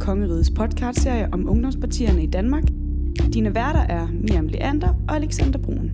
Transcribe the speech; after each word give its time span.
Kongerigets 0.00 0.50
podcastserie 0.50 1.28
om 1.32 1.48
ungdomspartierne 1.48 2.22
i 2.22 2.26
Danmark. 2.26 2.62
Dine 3.32 3.54
værter 3.54 3.80
er 3.80 4.08
Miriam 4.12 4.46
Leander 4.46 4.94
og 5.08 5.16
Alexander 5.16 5.58
Brun. 5.58 5.90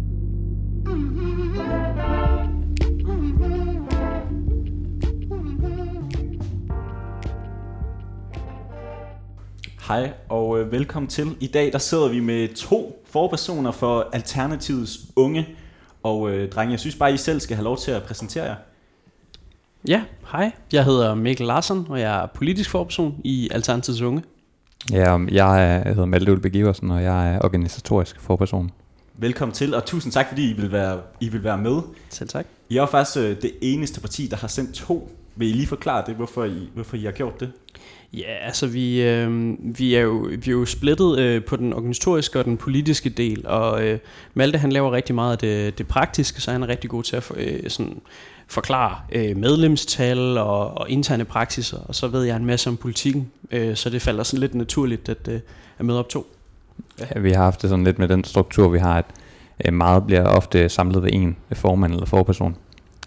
Hej 9.88 10.12
og 10.28 10.60
øh, 10.60 10.72
velkommen 10.72 11.08
til. 11.08 11.36
I 11.40 11.46
dag 11.46 11.72
der 11.72 11.78
sidder 11.78 12.08
vi 12.08 12.20
med 12.20 12.54
to 12.54 13.02
forpersoner 13.06 13.70
for 13.70 14.08
Alternativets 14.12 14.98
unge. 15.16 15.48
Og 16.02 16.30
øh, 16.30 16.50
drenge, 16.50 16.72
jeg 16.72 16.80
synes 16.80 16.96
bare, 16.96 17.14
I 17.14 17.16
selv 17.16 17.40
skal 17.40 17.56
have 17.56 17.64
lov 17.64 17.78
til 17.78 17.90
at 17.90 18.02
præsentere 18.02 18.44
jer. 18.44 18.56
Ja, 19.88 20.02
hej. 20.32 20.52
Jeg 20.72 20.84
hedder 20.84 21.14
Mikkel 21.14 21.46
Larsen, 21.46 21.86
og 21.88 22.00
jeg 22.00 22.22
er 22.22 22.26
politisk 22.26 22.70
forperson 22.70 23.14
i 23.24 23.48
Alternativets 23.52 24.00
Unge. 24.00 24.22
Ja, 24.92 25.14
um, 25.14 25.28
jeg, 25.28 25.64
er, 25.64 25.72
jeg 25.72 25.84
hedder 25.84 26.04
Malte 26.04 26.32
Ulbe 26.32 26.48
Giversen, 26.48 26.90
og 26.90 27.02
jeg 27.02 27.34
er 27.34 27.40
organisatorisk 27.44 28.20
forperson. 28.20 28.70
Velkommen 29.14 29.54
til, 29.54 29.74
og 29.74 29.84
tusind 29.84 30.12
tak, 30.12 30.28
fordi 30.28 30.50
I 30.50 30.52
vil 30.52 30.72
være, 30.72 31.00
I 31.20 31.28
vil 31.28 31.44
være 31.44 31.58
med. 31.58 31.80
Selv 32.10 32.28
tak. 32.28 32.46
I 32.68 32.76
er 32.76 32.86
faktisk 32.86 33.16
øh, 33.16 33.42
det 33.42 33.52
eneste 33.60 34.00
parti, 34.00 34.26
der 34.30 34.36
har 34.36 34.48
sendt 34.48 34.74
to. 34.74 35.10
Vil 35.36 35.48
I 35.48 35.52
lige 35.52 35.66
forklare 35.66 36.04
det, 36.06 36.14
hvorfor 36.14 36.44
I, 36.44 36.70
hvorfor 36.74 36.96
I 36.96 37.04
har 37.04 37.12
gjort 37.12 37.40
det? 37.40 37.52
Ja, 38.12 38.34
altså 38.46 38.66
vi, 38.66 39.02
øh, 39.02 39.54
vi, 39.78 39.94
er 39.94 40.00
jo, 40.00 40.28
vi 40.30 40.50
er 40.50 40.52
jo 40.52 40.64
splittet 40.64 41.18
øh, 41.18 41.44
på 41.44 41.56
den 41.56 41.72
organisatoriske 41.72 42.38
og 42.38 42.44
den 42.44 42.56
politiske 42.56 43.08
del, 43.08 43.46
og 43.46 43.84
øh, 43.84 43.98
Malte 44.34 44.58
han 44.58 44.72
laver 44.72 44.92
rigtig 44.92 45.14
meget 45.14 45.32
af 45.32 45.38
det, 45.38 45.78
det 45.78 45.88
praktiske, 45.88 46.40
så 46.40 46.52
han 46.52 46.62
er 46.62 46.68
rigtig 46.68 46.90
god 46.90 47.02
til 47.02 47.16
at 47.16 47.32
øh, 47.36 47.70
sådan, 47.70 48.00
forklare 48.46 48.96
øh, 49.12 49.36
medlemstal 49.36 50.38
og, 50.38 50.78
og 50.78 50.90
interne 50.90 51.24
praksiser, 51.24 51.78
og 51.78 51.94
så 51.94 52.08
ved 52.08 52.24
jeg 52.24 52.36
en 52.36 52.44
masse 52.44 52.70
om 52.70 52.76
politikken, 52.76 53.30
øh, 53.50 53.76
så 53.76 53.90
det 53.90 54.02
falder 54.02 54.22
sådan 54.22 54.40
lidt 54.40 54.54
naturligt 54.54 55.08
at, 55.08 55.28
øh, 55.28 55.40
at 55.78 55.84
møde 55.84 55.98
op 55.98 56.08
to. 56.08 56.26
Ja. 56.98 57.20
Vi 57.20 57.30
har 57.30 57.42
haft 57.42 57.62
det 57.62 57.70
sådan 57.70 57.84
lidt 57.84 57.98
med 57.98 58.08
den 58.08 58.24
struktur, 58.24 58.68
vi 58.68 58.78
har, 58.78 58.98
at 58.98 59.04
øh, 59.64 59.72
meget 59.72 60.06
bliver 60.06 60.24
ofte 60.24 60.68
samlet 60.68 61.02
ved 61.02 61.10
en 61.12 61.36
formand 61.52 61.92
eller 61.92 62.06
forperson. 62.06 62.56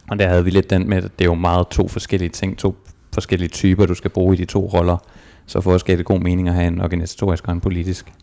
Og 0.10 0.20
der 0.20 0.28
havde 0.28 0.44
vi 0.44 0.50
lidt 0.50 0.70
den 0.70 0.90
med, 0.90 0.98
at 0.98 1.04
det 1.04 1.26
er 1.26 1.30
jo 1.30 1.36
meget 1.36 1.68
to 1.68 1.88
forskellige 1.88 2.30
ting, 2.30 2.58
to 2.58 2.76
forskellige 3.14 3.50
typer, 3.50 3.86
du 3.86 3.96
skal 3.96 4.12
bruge 4.12 4.36
i 4.36 4.38
de 4.38 4.46
to 4.46 4.70
roller. 4.74 4.98
Så 5.46 5.62
for 5.62 5.74
os 5.74 5.84
gav 5.84 5.98
det 5.98 6.06
god 6.06 6.20
mening 6.20 6.48
at 6.48 6.54
have 6.54 6.68
en 6.68 6.82
organisatorisk 6.82 7.48
og 7.48 7.54
en 7.54 7.62
politisk. 7.62 8.14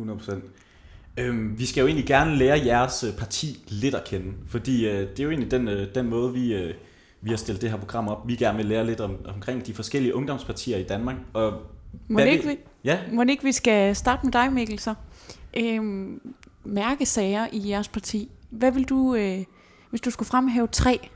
100%. 0.00 0.61
Øhm, 1.16 1.58
vi 1.58 1.66
skal 1.66 1.80
jo 1.80 1.86
egentlig 1.86 2.06
gerne 2.06 2.36
lære 2.36 2.60
jeres 2.66 3.04
øh, 3.04 3.12
parti 3.18 3.64
lidt 3.68 3.94
at 3.94 4.04
kende, 4.04 4.32
fordi 4.48 4.86
øh, 4.88 5.00
det 5.10 5.20
er 5.20 5.24
jo 5.24 5.30
egentlig 5.30 5.50
den, 5.50 5.68
øh, 5.68 5.86
den 5.94 6.06
måde, 6.10 6.32
vi, 6.32 6.54
øh, 6.54 6.74
vi 7.20 7.30
har 7.30 7.36
stillet 7.36 7.62
det 7.62 7.70
her 7.70 7.76
program 7.78 8.08
op. 8.08 8.28
Vi 8.28 8.36
gerne 8.36 8.56
vil 8.56 8.66
lære 8.66 8.86
lidt 8.86 9.00
om, 9.00 9.16
omkring 9.34 9.66
de 9.66 9.74
forskellige 9.74 10.14
ungdomspartier 10.14 10.76
i 10.78 10.82
Danmark. 10.82 11.16
Og 11.32 11.52
Må 12.08 12.18
ikke, 12.18 12.48
vi- 12.48 12.58
Ja, 12.84 12.98
må 13.12 13.22
ikke 13.30 13.44
vi 13.44 13.52
skal 13.52 13.96
starte 13.96 14.20
med 14.26 14.32
dig, 14.32 14.52
Mikkel, 14.52 14.78
så? 14.78 14.94
Øhm, 15.56 16.20
mærkesager 16.64 17.46
i 17.52 17.68
jeres 17.68 17.88
parti. 17.88 18.30
Hvad 18.50 18.72
vil 18.72 18.84
du, 18.84 19.14
øh, 19.14 19.38
hvis 19.90 20.00
du 20.00 20.10
skulle 20.10 20.28
fremhæve 20.28 20.66
tre? 20.72 21.08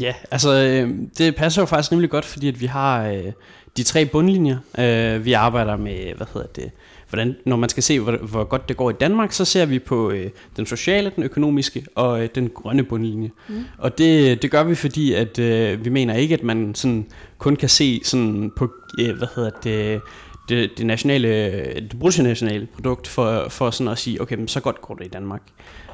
Ja, 0.00 0.14
altså 0.30 0.50
øh, 0.54 0.94
det 1.18 1.36
passer 1.36 1.62
jo 1.62 1.66
faktisk 1.66 1.92
rimelig 1.92 2.10
godt, 2.10 2.24
fordi 2.24 2.48
at 2.48 2.60
vi 2.60 2.66
har 2.66 3.06
øh, 3.08 3.32
de 3.76 3.82
tre 3.82 4.06
bundlinjer. 4.06 4.58
Øh, 4.78 5.24
vi 5.24 5.32
arbejder 5.32 5.76
med, 5.76 6.14
hvad 6.14 6.26
hedder 6.34 6.46
det, 6.46 6.70
hvordan, 7.14 7.36
når 7.44 7.56
man 7.56 7.68
skal 7.68 7.82
se, 7.82 8.00
hvor, 8.00 8.16
hvor 8.16 8.44
godt 8.44 8.68
det 8.68 8.76
går 8.76 8.90
i 8.90 8.94
Danmark, 9.00 9.32
så 9.32 9.44
ser 9.44 9.66
vi 9.66 9.78
på 9.78 10.10
øh, 10.10 10.30
den 10.56 10.66
sociale, 10.66 11.12
den 11.16 11.24
økonomiske 11.24 11.86
og 11.94 12.22
øh, 12.22 12.28
den 12.34 12.50
grønne 12.54 12.82
bundlinje. 12.82 13.30
Mm. 13.48 13.64
Og 13.78 13.98
det, 13.98 14.42
det 14.42 14.50
gør 14.50 14.64
vi, 14.64 14.74
fordi 14.74 15.12
at 15.12 15.38
øh, 15.38 15.84
vi 15.84 15.90
mener 15.90 16.14
ikke, 16.14 16.34
at 16.34 16.42
man 16.42 16.74
sådan 16.74 17.06
kun 17.38 17.56
kan 17.56 17.68
se 17.68 18.00
sådan 18.04 18.52
på, 18.56 18.72
øh, 19.00 19.16
hvad 19.16 19.28
hedder 19.36 19.50
det, 19.64 20.00
det, 20.48 20.78
det 20.78 20.86
nationale, 20.86 21.28
det 21.74 21.96
bruttonationale 22.00 22.68
produkt 22.74 23.08
for, 23.08 23.46
for 23.48 23.70
sådan 23.70 23.92
at 23.92 23.98
sige, 23.98 24.22
okay, 24.22 24.36
men 24.36 24.48
så 24.48 24.60
godt 24.60 24.80
går 24.80 24.94
det 24.94 25.04
i 25.04 25.08
Danmark. 25.08 25.42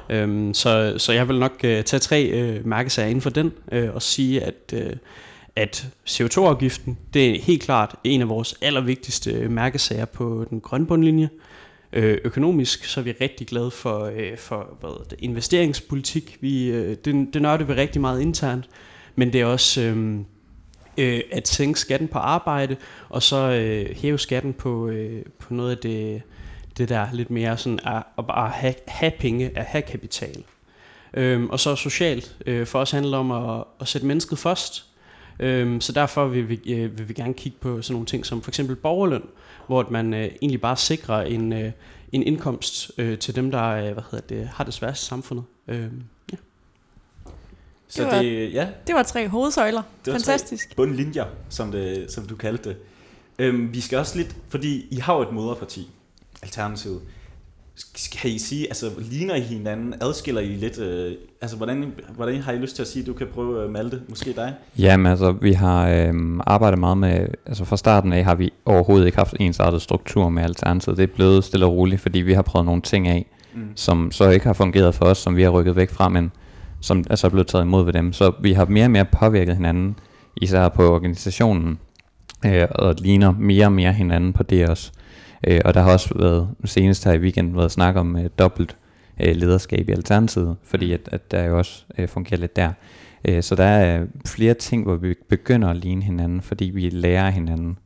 Øhm, 0.09 0.53
så, 0.53 0.93
så 0.97 1.13
jeg 1.13 1.27
vil 1.27 1.39
nok 1.39 1.51
øh, 1.63 1.83
tage 1.83 1.99
tre 1.99 2.23
øh, 2.23 2.67
mærkesager 2.67 3.09
inden 3.09 3.21
for 3.21 3.29
den 3.29 3.51
øh, 3.71 3.89
og 3.93 4.01
sige, 4.01 4.41
at, 4.41 4.73
øh, 4.73 4.93
at 5.55 5.87
CO2-afgiften, 6.09 6.97
det 7.13 7.29
er 7.29 7.41
helt 7.41 7.63
klart 7.63 7.95
en 8.03 8.21
af 8.21 8.29
vores 8.29 8.55
allervigtigste 8.61 9.49
mærkesager 9.49 10.05
på 10.05 10.45
den 10.49 10.61
grønne 10.61 10.87
bundlinje. 10.87 11.29
Øh, 11.93 12.17
økonomisk 12.23 12.85
så 12.85 12.99
er 12.99 13.03
vi 13.03 13.11
rigtig 13.21 13.47
glade 13.47 13.71
for, 13.71 14.05
øh, 14.05 14.37
for 14.37 14.77
hvad 14.79 15.05
det, 15.09 15.19
investeringspolitik. 15.19 16.37
Vi, 16.41 16.69
øh, 16.69 16.97
det, 17.05 17.33
det 17.33 17.41
nørder 17.41 17.65
vi 17.65 17.73
rigtig 17.73 18.01
meget 18.01 18.21
internt, 18.21 18.69
men 19.15 19.33
det 19.33 19.41
er 19.41 19.45
også 19.45 19.81
øh, 19.81 20.19
øh, 20.97 21.21
at 21.31 21.47
sænke 21.47 21.79
skatten 21.79 22.07
på 22.07 22.19
arbejde, 22.19 22.75
og 23.09 23.23
så 23.23 23.37
øh, 23.37 23.95
hæve 23.97 24.19
skatten 24.19 24.53
på, 24.53 24.87
øh, 24.87 25.25
på 25.39 25.53
noget 25.53 25.71
af 25.71 25.77
det, 25.77 26.21
det 26.77 26.89
der 26.89 27.07
lidt 27.13 27.29
mere 27.29 27.57
sådan 27.57 27.79
at, 27.85 28.03
at 28.17 28.27
bare 28.27 28.49
have, 28.49 28.75
have 28.87 29.11
penge, 29.19 29.51
at 29.55 29.65
have 29.65 29.81
kapital. 29.81 30.43
Øhm, 31.13 31.49
og 31.49 31.59
så 31.59 31.75
socialt. 31.75 32.35
Øh, 32.45 32.67
for 32.67 32.79
os 32.79 32.91
handler 32.91 33.11
det 33.11 33.19
om 33.19 33.31
at, 33.31 33.63
at 33.79 33.87
sætte 33.87 34.07
mennesket 34.07 34.39
først. 34.39 34.90
Øhm, 35.39 35.81
så 35.81 35.91
derfor 35.91 36.27
vil 36.27 36.49
vi, 36.49 36.73
øh, 36.73 36.97
vil 36.99 37.09
vi 37.09 37.13
gerne 37.13 37.33
kigge 37.33 37.57
på 37.61 37.81
sådan 37.81 37.93
nogle 37.93 38.05
ting 38.05 38.25
som 38.25 38.41
for 38.41 38.51
eksempel 38.51 38.75
borgerløn, 38.75 39.23
hvor 39.67 39.79
at 39.79 39.91
man 39.91 40.13
øh, 40.13 40.23
egentlig 40.41 40.61
bare 40.61 40.77
sikrer 40.77 41.21
en, 41.21 41.53
øh, 41.53 41.71
en 42.11 42.23
indkomst 42.23 42.91
øh, 42.97 43.17
til 43.19 43.35
dem, 43.35 43.51
der 43.51 43.63
øh, 43.69 43.83
hvad 43.93 44.03
hedder 44.11 44.27
det, 44.35 44.47
har 44.47 44.63
det 44.63 44.73
sværest 44.73 45.03
i 45.03 45.05
samfundet. 45.05 45.43
Øhm, 45.67 46.03
ja. 46.31 46.37
så 47.87 48.03
Det 48.03 48.11
var- 48.11 48.21
det, 48.21 48.53
ja, 48.53 48.67
Det 48.87 48.95
var 48.95 49.03
tre 49.03 49.27
hovedsøjler. 49.27 49.81
Det 50.05 50.13
var 50.13 50.19
Fantastisk. 50.19 50.69
Tre 50.69 50.75
bundlinjer, 50.75 51.25
som, 51.49 51.71
det, 51.71 52.11
som 52.11 52.25
du 52.27 52.35
kaldte 52.35 52.69
det. 52.69 52.77
Øhm, 53.39 53.73
vi 53.73 53.81
skal 53.81 53.97
også 53.97 54.17
lidt, 54.17 54.35
fordi 54.49 54.85
I 54.91 54.95
har 54.95 55.15
jo 55.15 55.21
et 55.21 55.31
moderparti, 55.31 55.89
Alternativet. 56.43 57.01
Skal 57.95 58.31
I 58.31 58.39
sige, 58.39 58.67
altså 58.67 58.85
ligner 59.11 59.35
I 59.35 59.39
hinanden, 59.41 59.93
adskiller 60.01 60.41
I 60.41 60.47
lidt, 60.47 60.79
øh, 60.79 61.13
altså 61.41 61.57
hvordan, 61.57 61.93
hvordan 62.15 62.41
har 62.41 62.51
I 62.51 62.57
lyst 62.57 62.75
til 62.75 62.81
at 62.81 62.87
sige, 62.87 63.05
du 63.05 63.13
kan 63.13 63.27
prøve 63.33 63.63
øh, 63.63 63.69
Malte, 63.69 64.01
måske 64.09 64.33
dig? 64.33 64.53
Jamen 64.79 65.05
altså, 65.05 65.31
vi 65.31 65.53
har 65.53 65.89
øhm, 65.89 66.41
arbejdet 66.47 66.79
meget 66.79 66.97
med, 66.97 67.27
altså 67.45 67.65
fra 67.65 67.77
starten 67.77 68.13
af 68.13 68.23
har 68.23 68.35
vi 68.35 68.53
overhovedet 68.65 69.05
ikke 69.05 69.17
haft 69.17 69.35
ensartet 69.39 69.81
struktur 69.81 70.29
med 70.29 70.43
Alternativet. 70.43 70.97
Det 70.97 71.03
er 71.03 71.15
blevet 71.15 71.43
stille 71.43 71.65
og 71.65 71.73
roligt, 71.73 72.01
fordi 72.01 72.19
vi 72.19 72.33
har 72.33 72.41
prøvet 72.41 72.65
nogle 72.65 72.81
ting 72.81 73.07
af, 73.07 73.25
Mm. 73.53 73.61
som 73.75 74.11
så 74.11 74.29
ikke 74.29 74.45
har 74.45 74.53
fungeret 74.53 74.95
for 74.95 75.05
os, 75.05 75.17
som 75.17 75.35
vi 75.35 75.43
har 75.43 75.49
rykket 75.49 75.75
væk 75.75 75.89
fra, 75.89 76.09
men 76.09 76.31
som 76.81 77.03
er 77.09 77.15
så 77.15 77.29
blevet 77.29 77.47
taget 77.47 77.63
imod 77.63 77.85
ved 77.85 77.93
dem. 77.93 78.13
Så 78.13 78.31
vi 78.41 78.53
har 78.53 78.65
mere 78.65 78.85
og 78.85 78.91
mere 78.91 79.05
påvirket 79.05 79.55
hinanden, 79.55 79.95
især 80.37 80.69
på 80.69 80.93
organisationen, 80.93 81.79
øh, 82.45 82.67
og 82.71 82.95
ligner 82.97 83.31
mere 83.39 83.65
og 83.65 83.71
mere 83.71 83.93
hinanden 83.93 84.33
på 84.33 84.43
det 84.43 84.69
også. 84.69 84.91
Øh, 85.47 85.61
og 85.65 85.73
der 85.73 85.81
har 85.81 85.91
også 85.91 86.13
været, 86.15 86.49
senest 86.65 87.05
her 87.05 87.13
i 87.13 87.19
weekenden, 87.19 87.57
været 87.57 87.71
snak 87.71 87.95
om 87.95 88.17
øh, 88.17 88.29
dobbelt 88.39 88.77
øh, 89.21 89.35
lederskab 89.35 89.89
i 89.89 89.91
Alternativet, 89.91 90.55
fordi 90.63 90.91
at, 90.91 91.09
at 91.11 91.31
der 91.31 91.43
jo 91.43 91.57
også 91.57 91.83
øh, 91.97 92.07
fungerer 92.07 92.39
lidt 92.39 92.55
der. 92.55 92.71
Øh, 93.25 93.43
så 93.43 93.55
der 93.55 93.63
er 93.63 94.05
flere 94.25 94.53
ting, 94.53 94.83
hvor 94.83 94.95
vi 94.95 95.13
begynder 95.29 95.69
at 95.69 95.77
ligne 95.77 96.03
hinanden, 96.03 96.41
fordi 96.41 96.65
vi 96.65 96.89
lærer 96.89 97.29
hinanden 97.29 97.77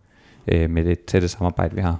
øh, 0.48 0.70
med 0.70 0.86
det 0.86 1.00
tætte 1.00 1.28
samarbejde, 1.28 1.76
vi 1.76 1.82
har. 1.82 2.00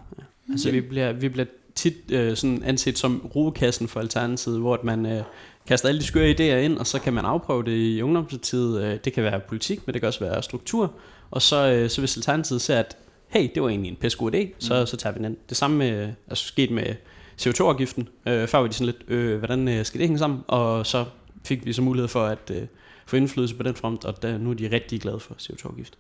Altså 0.52 0.72
vi 0.72 0.82
bliver, 0.82 1.14
vi 1.14 1.30
bliver 1.30 1.46
tit 1.76 1.94
øh, 2.12 2.36
sådan 2.36 2.64
anset 2.64 2.98
som 2.98 3.32
rugekassen 3.36 3.88
for 3.88 4.00
Alternativet, 4.00 4.60
hvor 4.60 4.74
at 4.74 4.84
man 4.84 5.06
øh, 5.06 5.22
kaster 5.68 5.90
alle 5.90 6.02
de 6.02 6.06
skøre 6.06 6.32
idéer 6.32 6.64
ind, 6.66 6.78
og 6.78 6.88
så 6.88 7.00
kan 7.00 7.14
man 7.14 7.26
afprøve 7.26 7.64
det 7.64 7.78
i 7.78 8.02
ungdomspartiet. 8.02 8.84
Øh, 8.84 9.00
det 9.06 9.14
kan 9.14 9.24
være 9.24 9.40
politik, 9.40 9.80
men 9.86 9.94
det 9.94 10.02
kan 10.02 10.08
også 10.08 10.20
være 10.20 10.44
struktur. 10.44 10.94
Og 11.32 11.42
så, 11.42 11.72
øh, 11.72 11.90
så 11.90 12.02
hvis 12.02 12.18
Alternativet 12.18 12.62
ser, 12.62 12.80
at 12.80 12.98
hey, 13.36 13.50
det 13.56 13.64
var 13.64 13.70
egentlig 13.70 13.90
en 13.90 13.96
pisse 13.96 14.18
god 14.18 14.36
idé, 14.36 14.48
så, 14.60 14.86
så 14.86 14.98
tager 14.98 15.14
vi 15.18 15.24
den. 15.24 15.38
Det 15.50 15.58
samme 15.58 15.78
med, 15.78 16.14
altså 16.30 16.46
sket 16.46 16.72
med 16.72 16.96
CO2-afgiften. 17.42 18.08
Øh, 18.26 18.48
før 18.48 18.58
var 18.58 18.68
de 18.68 18.74
sådan 18.74 18.86
lidt, 18.86 19.10
øh, 19.10 19.38
hvordan 19.38 19.68
øh, 19.68 19.86
skal 19.86 20.00
det 20.00 20.08
hænge 20.08 20.20
sammen? 20.20 20.40
Og 20.48 20.86
så 20.86 21.06
fik 21.46 21.66
vi 21.66 21.74
så 21.74 21.82
mulighed 21.82 22.08
for 22.08 22.26
at 22.26 22.52
øh, 22.52 22.62
få 23.06 23.16
indflydelse 23.16 23.56
på 23.56 23.64
den 23.64 23.76
front, 23.76 24.06
og 24.06 24.22
der, 24.22 24.38
nu 24.38 24.50
er 24.50 24.54
de 24.54 24.70
rigtig 24.72 25.02
glade 25.02 25.20
for 25.20 25.34
CO2-afgift. 25.34 25.94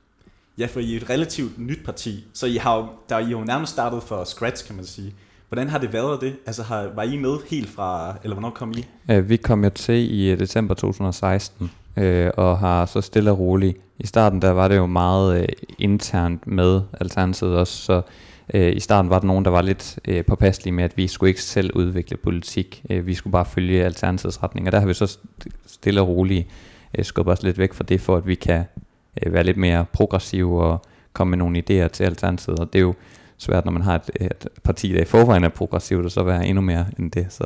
Ja, 0.57 0.65
for 0.65 0.79
I 0.79 0.93
er 0.93 0.97
et 0.97 1.09
relativt 1.09 1.59
nyt 1.59 1.85
parti, 1.85 2.25
så 2.33 2.45
I 2.45 2.55
har 2.55 2.77
jo, 2.77 2.87
der, 3.09 3.19
I 3.19 3.23
har 3.23 3.31
jo 3.31 3.43
nærmest 3.43 3.71
startet 3.71 4.03
fra 4.03 4.25
scratch, 4.25 4.67
kan 4.67 4.75
man 4.75 4.85
sige. 4.85 5.13
Hvordan 5.49 5.69
har 5.69 5.77
det 5.77 5.93
været 5.93 6.21
det? 6.21 6.35
Altså 6.45 6.63
har, 6.63 6.91
var 6.95 7.03
I 7.03 7.17
med 7.17 7.37
helt 7.49 7.69
fra, 7.69 8.15
eller 8.23 8.35
hvornår 8.35 8.49
kom 8.49 8.73
I? 8.77 8.85
Øh, 9.11 9.29
vi 9.29 9.37
kom 9.37 9.63
jo 9.63 9.69
til 9.69 10.13
i 10.13 10.31
øh, 10.31 10.39
december 10.39 10.73
2016, 10.73 11.71
øh, 11.97 12.31
og 12.37 12.59
har 12.59 12.85
så 12.85 13.01
stille 13.01 13.31
og 13.31 13.39
roligt. 13.39 13.77
I 13.99 14.07
starten 14.07 14.41
der 14.41 14.51
var 14.51 14.67
det 14.67 14.75
jo 14.75 14.85
meget 14.85 15.41
øh, 15.41 15.47
internt 15.79 16.47
med 16.47 16.81
Alternativet 16.99 17.57
også, 17.57 17.77
så 17.77 18.01
øh, 18.53 18.75
i 18.75 18.79
starten 18.79 19.09
var 19.09 19.19
der 19.19 19.27
nogen, 19.27 19.45
der 19.45 19.51
var 19.51 19.61
lidt 19.61 19.99
øh, 20.07 20.25
påpasselige 20.25 20.73
med, 20.73 20.83
at 20.83 20.97
vi 20.97 21.07
skulle 21.07 21.29
ikke 21.29 21.41
selv 21.41 21.71
udvikle 21.75 22.17
politik. 22.17 22.83
Øh, 22.89 23.07
vi 23.07 23.13
skulle 23.13 23.31
bare 23.31 23.45
følge 23.45 23.85
Alternativets 23.85 24.43
retning, 24.43 24.67
og 24.67 24.71
der 24.71 24.79
har 24.79 24.87
vi 24.87 24.93
så 24.93 25.05
st- 25.05 25.49
stille 25.65 26.01
og 26.01 26.07
roligt 26.07 26.47
øh, 26.97 27.05
skubbet 27.05 27.31
os 27.31 27.43
lidt 27.43 27.57
væk 27.57 27.73
fra 27.73 27.83
det, 27.83 28.01
for 28.01 28.17
at 28.17 28.27
vi 28.27 28.35
kan 28.35 28.63
øh, 29.23 29.33
være 29.33 29.43
lidt 29.43 29.57
mere 29.57 29.85
progressive 29.93 30.63
og 30.63 30.85
komme 31.13 31.29
med 31.29 31.37
nogle 31.37 31.57
idéer 31.59 31.87
til 31.87 32.03
Alternativet, 32.03 32.59
og 32.59 32.73
det 32.73 32.79
er 32.79 32.83
jo 32.83 32.93
svært, 33.37 33.65
når 33.65 33.71
man 33.71 33.81
har 33.81 33.95
et, 33.95 34.09
et 34.21 34.47
parti, 34.63 34.93
der 34.93 35.01
i 35.01 35.05
forvejen 35.05 35.43
er 35.43 35.49
progressivt, 35.49 36.05
og 36.05 36.11
så 36.11 36.23
være 36.23 36.47
endnu 36.47 36.61
mere 36.61 36.85
end 36.99 37.11
det, 37.11 37.27
så 37.29 37.43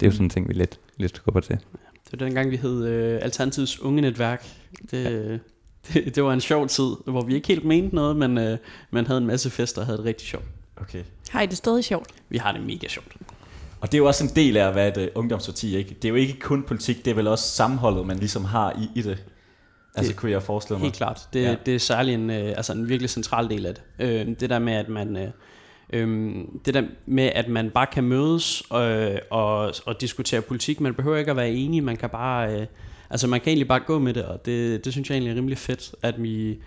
det 0.00 0.06
er 0.06 0.10
jo 0.10 0.12
sådan 0.12 0.26
en 0.26 0.30
ting, 0.30 0.48
vi 0.48 0.52
lidt, 0.52 0.78
lidt 0.96 1.16
skubber 1.16 1.40
til. 1.40 1.58
Det 2.10 2.20
var 2.20 2.26
dengang, 2.26 2.50
vi 2.50 2.56
hed 2.56 2.86
øh, 2.86 3.18
Alternativets 3.22 3.80
Unge 3.80 4.02
Netværk. 4.02 4.46
Det, 4.90 5.40
det, 5.94 6.04
det 6.14 6.24
var 6.24 6.32
en 6.32 6.40
sjov 6.40 6.68
tid, 6.68 6.90
hvor 7.04 7.20
vi 7.22 7.34
ikke 7.34 7.48
helt 7.48 7.64
mente 7.64 7.94
noget, 7.94 8.16
men 8.16 8.38
øh, 8.38 8.58
man 8.90 9.06
havde 9.06 9.18
en 9.18 9.26
masse 9.26 9.50
fester 9.50 9.80
og 9.80 9.86
havde 9.86 9.98
det 9.98 10.06
rigtig 10.06 10.28
sjovt. 10.28 10.44
Okay. 10.76 11.02
Har 11.30 11.42
I 11.42 11.46
det 11.46 11.56
stadig 11.56 11.84
sjovt? 11.84 12.08
Vi 12.28 12.38
har 12.38 12.52
det 12.52 12.62
mega 12.62 12.88
sjovt. 12.88 13.06
Og 13.80 13.92
det 13.92 13.94
er 13.94 13.98
jo 13.98 14.06
også 14.06 14.24
en 14.24 14.30
del 14.36 14.56
af 14.56 14.68
at 14.68 14.74
være 14.74 14.88
et 14.88 14.96
uh, 14.96 15.20
ungdomsparti, 15.20 15.76
ikke? 15.76 15.90
Det 15.94 16.04
er 16.04 16.08
jo 16.08 16.14
ikke 16.14 16.38
kun 16.40 16.62
politik, 16.62 17.04
det 17.04 17.10
er 17.10 17.14
vel 17.14 17.26
også 17.26 17.44
sammenholdet, 17.48 18.06
man 18.06 18.16
ligesom 18.18 18.44
har 18.44 18.72
i, 18.72 18.98
i 18.98 19.02
det. 19.02 19.24
Altså, 19.94 20.12
Det- 20.12 20.16
kunne 20.20 20.30
jeg 20.32 20.42
forestille 20.42 20.78
mig. 20.78 20.84
Helt 20.84 20.94
klart. 20.96 21.28
Det, 21.32 21.42
Ja. 21.42 21.56
det 21.66 21.74
er 21.74 21.78
særlig 21.78 22.14
en, 22.14 22.30
øh, 22.30 22.48
altså 22.56 22.72
en 22.72 22.88
virkelig 22.88 23.10
central 23.10 23.48
del 23.50 23.66
af 23.66 23.74
det. 23.74 23.82
Øh, 23.98 24.26
det 24.40 24.50
der 24.50 24.58
med, 24.58 24.72
at 24.72 24.88
man... 24.88 25.16
Øh, 25.16 25.28
øh, 25.92 26.34
det 26.64 26.74
der 26.74 26.82
med, 27.06 27.24
at 27.34 27.48
man 27.48 27.70
bare 27.70 27.86
kan 27.86 28.04
mødes 28.04 28.62
øh, 28.74 29.18
og, 29.30 29.74
og 29.86 30.00
diskutere 30.00 30.40
politik. 30.40 30.80
Man 30.80 30.94
behøver 30.94 31.16
ikke 31.16 31.30
at 31.30 31.36
være 31.36 31.50
enige, 31.50 31.80
man 31.82 31.96
kan 31.96 32.10
bare... 32.10 32.60
Øh, 32.60 32.66
altså 33.10 33.26
man 33.26 33.40
kan 33.40 33.48
egentlig 33.48 33.68
bare 33.68 33.80
gå 33.80 33.98
med 33.98 34.14
det, 34.14 34.24
og 34.24 34.46
det, 34.46 34.84
det 34.84 34.92
synes 34.92 35.10
jeg 35.10 35.14
egentlig 35.14 35.32
er 35.32 35.36
rimelig 35.36 35.58
fedt, 35.58 35.94
at 36.02 36.22
vi, 36.22 36.58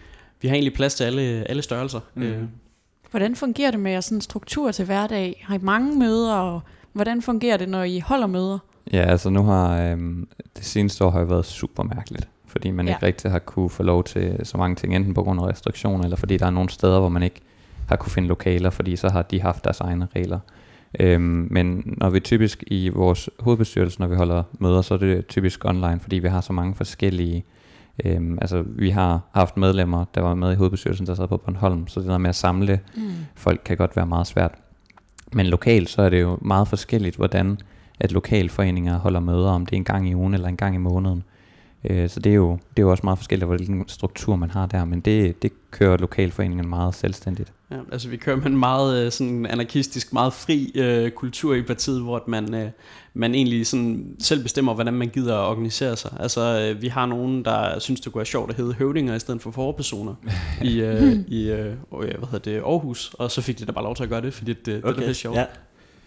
vi 0.42 0.48
har 0.48 0.56
egentlig 0.56 0.74
plads 0.74 0.96
til 0.96 1.04
alle, 1.04 1.22
alle 1.22 1.62
størrelser. 1.62 2.00
Mm. 2.16 2.24
Øh, 2.24 2.44
Hvordan 3.12 3.36
fungerer 3.36 3.72
det 3.72 3.80
med 3.80 3.92
jeres 3.92 4.06
sådan 4.06 4.22
struktur 4.22 4.72
til 4.72 4.86
hverdag? 4.86 5.44
Har 5.48 5.56
I 5.56 5.60
mange 5.62 6.00
møder, 6.00 6.34
og 6.34 6.62
hvordan 6.94 7.22
fungerer 7.22 7.58
det, 7.58 7.70
når 7.70 7.84
I 7.84 8.00
holder 8.00 8.28
møder? 8.28 8.60
Ja, 8.94 9.02
altså 9.02 9.30
nu 9.30 9.44
har 9.44 9.82
øhm, 9.82 10.28
det 10.58 10.66
seneste 10.66 11.06
år 11.06 11.10
har 11.10 11.20
jo 11.20 11.26
været 11.26 11.46
super 11.46 11.84
mærkeligt, 11.84 12.28
fordi 12.46 12.72
man 12.72 12.88
ja. 12.88 12.94
ikke 12.94 13.06
rigtig 13.06 13.32
har 13.32 13.40
kunne 13.40 13.70
få 13.70 13.84
lov 13.84 14.04
til 14.04 14.40
så 14.44 14.58
mange 14.58 14.76
ting, 14.76 14.96
enten 14.96 15.14
på 15.14 15.24
grund 15.24 15.40
af 15.40 15.48
restriktioner, 15.48 16.04
eller 16.04 16.18
fordi 16.18 16.38
der 16.38 16.46
er 16.46 16.50
nogle 16.50 16.70
steder, 16.70 17.00
hvor 17.00 17.10
man 17.10 17.24
ikke 17.24 17.42
har 17.88 17.96
kunne 17.96 18.12
finde 18.12 18.28
lokaler, 18.28 18.70
fordi 18.70 18.96
så 18.96 19.10
har 19.10 19.22
de 19.22 19.42
haft 19.42 19.64
deres 19.64 19.80
egne 19.80 20.08
regler. 20.16 20.40
Øhm, 21.00 21.48
men 21.52 21.94
når 21.98 22.10
vi 22.10 22.20
typisk 22.20 22.64
i 22.68 22.90
vores 22.90 23.30
hovedbestyrelse, 23.40 24.00
når 24.00 24.08
vi 24.08 24.16
holder 24.16 24.44
møder, 24.60 24.82
så 24.82 24.94
er 24.94 24.98
det 24.98 25.28
typisk 25.28 25.66
online, 25.66 26.00
fordi 26.00 26.20
vi 26.20 26.28
har 26.28 26.42
så 26.42 26.54
mange 26.54 26.76
forskellige 26.76 27.46
Øhm, 28.06 28.38
altså 28.42 28.64
vi 28.66 28.90
har 28.90 29.22
haft 29.34 29.58
medlemmer, 29.58 30.06
der 30.16 30.22
var 30.22 30.36
med 30.36 30.52
i 30.52 30.56
hovedbestyrelsen, 30.56 31.08
der 31.08 31.14
sad 31.14 31.28
på 31.28 31.38
Bornholm, 31.38 31.88
så 31.88 32.00
det 32.00 32.10
der 32.10 32.18
med 32.18 32.30
at 32.30 32.36
samle 32.36 32.80
Mm. 32.96 33.02
folk 33.36 33.62
kan 33.66 33.78
godt 33.78 33.96
være 33.96 34.06
meget 34.06 34.28
svært. 34.28 34.52
Men 35.34 35.46
lokalt, 35.46 35.90
så 35.90 36.02
er 36.02 36.10
det 36.10 36.22
jo 36.22 36.38
meget 36.42 36.68
forskelligt, 36.68 37.16
hvordan 37.16 37.58
at 38.00 38.12
lokalforeninger 38.12 39.00
holder 39.00 39.20
møder, 39.20 39.50
om 39.50 39.66
det 39.66 39.74
er 39.74 39.78
en 39.78 39.84
gang 39.84 40.10
i 40.10 40.16
ugen 40.16 40.34
eller 40.34 40.48
en 40.48 40.58
gang 40.58 40.76
i 40.76 40.78
måneden. 40.78 41.24
Øh, 41.90 42.10
så 42.10 42.20
det 42.20 42.30
er, 42.30 42.34
jo, 42.36 42.52
det 42.52 42.60
er 42.78 42.82
jo 42.82 42.92
også 42.92 43.02
meget 43.04 43.20
forskelligt, 43.20 43.50
hvilken 43.50 43.84
struktur 43.88 44.36
man 44.36 44.52
har 44.52 44.66
der, 44.66 44.86
men 44.86 45.00
det, 45.00 45.42
det 45.44 45.52
kører 45.72 45.98
lokalforeningen 45.98 46.70
meget 46.70 46.96
selvstændigt. 46.96 47.54
Ja, 47.72 47.78
altså 47.92 48.10
vi 48.10 48.18
kører 48.18 48.36
med 48.36 48.46
en 48.46 48.58
meget 48.58 49.06
øh, 49.06 49.12
sådan 49.12 49.46
anarkistisk, 49.46 50.14
meget 50.14 50.34
fri 50.34 50.72
øh, 50.76 51.12
kultur 51.12 51.54
i 51.56 51.62
partiet, 51.62 52.02
hvor 52.02 52.16
at 52.16 52.28
man, 52.28 52.54
øh, 52.54 52.70
man 53.14 53.36
egentlig 53.36 53.68
sådan 53.68 54.16
selv 54.20 54.44
bestemmer, 54.44 54.74
hvordan 54.74 54.94
man 54.94 55.10
gider 55.10 55.38
at 55.38 55.46
organisere 55.50 55.98
sig. 55.98 56.12
Altså 56.20 56.70
øh, 56.76 56.82
vi 56.82 56.88
har 56.88 57.06
nogen, 57.06 57.46
der 57.46 57.80
synes, 57.80 58.02
det 58.02 58.12
kunne 58.14 58.20
være 58.20 58.26
sjovt 58.26 58.50
at 58.50 58.56
hedde 58.58 58.74
høvdinger 58.74 59.16
i 59.16 59.20
stedet 59.20 59.42
for 59.42 59.52
forpersoner 59.52 60.16
i, 60.62 60.82
øh, 60.82 61.14
i 61.28 61.52
øh, 61.52 61.74
hvad 61.92 62.28
hedder 62.32 62.40
det, 62.40 62.58
Aarhus, 62.58 63.16
og 63.20 63.32
så 63.32 63.42
fik 63.42 63.60
de 63.60 63.66
da 63.66 63.72
bare 63.72 63.84
lov 63.84 63.96
til 63.96 64.04
at 64.04 64.10
gøre 64.10 64.22
det, 64.22 64.34
fordi 64.34 64.54
det, 64.54 64.66
det, 64.66 64.96
det 64.98 65.10
er 65.10 65.14
sjovt. 65.14 65.38
Ja. 65.38 65.46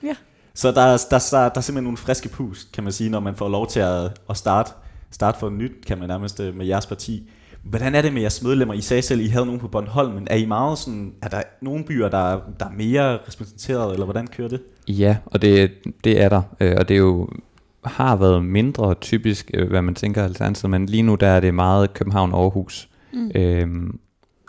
Ja. 0.03 0.15
Så 0.55 0.73
der, 0.73 0.81
er- 0.81 1.07
der, 1.11 1.29
der, 1.31 1.39
der 1.39 1.57
er 1.57 1.61
simpelthen 1.61 1.85
nogle 1.85 1.97
friske 1.97 2.29
pus, 2.29 2.67
kan 2.73 2.85
man 2.85 2.93
sige, 2.93 3.11
når 3.11 3.21
man 3.21 3.35
får 3.35 3.49
lov 3.49 3.67
til 3.67 3.81
at, 3.81 4.19
at 4.31 4.37
starte, 4.37 4.71
starte 5.11 5.39
for 5.39 5.51
nyt, 5.51 5.73
kan 5.87 5.99
man 5.99 6.09
nærmest 6.09 6.41
øh, 6.41 6.57
med 6.57 6.67
jeres 6.67 6.87
parti. 6.87 7.31
Hvordan 7.63 7.95
er 7.95 8.03
det 8.03 8.13
med 8.13 8.21
jeres 8.21 8.43
medlemmer? 8.43 8.75
I 8.75 8.81
sagde 8.81 9.03
selv, 9.03 9.21
I 9.21 9.27
havde 9.27 9.47
nogen 9.47 9.61
på 9.61 9.69
Bornholm, 9.69 10.13
men 10.15 10.27
er 10.31 10.37
I 10.37 10.45
meget 10.47 10.79
sådan, 10.79 11.13
er 11.23 11.29
der 11.29 11.43
nogle 11.63 11.85
byer, 11.85 12.09
der, 12.09 12.19
er- 12.35 12.41
der 12.61 12.67
er 12.67 12.71
mere 12.77 13.15
repræsenteret, 13.15 13.93
eller 13.93 14.05
hvordan 14.05 14.27
kører 14.27 14.49
det? 14.49 14.61
Ja, 14.89 15.17
og 15.27 15.43
det, 15.43 15.71
det 16.05 16.21
er 16.23 16.29
der, 16.29 16.43
øh, 16.61 16.75
og 16.79 16.89
det 16.89 16.95
er 16.95 16.99
jo 16.99 17.29
har 17.85 18.17
været 18.17 18.45
mindre 18.45 18.95
typisk, 18.95 19.51
øh, 19.55 19.69
hvad 19.69 19.83
man 19.83 19.95
tænker 19.95 20.25
alternativet, 20.25 20.71
men 20.71 20.87
lige 20.87 21.03
nu 21.03 21.15
der 21.15 21.27
er 21.27 21.41
det 21.41 21.55
meget 21.55 21.95
København-Aarhus. 21.95 22.89
Mm. 23.13 23.31
Øhm, 23.35 23.99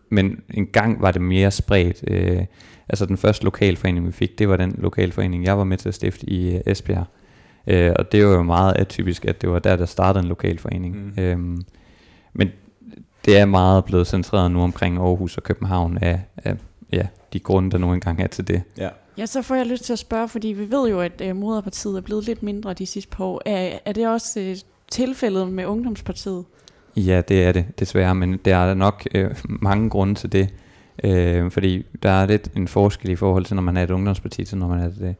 men 0.09 0.41
en 0.53 0.67
gang 0.67 1.01
var 1.01 1.11
det 1.11 1.21
mere 1.21 1.51
spredt. 1.51 2.03
Øh, 2.07 2.41
altså 2.89 3.05
den 3.05 3.17
første 3.17 3.43
lokalforening, 3.43 4.07
vi 4.07 4.11
fik, 4.11 4.39
det 4.39 4.49
var 4.49 4.57
den 4.57 4.75
lokalforening, 4.77 5.43
jeg 5.45 5.57
var 5.57 5.63
med 5.63 5.77
til 5.77 5.89
at 5.89 5.95
stifte 5.95 6.29
i 6.29 6.59
Esbjerg. 6.65 7.05
Øh, 7.67 7.91
og 7.95 8.11
det 8.11 8.25
var 8.25 8.31
jo 8.31 8.43
meget 8.43 8.73
atypisk, 8.77 9.25
at 9.25 9.41
det 9.41 9.49
var 9.49 9.59
der, 9.59 9.75
der 9.75 9.85
startede 9.85 10.23
en 10.23 10.29
lokalforening. 10.29 10.95
Mm. 10.95 11.13
Mm. 11.17 11.23
Øhm, 11.23 11.61
men 12.33 12.51
det 13.25 13.37
er 13.37 13.45
meget 13.45 13.85
blevet 13.85 14.07
centreret 14.07 14.51
nu 14.51 14.61
omkring 14.61 14.97
Aarhus 14.97 15.37
og 15.37 15.43
København 15.43 15.97
af, 15.97 16.21
af 16.37 16.55
ja, 16.93 17.07
de 17.33 17.39
grunde, 17.39 17.71
der 17.71 17.77
nu 17.77 17.93
engang 17.93 18.21
er 18.21 18.27
til 18.27 18.47
det. 18.47 18.61
Ja. 18.77 18.89
Ja, 19.17 19.25
så 19.25 19.41
får 19.41 19.55
jeg 19.55 19.65
lyst 19.65 19.83
til 19.83 19.93
at 19.93 19.99
spørge, 19.99 20.29
fordi 20.29 20.47
vi 20.47 20.71
ved 20.71 20.89
jo, 20.89 21.01
at 21.01 21.21
øh, 21.21 21.35
moderpartiet 21.35 21.97
er 21.97 22.01
blevet 22.01 22.25
lidt 22.25 22.43
mindre 22.43 22.73
de 22.73 22.85
sidste 22.85 23.09
par 23.09 23.23
år. 23.23 23.41
Er, 23.45 23.79
er 23.85 23.93
det 23.93 24.07
også 24.07 24.39
øh, 24.39 24.55
tilfældet 24.91 25.47
med 25.47 25.65
ungdomspartiet? 25.65 26.45
Ja, 26.95 27.21
det 27.27 27.43
er 27.43 27.51
det 27.51 27.79
desværre, 27.79 28.15
men 28.15 28.37
der 28.45 28.55
er 28.55 28.73
nok 28.73 29.03
øh, 29.15 29.35
mange 29.45 29.89
grunde 29.89 30.15
til 30.15 30.31
det. 30.31 30.49
Øh, 31.03 31.51
fordi 31.51 31.85
der 32.03 32.09
er 32.09 32.25
lidt 32.25 32.49
en 32.55 32.67
forskel 32.67 33.09
i 33.09 33.15
forhold 33.15 33.45
til, 33.45 33.55
når 33.55 33.63
man 33.63 33.77
er 33.77 33.83
et 33.83 33.91
ungdomsparti, 33.91 34.45
til 34.45 34.57
når 34.57 34.67
man 34.67 34.79
er 34.79 34.85
et, 34.85 34.97
øh, 35.01 35.13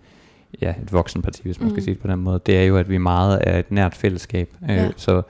ja, 0.62 0.70
et 0.84 0.94
voksenparti, 0.94 1.42
hvis 1.44 1.60
man 1.60 1.66
mm. 1.66 1.70
Mm. 1.70 1.76
skal 1.76 1.84
sige 1.84 1.94
det 1.94 2.02
på 2.02 2.08
den 2.08 2.20
måde. 2.20 2.40
Det 2.46 2.58
er 2.58 2.64
jo, 2.64 2.78
at 2.78 2.90
vi 2.90 2.98
meget 2.98 3.40
er 3.44 3.60
et 3.60 3.72
nært 3.72 3.96
fællesskab. 3.96 4.50
Øh, 4.64 4.70
Ja. 4.76 4.90
Så 4.98 5.22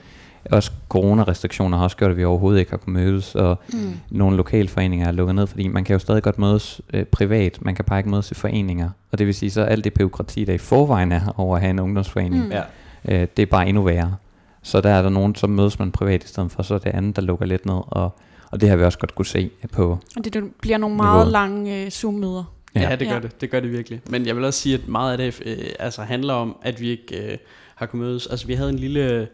også 0.52 0.72
coronarestriktioner 0.90 1.78
har 1.78 1.84
også 1.84 1.98
gjort, 1.98 2.12
at 2.12 2.18
vi 2.18 2.24
overhovedet 2.26 2.60
ikke 2.60 2.72
har 2.72 2.78
kunnet 2.78 3.04
mødes, 3.04 3.36
og 3.36 3.60
Mm. 3.74 3.80
nogle 4.10 4.38
lokalforeninger 4.38 5.08
er 5.08 5.12
lukket 5.12 5.36
ned, 5.36 5.48
fordi 5.48 5.68
man 5.68 5.84
kan 5.84 5.94
jo 5.94 6.00
stadig 6.00 6.24
godt 6.24 6.40
mødes 6.40 6.82
øh, 6.94 7.06
privat, 7.06 7.58
man 7.62 7.76
kan 7.76 7.86
bare 7.86 8.00
ikke 8.00 8.10
mødes 8.10 8.32
i 8.32 8.34
foreninger. 8.34 8.90
Og 9.12 9.18
det 9.20 9.28
vil 9.28 9.36
sige, 9.36 9.52
så 9.52 9.62
alt 9.62 9.84
det 9.84 9.94
byråkrati, 9.94 10.46
der 10.46 10.54
i 10.54 10.58
forvejen 10.58 11.12
er 11.12 11.34
over 11.38 11.56
at 11.56 11.62
have 11.62 11.70
en 11.72 11.80
ungdomsforening, 11.80 12.46
Mm. 12.46 12.52
øh, 13.12 13.28
det 13.38 13.40
er 13.44 13.46
bare 13.46 13.68
endnu 13.68 13.84
værre. 13.84 14.16
Så 14.64 14.82
der 14.82 14.90
er 14.90 15.02
der 15.02 15.10
nogen, 15.10 15.36
så 15.36 15.48
mødes 15.48 15.80
man 15.80 15.92
privat 15.92 16.24
i 16.24 16.28
stedet 16.28 16.52
for, 16.52 16.64
så 16.64 16.74
er 16.74 16.78
det 16.80 16.90
andet, 16.90 17.16
der 17.16 17.22
lukker 17.22 17.46
lidt 17.46 17.66
ned, 17.66 17.80
og, 17.88 18.16
og 18.52 18.62
det 18.62 18.70
har 18.70 18.76
vi 18.76 18.84
også 18.84 19.00
godt 19.00 19.16
kunne 19.16 19.26
se 19.26 19.50
på. 19.72 19.98
Og 20.18 20.26
det 20.26 20.44
bliver 20.62 20.78
nogle 20.78 20.96
meget 20.96 21.14
Niveauet. 21.14 21.32
lange 21.32 21.84
øh, 21.86 21.90
Zoom-møder. 21.92 22.44
Ja, 22.82 22.90
Ja. 22.90 22.96
det 22.96 23.08
gør 23.08 23.14
Ja. 23.16 23.20
det. 23.22 23.42
Det 23.42 23.50
gør 23.50 23.60
det 23.60 23.72
virkelig. 23.72 24.02
Men 24.10 24.26
jeg 24.26 24.36
vil 24.36 24.44
også 24.44 24.60
sige, 24.60 24.76
at 24.76 24.88
meget 24.88 25.12
af 25.12 25.18
det 25.18 25.42
øh, 25.46 25.58
altså 25.80 26.02
handler 26.02 26.34
om, 26.34 26.58
at 26.62 26.82
vi 26.82 26.90
ikke 26.90 27.32
øh, 27.32 27.38
har 27.76 27.86
kunnet 27.86 28.08
mødes. 28.08 28.28
Altså 28.28 28.48
vi 28.48 28.54
havde 28.54 28.70
en 28.70 28.80
lille, 28.80 29.28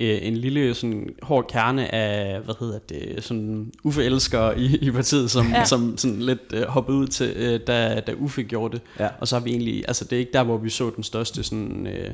øh, 0.00 0.18
en 0.22 0.36
lille 0.36 0.74
sådan 0.74 1.08
hård 1.22 1.48
kerne 1.50 1.94
af, 1.94 2.40
hvad 2.40 2.54
hedder 2.60 2.78
det, 2.78 3.24
sådan 3.24 3.72
Uffe 3.84 4.04
elsker 4.04 4.52
i, 4.52 4.76
i 4.80 4.90
partiet, 4.90 5.30
som, 5.30 5.46
ja. 5.52 5.64
som 5.64 5.96
sådan 5.96 6.20
lidt 6.22 6.40
øh, 6.54 6.62
hoppede 6.62 6.98
ud 6.98 7.06
til, 7.06 7.32
øh, 7.36 7.60
da, 7.66 8.00
da 8.06 8.12
Uffe 8.12 8.42
gjorde 8.42 8.72
det. 8.76 8.82
Ja. 8.98 9.08
Og 9.20 9.28
så 9.28 9.36
har 9.36 9.44
vi 9.44 9.50
egentlig, 9.50 9.84
altså 9.88 10.04
det 10.04 10.12
er 10.16 10.20
ikke 10.20 10.32
der, 10.32 10.42
hvor 10.42 10.56
vi 10.56 10.70
så 10.70 10.90
den 10.96 11.02
største 11.04 11.42
sådan, 11.42 11.86
øh, 11.86 12.10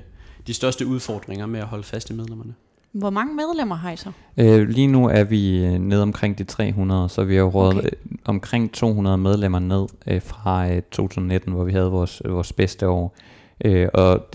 de 0.46 0.54
største 0.54 0.86
udfordringer 0.86 1.46
med 1.46 1.60
at 1.60 1.66
holde 1.66 1.84
fast 1.84 2.10
i 2.10 2.12
medlemmerne. 2.12 2.54
Hvor 2.98 3.10
mange 3.10 3.34
medlemmer 3.34 3.74
har 3.76 3.90
I 3.90 3.96
så? 3.96 4.10
Øh, 4.36 4.68
lige 4.68 4.86
nu 4.86 5.08
er 5.08 5.24
vi 5.24 5.64
øh, 5.64 5.72
nede 5.72 6.02
omkring 6.02 6.38
de 6.38 6.44
300, 6.44 7.08
så 7.08 7.24
vi 7.24 7.36
har 7.36 7.42
rådet 7.42 7.78
Okay. 7.78 7.88
okay. 7.88 8.16
omkring 8.24 8.72
200 8.72 9.18
medlemmer 9.18 9.58
ned 9.58 9.86
øh, 10.06 10.22
fra 10.22 10.70
øh, 10.70 10.82
2019, 10.90 11.52
hvor 11.52 11.64
vi 11.64 11.72
havde 11.72 11.90
vores, 11.90 12.22
vores 12.28 12.52
bedste 12.52 12.88
år. 12.88 13.16
Øh, 13.64 13.88
og 13.94 14.26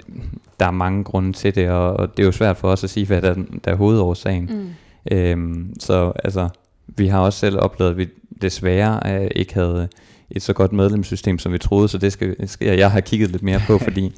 der 0.59 0.65
er 0.65 0.71
mange 0.71 1.03
grunde 1.03 1.33
til 1.33 1.55
det, 1.55 1.69
og, 1.69 1.93
og 1.93 2.17
det 2.17 2.23
er 2.23 2.25
jo 2.25 2.31
svært 2.31 2.57
for 2.57 2.67
os 2.67 2.83
at 2.83 2.89
sige, 2.89 3.05
hvad 3.05 3.21
der, 3.21 3.33
der 3.65 3.71
er 3.71 3.75
hovedårsagen. 3.75 4.49
Mm. 4.51 4.69
Øhm, 5.11 5.73
så 5.79 6.11
altså, 6.23 6.49
vi 6.87 7.07
har 7.07 7.19
også 7.19 7.39
selv 7.39 7.59
oplevet, 7.59 7.91
at 7.91 7.97
vi 7.97 8.07
desværre 8.41 9.21
øh, 9.23 9.29
ikke 9.35 9.53
havde 9.53 9.87
et 10.31 10.41
så 10.41 10.53
godt 10.53 10.73
medlemssystem, 10.73 11.39
som 11.39 11.53
vi 11.53 11.57
troede, 11.57 11.87
så 11.87 11.97
det 11.97 12.13
skal, 12.13 12.49
skal 12.49 12.77
jeg 12.79 12.91
have 12.91 13.01
kigget 13.01 13.31
lidt 13.31 13.43
mere 13.43 13.61
på, 13.67 13.77
fordi 13.87 14.13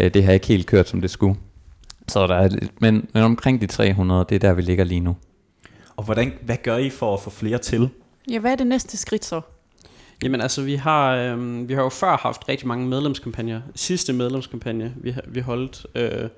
øh, 0.00 0.14
det 0.14 0.24
har 0.24 0.32
ikke 0.32 0.46
helt 0.46 0.66
kørt, 0.66 0.88
som 0.88 1.00
det 1.00 1.10
skulle. 1.10 1.36
Så 2.10 2.26
der 2.26 2.34
er 2.34 2.48
men, 2.80 3.08
men 3.14 3.22
omkring 3.22 3.60
de 3.60 3.66
300, 3.66 4.24
det 4.28 4.34
er 4.34 4.38
der, 4.38 4.52
vi 4.54 4.62
ligger 4.62 4.84
lige 4.84 5.00
nu. 5.00 5.16
Og 5.96 6.04
hvordan, 6.04 6.32
hvad 6.42 6.56
gør 6.62 6.76
I 6.76 6.90
for 6.90 7.14
at 7.14 7.20
få 7.20 7.30
flere 7.30 7.58
til? 7.58 7.88
Ja, 8.30 8.38
hvad 8.38 8.52
er 8.52 8.56
det 8.56 8.66
næste 8.66 8.96
skridt 8.96 9.24
så? 9.24 9.40
Jamen 10.22 10.40
altså, 10.40 10.62
vi 10.62 10.74
har, 10.74 11.14
øhm, 11.16 11.68
vi 11.68 11.74
har 11.74 11.82
jo 11.82 11.88
før 11.88 12.16
haft 12.16 12.48
rigtig 12.48 12.68
mange 12.68 12.86
medlemskampagner. 12.88 13.60
Sidste 13.74 14.12
medlemskampagne, 14.12 14.94
vi, 14.96 15.10
har- 15.10 15.22
vi 15.28 15.40
holdt, 15.40 15.86
øh, 15.94 16.28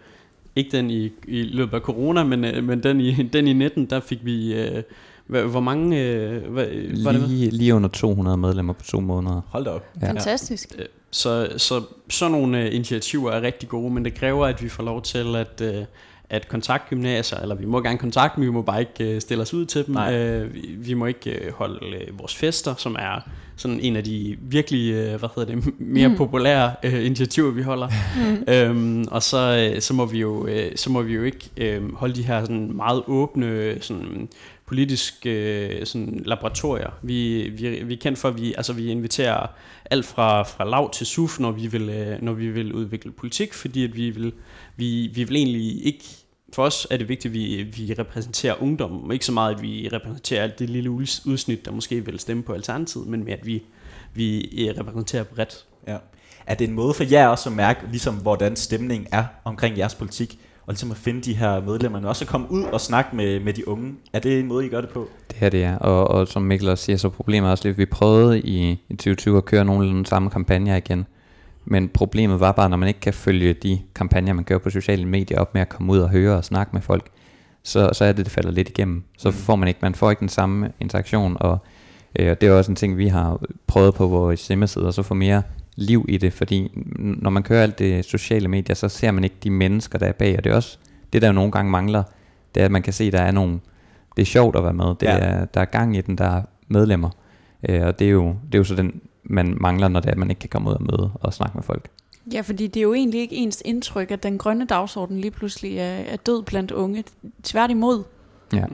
ikke 0.57 0.77
den 0.77 0.91
i, 0.91 1.11
i 1.29 1.43
løbet 1.43 1.75
af 1.75 1.81
corona, 1.81 2.25
men, 2.25 2.45
øh, 2.45 2.65
men 2.65 2.83
den, 2.83 3.01
i, 3.01 3.23
den 3.33 3.47
i 3.47 3.53
19, 3.53 3.87
der 3.87 4.01
fik 4.01 4.19
vi, 4.25 4.55
øh, 4.55 4.83
hvor 5.27 5.61
mange, 5.61 6.01
øh, 6.03 6.53
hvad, 6.53 6.67
var 7.05 7.13
det? 7.13 7.21
Lige, 7.29 7.51
lige 7.51 7.75
under 7.75 7.89
200 7.89 8.37
medlemmer 8.37 8.73
på 8.73 8.83
to 8.85 9.01
måneder. 9.01 9.41
Hold 9.49 9.65
da 9.65 9.71
op. 9.71 9.87
Ja. 10.03 10.09
Fantastisk. 10.09 10.77
Så, 11.13 11.49
så 11.57 11.83
sådan 12.11 12.33
nogle 12.33 12.63
øh, 12.63 12.75
initiativer 12.75 13.31
er 13.33 13.43
rigtig 13.43 13.69
gode, 13.69 13.95
men 13.95 14.05
det 14.05 14.15
kræver, 14.15 14.47
at 14.47 14.63
vi 14.63 14.69
får 14.69 14.83
lov 14.83 15.03
til 15.03 15.37
at, 15.37 15.61
øh, 15.61 15.85
at 16.31 16.49
kontaktgymnasier, 16.49 17.39
eller 17.39 17.55
vi 17.55 17.67
må 17.67 17.81
gerne 17.83 17.99
kontakte 17.99 18.37
dem, 18.37 18.45
vi 18.45 18.51
må 18.51 18.63
bare 18.63 18.81
ikke 18.81 19.15
øh, 19.15 19.21
stille 19.21 19.43
os 19.43 19.55
ud 19.55 19.67
til 19.67 19.87
dem. 19.87 19.95
Nej. 19.95 20.15
Øh, 20.15 20.55
vi, 20.55 20.61
vi 20.79 20.95
må 20.95 21.07
ikke 21.07 21.31
øh, 21.31 21.53
holde 21.53 21.97
øh, 21.97 22.19
vores 22.19 22.35
fester, 22.37 22.75
som 22.79 22.97
er 22.99 23.21
sådan 23.57 23.81
en 23.81 23.97
af 23.97 24.05
de 24.05 24.37
virkelig, 24.41 24.93
øh, 24.93 25.19
hvad 25.19 25.29
hedder 25.37 25.55
det, 25.55 25.65
mere 25.79 26.09
Mm. 26.09 26.13
mm. 26.13 26.19
populære 26.19 26.73
øh, 26.83 27.07
initiativer, 27.07 27.51
vi 27.51 27.63
holder. 27.63 27.89
Mm. 28.17 28.45
øhm, 28.55 29.05
og 29.11 29.23
så, 29.23 29.71
øh, 29.75 29.81
så, 29.81 29.95
må 29.95 30.07
vi 30.07 30.19
jo, 30.19 30.47
øh, 30.47 30.73
så 30.77 30.91
må 30.91 31.03
vi 31.03 31.15
jo 31.15 31.23
ikke 31.23 31.51
øh, 31.57 31.95
holde 31.95 32.15
de 32.15 32.23
her 32.23 32.41
sådan 32.41 32.77
meget 32.77 33.03
åbne 33.07 33.77
sådan, 33.81 34.29
politiske 34.73 35.31
øh, 35.31 35.87
sådan, 35.87 36.23
laboratorier. 36.25 36.91
Vi, 37.03 37.49
vi, 37.49 37.83
vi 37.85 37.95
er 37.95 37.99
kendt 37.99 38.19
for, 38.19 38.29
at 38.29 38.41
vi, 38.41 38.55
altså, 38.57 38.73
vi 38.73 38.91
inviterer 38.91 39.47
alt 39.91 40.07
fra, 40.07 40.43
fra 40.43 40.65
lav 40.65 40.91
til 40.91 41.07
suf, 41.07 41.41
når 41.41 41.51
vi 41.51 41.67
vil, 41.67 41.89
øh, 41.89 42.23
når 42.23 42.33
vi 42.33 42.51
vil 42.51 42.73
udvikle 42.73 43.13
politik, 43.13 43.55
fordi 43.55 43.85
at 43.85 43.97
vi 43.97 44.11
vil, 44.11 44.33
vi, 44.77 45.11
vi 45.15 45.25
vil 45.25 45.37
egentlig 45.37 45.87
ikke 45.87 46.05
for 46.55 46.65
os 46.65 46.87
er 46.91 46.97
det 46.97 47.09
vigtigt, 47.09 47.31
at 47.31 47.35
vi, 47.35 47.63
vi 47.63 47.95
repræsenterer 47.99 48.63
ungdommen, 48.63 49.13
ikke 49.13 49.25
så 49.25 49.33
meget, 49.33 49.55
at 49.55 49.63
vi 49.63 49.89
repræsenterer 49.93 50.43
alt 50.43 50.59
det 50.59 50.71
lille 50.71 50.91
udsnit, 50.91 51.65
der 51.65 51.71
måske 51.71 52.05
vil 52.07 52.19
stemme 52.19 52.43
på 52.43 52.53
Alternativet, 52.53 53.07
men 53.07 53.25
mere, 53.25 53.37
at 53.37 53.47
vi, 53.47 53.63
vi 54.15 54.41
øh, 54.69 54.79
repræsenterer 54.79 55.25
bredt. 55.25 55.65
Ja. 55.87 55.97
Er 56.47 56.55
det 56.55 56.69
en 56.69 56.75
måde 56.75 56.95
for 56.95 57.05
jer 57.05 57.29
også 57.29 57.49
at 57.49 57.57
mærke, 57.57 57.81
ligesom, 57.91 58.15
hvordan 58.15 58.57
stemningen 58.57 59.09
er 59.13 59.25
omkring 59.45 59.79
jeres 59.79 59.95
politik? 59.95 60.39
Og 60.67 60.73
ligesom 60.73 60.91
at 60.91 60.97
finde 60.97 61.21
de 61.21 61.35
her 61.35 61.61
medlemmer, 61.61 61.99
men 62.01 62.09
også 62.09 62.25
at 62.25 62.29
komme 62.29 62.51
ud 62.51 62.63
og 62.65 62.81
snakke 62.81 63.17
med, 63.17 63.41
med 63.41 63.53
de 63.53 63.69
unge. 63.69 63.95
Er 64.13 64.19
det 64.19 64.41
en 64.41 64.47
måde, 64.47 64.67
I 64.67 64.69
gør 64.69 64.81
det 64.81 64.91
på? 64.91 65.09
Det 65.31 65.37
her 65.39 65.49
det 65.49 65.65
er, 65.65 65.77
og, 65.79 66.09
og 66.09 66.29
som 66.29 66.43
Mikkel 66.43 66.69
også 66.69 66.85
siger, 66.85 66.97
så 66.97 67.09
problemet 67.09 67.49
er 67.49 67.51
også 67.51 67.69
lidt, 67.69 67.79
vi 67.79 67.87
prøvede 67.87 68.41
i, 68.41 68.71
i 68.71 68.95
2020 68.97 69.37
at 69.37 69.45
køre 69.45 69.65
nogle 69.65 69.89
af 69.99 70.05
de 70.05 70.09
samme 70.09 70.31
kampagner 70.31 70.77
igen. 70.77 71.07
Men 71.65 71.89
problemet 71.89 72.41
var 72.41 72.53
bare, 72.53 72.69
når 72.71 72.77
man 72.77 72.89
ikke 72.89 73.01
kan 73.01 73.15
følge 73.15 73.53
de 73.53 73.79
kampagner, 73.95 74.33
man 74.33 74.45
gør 74.45 74.59
på 74.59 74.71
sociale 74.71 75.05
medier 75.07 75.39
op 75.41 75.55
med 75.55 75.63
at 75.63 75.69
komme 75.69 75.93
ud 75.93 75.99
og 75.99 76.11
høre 76.11 76.37
og 76.37 76.45
snakke 76.45 76.71
med 76.73 76.83
folk, 76.83 77.07
så, 77.63 77.91
så 77.93 78.05
er 78.05 78.13
det, 78.13 78.25
det 78.25 78.33
falder 78.33 78.51
lidt 78.51 78.69
igennem. 78.69 79.03
Så 79.19 79.29
Mm. 79.29 79.35
får 79.35 79.57
man 79.57 79.69
ikke, 79.69 79.79
man 79.83 79.95
får 79.95 80.11
ikke 80.11 80.21
den 80.21 80.29
samme 80.29 80.73
interaktion, 80.81 81.37
og 81.41 81.59
øh, 82.19 82.37
det 82.41 82.43
er 82.49 82.53
også 82.53 82.73
en 82.73 82.77
ting, 82.77 82.97
vi 82.99 83.09
har 83.09 83.41
prøvet 83.67 83.95
på 83.95 84.07
vores 84.09 84.49
hjemmeside, 84.49 84.93
så 84.93 85.03
få 85.03 85.15
mere 85.15 85.43
liv 85.77 86.07
i 86.09 86.17
det, 86.17 86.33
fordi 86.33 86.71
når 86.97 87.31
man 87.31 87.43
kører 87.43 87.63
alt 87.63 87.79
det 87.79 88.05
sociale 88.05 88.49
medier, 88.49 88.75
så 88.75 88.89
ser 88.89 89.11
man 89.11 89.25
ikke 89.25 89.37
de 89.43 89.51
mennesker, 89.51 89.99
der 89.99 90.07
er 90.07 90.13
bag, 90.13 90.37
og 90.39 90.45
det 90.45 90.53
er 90.53 90.57
også 90.57 90.79
det, 91.13 91.23
der 91.23 91.29
jo 91.29 91.33
nogle 91.35 91.53
gange 91.53 91.71
mangler, 91.71 92.03
det 92.55 92.61
er, 92.61 92.65
at 92.65 92.71
man 92.71 92.83
kan 92.83 92.93
se, 92.93 93.11
der 93.11 93.21
er 93.23 93.31
nogle, 93.31 93.61
det 94.17 94.23
er 94.23 94.27
sjovt 94.27 94.57
at 94.57 94.63
være 94.65 94.73
med, 94.73 94.87
det 94.87 95.03
Ja. 95.03 95.19
er, 95.19 95.45
der 95.45 95.61
er 95.61 95.65
gang 95.65 95.97
i 95.97 96.01
den, 96.01 96.19
der 96.19 96.25
er 96.25 96.43
medlemmer, 96.69 97.11
øh, 97.69 97.83
og 97.87 97.99
det 97.99 98.07
er, 98.07 98.11
jo, 98.11 98.29
det 98.47 98.55
er 98.55 98.59
jo 98.59 98.65
så 98.65 98.75
den, 98.75 99.01
man 99.25 99.57
mangler, 99.61 99.89
når 99.89 100.01
det 100.01 100.07
er, 100.09 100.13
at 100.13 100.19
man 100.19 100.31
ikke 100.31 100.41
kan 100.41 100.49
komme 100.49 100.71
ud 100.71 100.75
og 100.75 100.83
møde 100.83 101.11
og 101.15 101.35
snakke 101.35 101.57
med 101.57 101.63
folk. 101.63 101.89
Ja, 102.33 102.41
fordi 102.41 102.67
det 102.67 102.81
er 102.81 102.83
jo 102.83 102.95
egentlig 102.95 103.21
ikke 103.21 103.37
ens 103.37 103.63
indtryk, 103.65 104.11
at 104.11 104.23
den 104.23 104.39
grønne 104.39 104.67
dagsorden 104.67 105.21
lige 105.21 105.31
pludselig 105.31 105.79
er, 105.79 105.85
er 105.85 106.17
død 106.17 106.43
blandt 106.43 106.71
unge. 106.71 107.05
Tværtimod. 107.43 108.03
Ja. 108.55 108.65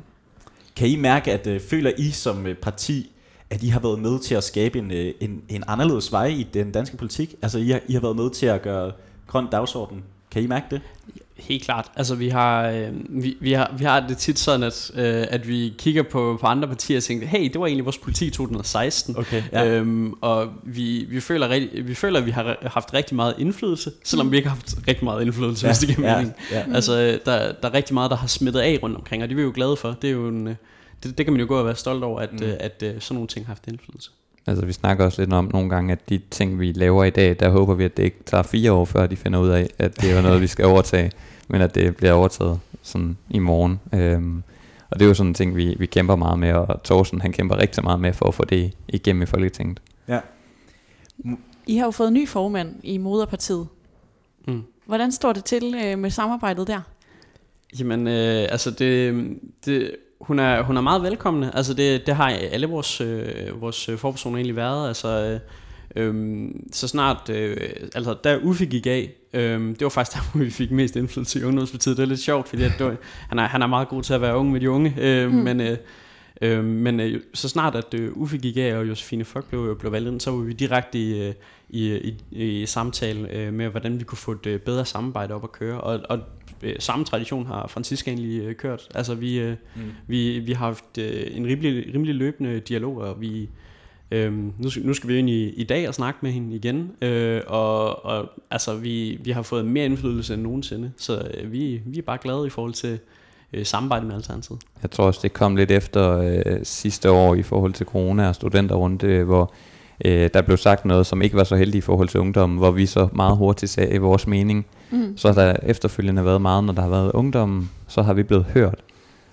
Kan 0.77 0.89
I 0.89 0.97
mærke, 0.97 1.33
at 1.33 1.47
øh, 1.47 1.61
føler 1.61 1.91
I 1.99 2.11
som 2.11 2.47
øh, 2.47 2.55
parti, 2.55 3.13
at 3.51 3.63
I 3.63 3.69
har 3.69 3.81
været 3.81 3.99
med 3.99 4.21
til 4.21 4.35
at 4.35 4.45
skabe 4.45 4.79
en, 4.79 4.91
øh, 4.91 5.15
en, 5.21 5.43
en 5.49 5.65
anderledes 5.67 6.13
vej 6.13 6.27
i 6.27 6.47
den 6.55 6.73
danske 6.73 6.97
politik? 6.97 7.35
Altså, 7.43 7.59
I 7.59 7.69
har, 7.69 7.81
I 7.89 7.93
har 7.93 8.01
været 8.01 8.17
med 8.17 8.31
til 8.31 8.47
at 8.47 8.63
gøre 8.63 8.93
grøn 9.27 9.47
dagsorden. 9.53 10.03
Kan 10.31 10.43
I 10.43 10.47
mærke 10.47 10.67
det? 10.71 10.81
Helt 11.37 11.65
klart. 11.65 11.91
Altså 11.97 12.15
vi 12.15 12.29
har, 12.29 12.69
øh, 12.69 12.89
vi, 13.09 13.37
vi 13.41 13.53
har, 13.53 13.75
vi 13.79 13.85
har 13.85 14.07
det 14.09 14.17
tit 14.17 14.39
sådan, 14.39 14.63
at, 14.63 14.91
øh, 14.95 15.27
at 15.31 15.49
vi 15.49 15.75
kigger 15.79 16.03
på, 16.03 16.39
på 16.41 16.47
andre 16.47 16.69
partier 16.69 16.97
og 16.97 17.03
tænker, 17.03 17.27
hey, 17.27 17.45
det 17.53 17.61
var 17.61 17.67
egentlig 17.67 17.85
vores 17.85 17.99
politik 17.99 18.29
i 18.29 18.31
2016. 18.31 19.19
Okay. 19.19 19.43
Ja. 19.53 19.69
Øhm, 19.69 20.13
og 20.21 20.49
vi, 20.63 21.07
vi, 21.11 21.21
føler, 21.21 21.49
rigt- 21.49 21.87
vi 21.87 21.95
føler, 21.95 22.21
at 22.21 22.27
vi 22.27 22.31
har 22.31 22.57
haft 22.63 22.95
rigtig 22.95 23.17
meget 23.17 23.35
indflydelse, 23.39 23.93
selvom 24.05 24.33
vi 24.33 24.37
ikke 24.37 24.49
har 24.49 24.57
haft 24.57 24.77
rigtig 24.89 25.05
meget 25.05 25.23
indflydelse, 25.23 25.67
ja. 25.67 25.73
hvis 25.73 25.79
det 25.79 25.97
giver 25.97 26.09
ja, 26.11 26.17
mening. 26.17 26.35
ja. 26.53 26.65
Altså, 26.75 26.93
der, 27.27 27.53
der 27.53 27.69
er 27.69 27.75
rigtig 27.75 27.95
meget, 27.95 28.11
der 28.11 28.17
har 28.17 28.27
smittet 28.27 28.61
af 28.61 28.79
rundt 28.83 28.97
omkring, 28.97 29.23
og 29.23 29.29
det 29.29 29.35
er 29.35 29.37
vi 29.37 29.43
jo 29.43 29.53
glade 29.55 29.77
for. 29.77 29.97
Det, 30.03 30.09
er 30.09 30.15
jo 30.15 30.29
en, 30.29 30.49
øh, 30.49 30.55
det, 31.03 31.19
det 31.19 31.27
kan 31.27 31.33
man 31.33 31.41
jo 31.41 31.47
gå 31.49 31.59
og 31.59 31.65
være 31.67 31.77
stolt 31.77 32.05
over, 32.05 32.21
at, 32.21 32.33
Mm. 32.33 32.39
mm. 32.47 32.53
at, 32.61 32.83
at 32.83 33.03
sådan 33.03 33.15
nogle 33.15 33.29
ting 33.29 33.47
har 33.47 33.51
haft 33.51 33.67
indflydelse. 33.69 34.11
Altså 34.47 34.67
vi 34.67 34.73
snakker 34.73 35.05
også 35.05 35.23
lidt 35.23 35.33
om 35.33 35.51
nogle 35.53 35.71
gange, 35.71 35.93
at 35.93 36.09
de 36.09 36.21
ting, 36.31 36.61
vi 36.61 36.73
laver 36.73 37.05
i 37.05 37.11
dag, 37.11 37.37
der 37.41 37.49
håber 37.51 37.75
vi, 37.75 37.85
at 37.85 37.97
det 37.97 38.03
ikke 38.03 38.17
tager 38.27 38.43
fire 38.43 38.73
år, 38.73 38.85
før 38.85 39.07
de 39.07 39.17
finder 39.17 39.39
ud 39.39 39.49
af, 39.49 39.71
at 39.79 40.01
det 40.01 40.11
er 40.13 40.23
noget, 40.23 40.41
vi 40.41 40.47
skal 40.47 40.65
overtage, 40.65 41.13
men 41.49 41.61
at 41.61 41.75
det 41.75 41.97
bliver 41.97 42.13
overtaget 42.13 42.61
sådan 42.83 43.17
i 43.31 43.39
morgen. 43.39 43.81
Øhm, 43.95 44.43
og 44.91 44.99
det 44.99 45.05
er 45.05 45.09
jo 45.09 45.15
sådan 45.15 45.29
en 45.31 45.35
ting, 45.35 45.57
vi, 45.57 45.77
vi 45.79 45.87
kæmper 45.87 46.17
meget 46.17 46.39
med, 46.39 46.53
og 46.53 46.83
Thorsten 46.85 47.21
han 47.21 47.33
kæmper 47.33 47.57
rigtig 47.57 47.85
meget 47.85 48.01
med 48.01 48.13
for 48.13 48.27
at 48.27 48.35
få 48.35 48.45
det 48.45 48.73
igennem 48.89 49.23
i 49.23 49.27
Folketinget. 49.27 49.81
ja. 50.09 50.21
I 51.67 51.77
har 51.77 51.85
jo 51.85 51.91
fået 51.91 52.13
ny 52.13 52.29
formand 52.29 52.75
i 52.83 52.99
Moderpartiet. 52.99 53.67
Mm. 54.47 54.63
Hvordan 54.87 55.13
står 55.13 55.33
det 55.33 55.45
til 55.45 55.75
øh, 55.85 55.99
med 55.99 56.11
samarbejdet 56.11 56.67
der? 56.67 56.81
Jamen, 57.79 58.07
øh, 58.07 58.47
altså 58.51 58.71
det, 58.71 59.27
det, 59.65 59.97
hun, 60.21 60.39
er, 60.39 60.63
hun 60.63 60.77
er 60.77 60.81
meget 60.81 61.03
velkommen. 61.03 61.51
Altså 61.55 61.75
det, 61.75 62.07
det 62.07 62.17
har 62.17 62.29
alle 62.29 62.67
vores, 62.67 63.01
øh, 63.01 63.61
vores 63.61 63.89
øh, 63.89 63.99
forpersoner 63.99 64.37
egentlig 64.37 64.57
været. 64.57 64.89
Altså, 64.89 65.41
øh, 65.97 66.05
øh, 66.05 66.49
så 66.73 66.89
snart, 66.89 67.31
øh, 67.31 67.57
altså 67.95 68.15
da 68.15 68.39
Uffe 68.43 68.67
gik 68.67 68.87
af, 68.87 69.11
øh, 69.33 69.61
det 69.61 69.81
var 69.83 69.89
faktisk 69.89 70.17
der, 70.17 70.23
hvor 70.33 70.45
vi 70.45 70.51
fik 70.51 70.71
mest 70.71 70.97
indflydelse 70.97 71.41
i 71.41 71.45
ungdomspartiet. 71.45 71.97
Det 71.97 72.03
er 72.03 72.07
lidt 72.07 72.21
sjovt, 72.21 72.49
fordi 72.49 72.63
at 72.63 72.73
det 72.79 72.87
var, 72.87 72.97
han, 73.29 73.39
er, 73.39 73.47
han 73.49 73.63
er 73.63 73.67
meget 73.67 73.89
god 73.89 74.03
til 74.03 74.15
at 74.15 74.21
være 74.21 74.37
ung 74.37 74.53
med 74.53 74.61
de 74.61 74.71
unge. 74.71 74.95
Øh, 74.99 75.29
Mm. 75.29 75.35
mm. 75.37 75.43
Men, 75.45 75.61
øh, 75.61 75.77
øh, 76.43 76.65
men 76.65 77.01
øh, 77.01 77.21
så 77.35 77.49
snart 77.49 77.75
at 77.75 77.95
øh, 77.95 78.13
Uffe 78.13 78.39
gik 78.39 78.57
af, 78.57 78.75
og 78.75 78.89
Josefine 78.89 79.25
Fock 79.25 79.49
blev, 79.49 79.79
blev 79.79 79.93
valgt 79.93 80.09
ind, 80.09 80.21
så 80.21 80.31
var 80.31 80.39
vi 80.39 80.53
direkte 80.53 80.99
i, 80.99 81.29
øh, 81.29 81.35
i, 81.69 82.15
i, 82.31 82.63
i 82.63 82.67
samtale 82.67 83.31
øh, 83.33 83.53
med, 83.53 83.69
hvordan 83.69 83.99
vi 83.99 84.05
kunne 84.05 84.19
få 84.19 84.33
et 84.33 84.47
øh, 84.47 84.61
bedre 84.61 84.85
samarbejde 84.85 85.35
op 85.35 85.45
at 85.45 85.53
køre. 85.53 85.81
Og, 85.81 86.01
og 86.09 86.19
øh, 86.63 86.75
samme 86.79 87.05
tradition 87.05 87.47
har 87.47 87.67
Francisca 87.67 88.11
egentlig 88.11 88.43
øh, 88.43 88.55
kørt. 88.55 88.89
Altså 88.95 89.15
vi, 89.15 89.39
øh, 89.39 89.57
Mm. 89.77 89.83
vi, 90.07 90.39
vi 90.39 90.53
har 90.53 90.67
haft 90.67 90.99
øh, 90.99 91.27
en 91.31 91.47
rimelig, 91.47 91.95
rimelig 91.95 92.15
løbende 92.15 92.61
dialog, 92.61 92.97
og 92.97 93.21
vi, 93.21 93.49
øh, 94.11 94.33
nu, 94.59 94.71
skal, 94.71 94.87
nu 94.87 94.95
skal 94.95 95.09
vi 95.09 95.19
ind 95.19 95.31
i, 95.31 95.49
i 95.49 95.65
dag 95.65 95.89
og 95.89 95.95
snakke 95.95 96.19
med 96.23 96.31
hende 96.33 96.57
igen, 96.57 96.93
øh, 97.03 97.41
og, 97.47 98.05
og 98.05 98.31
altså 98.51 98.77
vi, 98.77 99.19
vi 99.25 99.31
har 99.31 99.43
fået 99.43 99.65
mere 99.65 99.85
indflydelse 99.85 100.35
end 100.35 100.43
nogensinde, 100.43 100.93
så 100.97 101.29
øh, 101.35 101.53
vi, 101.53 101.81
vi 101.87 101.99
er 101.99 102.03
bare 102.03 102.19
glade 102.23 102.47
i 102.47 102.51
forhold 102.51 102.73
til 102.73 102.99
øh, 103.53 103.67
samarbejde 103.67 104.07
med 104.07 104.15
Alternativet. 104.15 104.61
Jeg 104.83 104.91
tror 104.91 105.05
også, 105.05 105.21
det 105.23 105.33
kom 105.33 105.57
lidt 105.57 105.71
efter 105.71 106.19
øh, 106.19 106.57
sidste 106.63 107.11
år 107.11 107.35
i 107.35 107.43
forhold 107.43 107.73
til 107.73 107.87
corona 107.87 108.29
og 108.29 108.35
studenterrunde, 108.35 109.25
hvor 109.25 109.53
øh, 110.05 110.31
der 110.35 110.43
blev 110.43 110.57
sagt 110.57 110.85
noget, 110.85 111.07
som 111.07 111.23
ikke 111.23 111.37
var 111.37 111.45
så 111.45 111.57
heldigt 111.57 111.85
i 111.85 111.87
forhold 111.87 112.09
til 112.09 112.21
ungdommen, 112.21 112.59
hvor 112.59 112.71
vi 112.71 112.87
så 112.87 113.09
meget 113.13 113.37
hurtigt 113.37 113.73
sagde 113.73 113.99
vores 113.99 114.27
mening. 114.27 114.67
Mm. 114.91 115.17
Så 115.17 115.29
har 115.29 115.35
der 115.35 115.57
efterfølgende 115.63 116.25
været 116.25 116.43
meget, 116.43 116.65
når 116.65 116.73
der 116.73 116.83
har 116.83 116.89
været 116.89 117.13
ungdommen, 117.13 117.71
så 117.89 118.03
har 118.03 118.15
vi 118.15 118.23
blevet 118.23 118.45
hørt. 118.45 118.83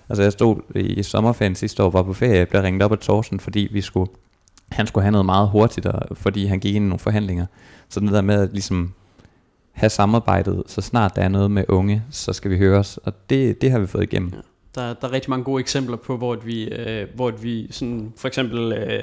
Altså 0.08 0.22
jeg 0.22 0.32
stod 0.32 0.56
i 0.74 1.02
sommerferien 1.02 1.54
sidste 1.54 1.82
år, 1.82 1.90
var 1.90 2.02
på 2.02 2.12
ferie, 2.12 2.38
jeg 2.38 2.48
blev 2.48 2.62
ringet 2.62 2.82
op 2.82 2.92
af 2.92 2.98
Thorsten, 2.98 3.40
fordi 3.40 3.68
vi 3.72 3.80
skulle, 3.80 4.10
han 4.72 4.86
skulle 4.86 5.02
have 5.02 5.12
noget 5.12 5.26
meget 5.26 5.48
hurtigt, 5.48 5.86
og, 5.86 6.16
fordi 6.16 6.46
han 6.46 6.60
gik 6.60 6.74
ind 6.74 6.84
i 6.84 6.88
nogle 6.88 6.98
forhandlinger. 6.98 7.46
Så 7.88 8.00
det 8.00 8.12
der 8.12 8.20
med 8.20 8.42
at 8.42 8.52
ligesom 8.52 8.92
have 9.76 9.90
samarbejdet, 9.90 10.62
så 10.66 10.80
snart 10.80 11.16
der 11.16 11.22
er 11.22 11.28
noget 11.28 11.50
med 11.50 11.64
unge, 11.68 12.02
så 12.10 12.32
skal 12.32 12.50
vi 12.50 12.58
høre 12.58 12.78
os, 12.78 12.98
og 13.04 13.12
det, 13.30 13.60
det 13.60 13.70
har 13.70 13.78
vi 13.78 13.86
fået 13.86 14.02
igennem. 14.02 14.32
Der, 14.74 14.94
der 14.94 15.08
er 15.08 15.12
rigtig 15.12 15.30
mange 15.30 15.44
gode 15.44 15.60
eksempler 15.60 15.96
på, 15.96 16.16
hvor 16.16 16.32
at 16.32 16.46
vi, 16.46 16.68
øh, 16.68 17.06
hvor 17.14 17.28
at 17.28 17.42
vi 17.42 17.68
sådan, 17.70 18.12
for 18.16 18.28
eksempel, 18.28 18.72
øh, 18.72 19.02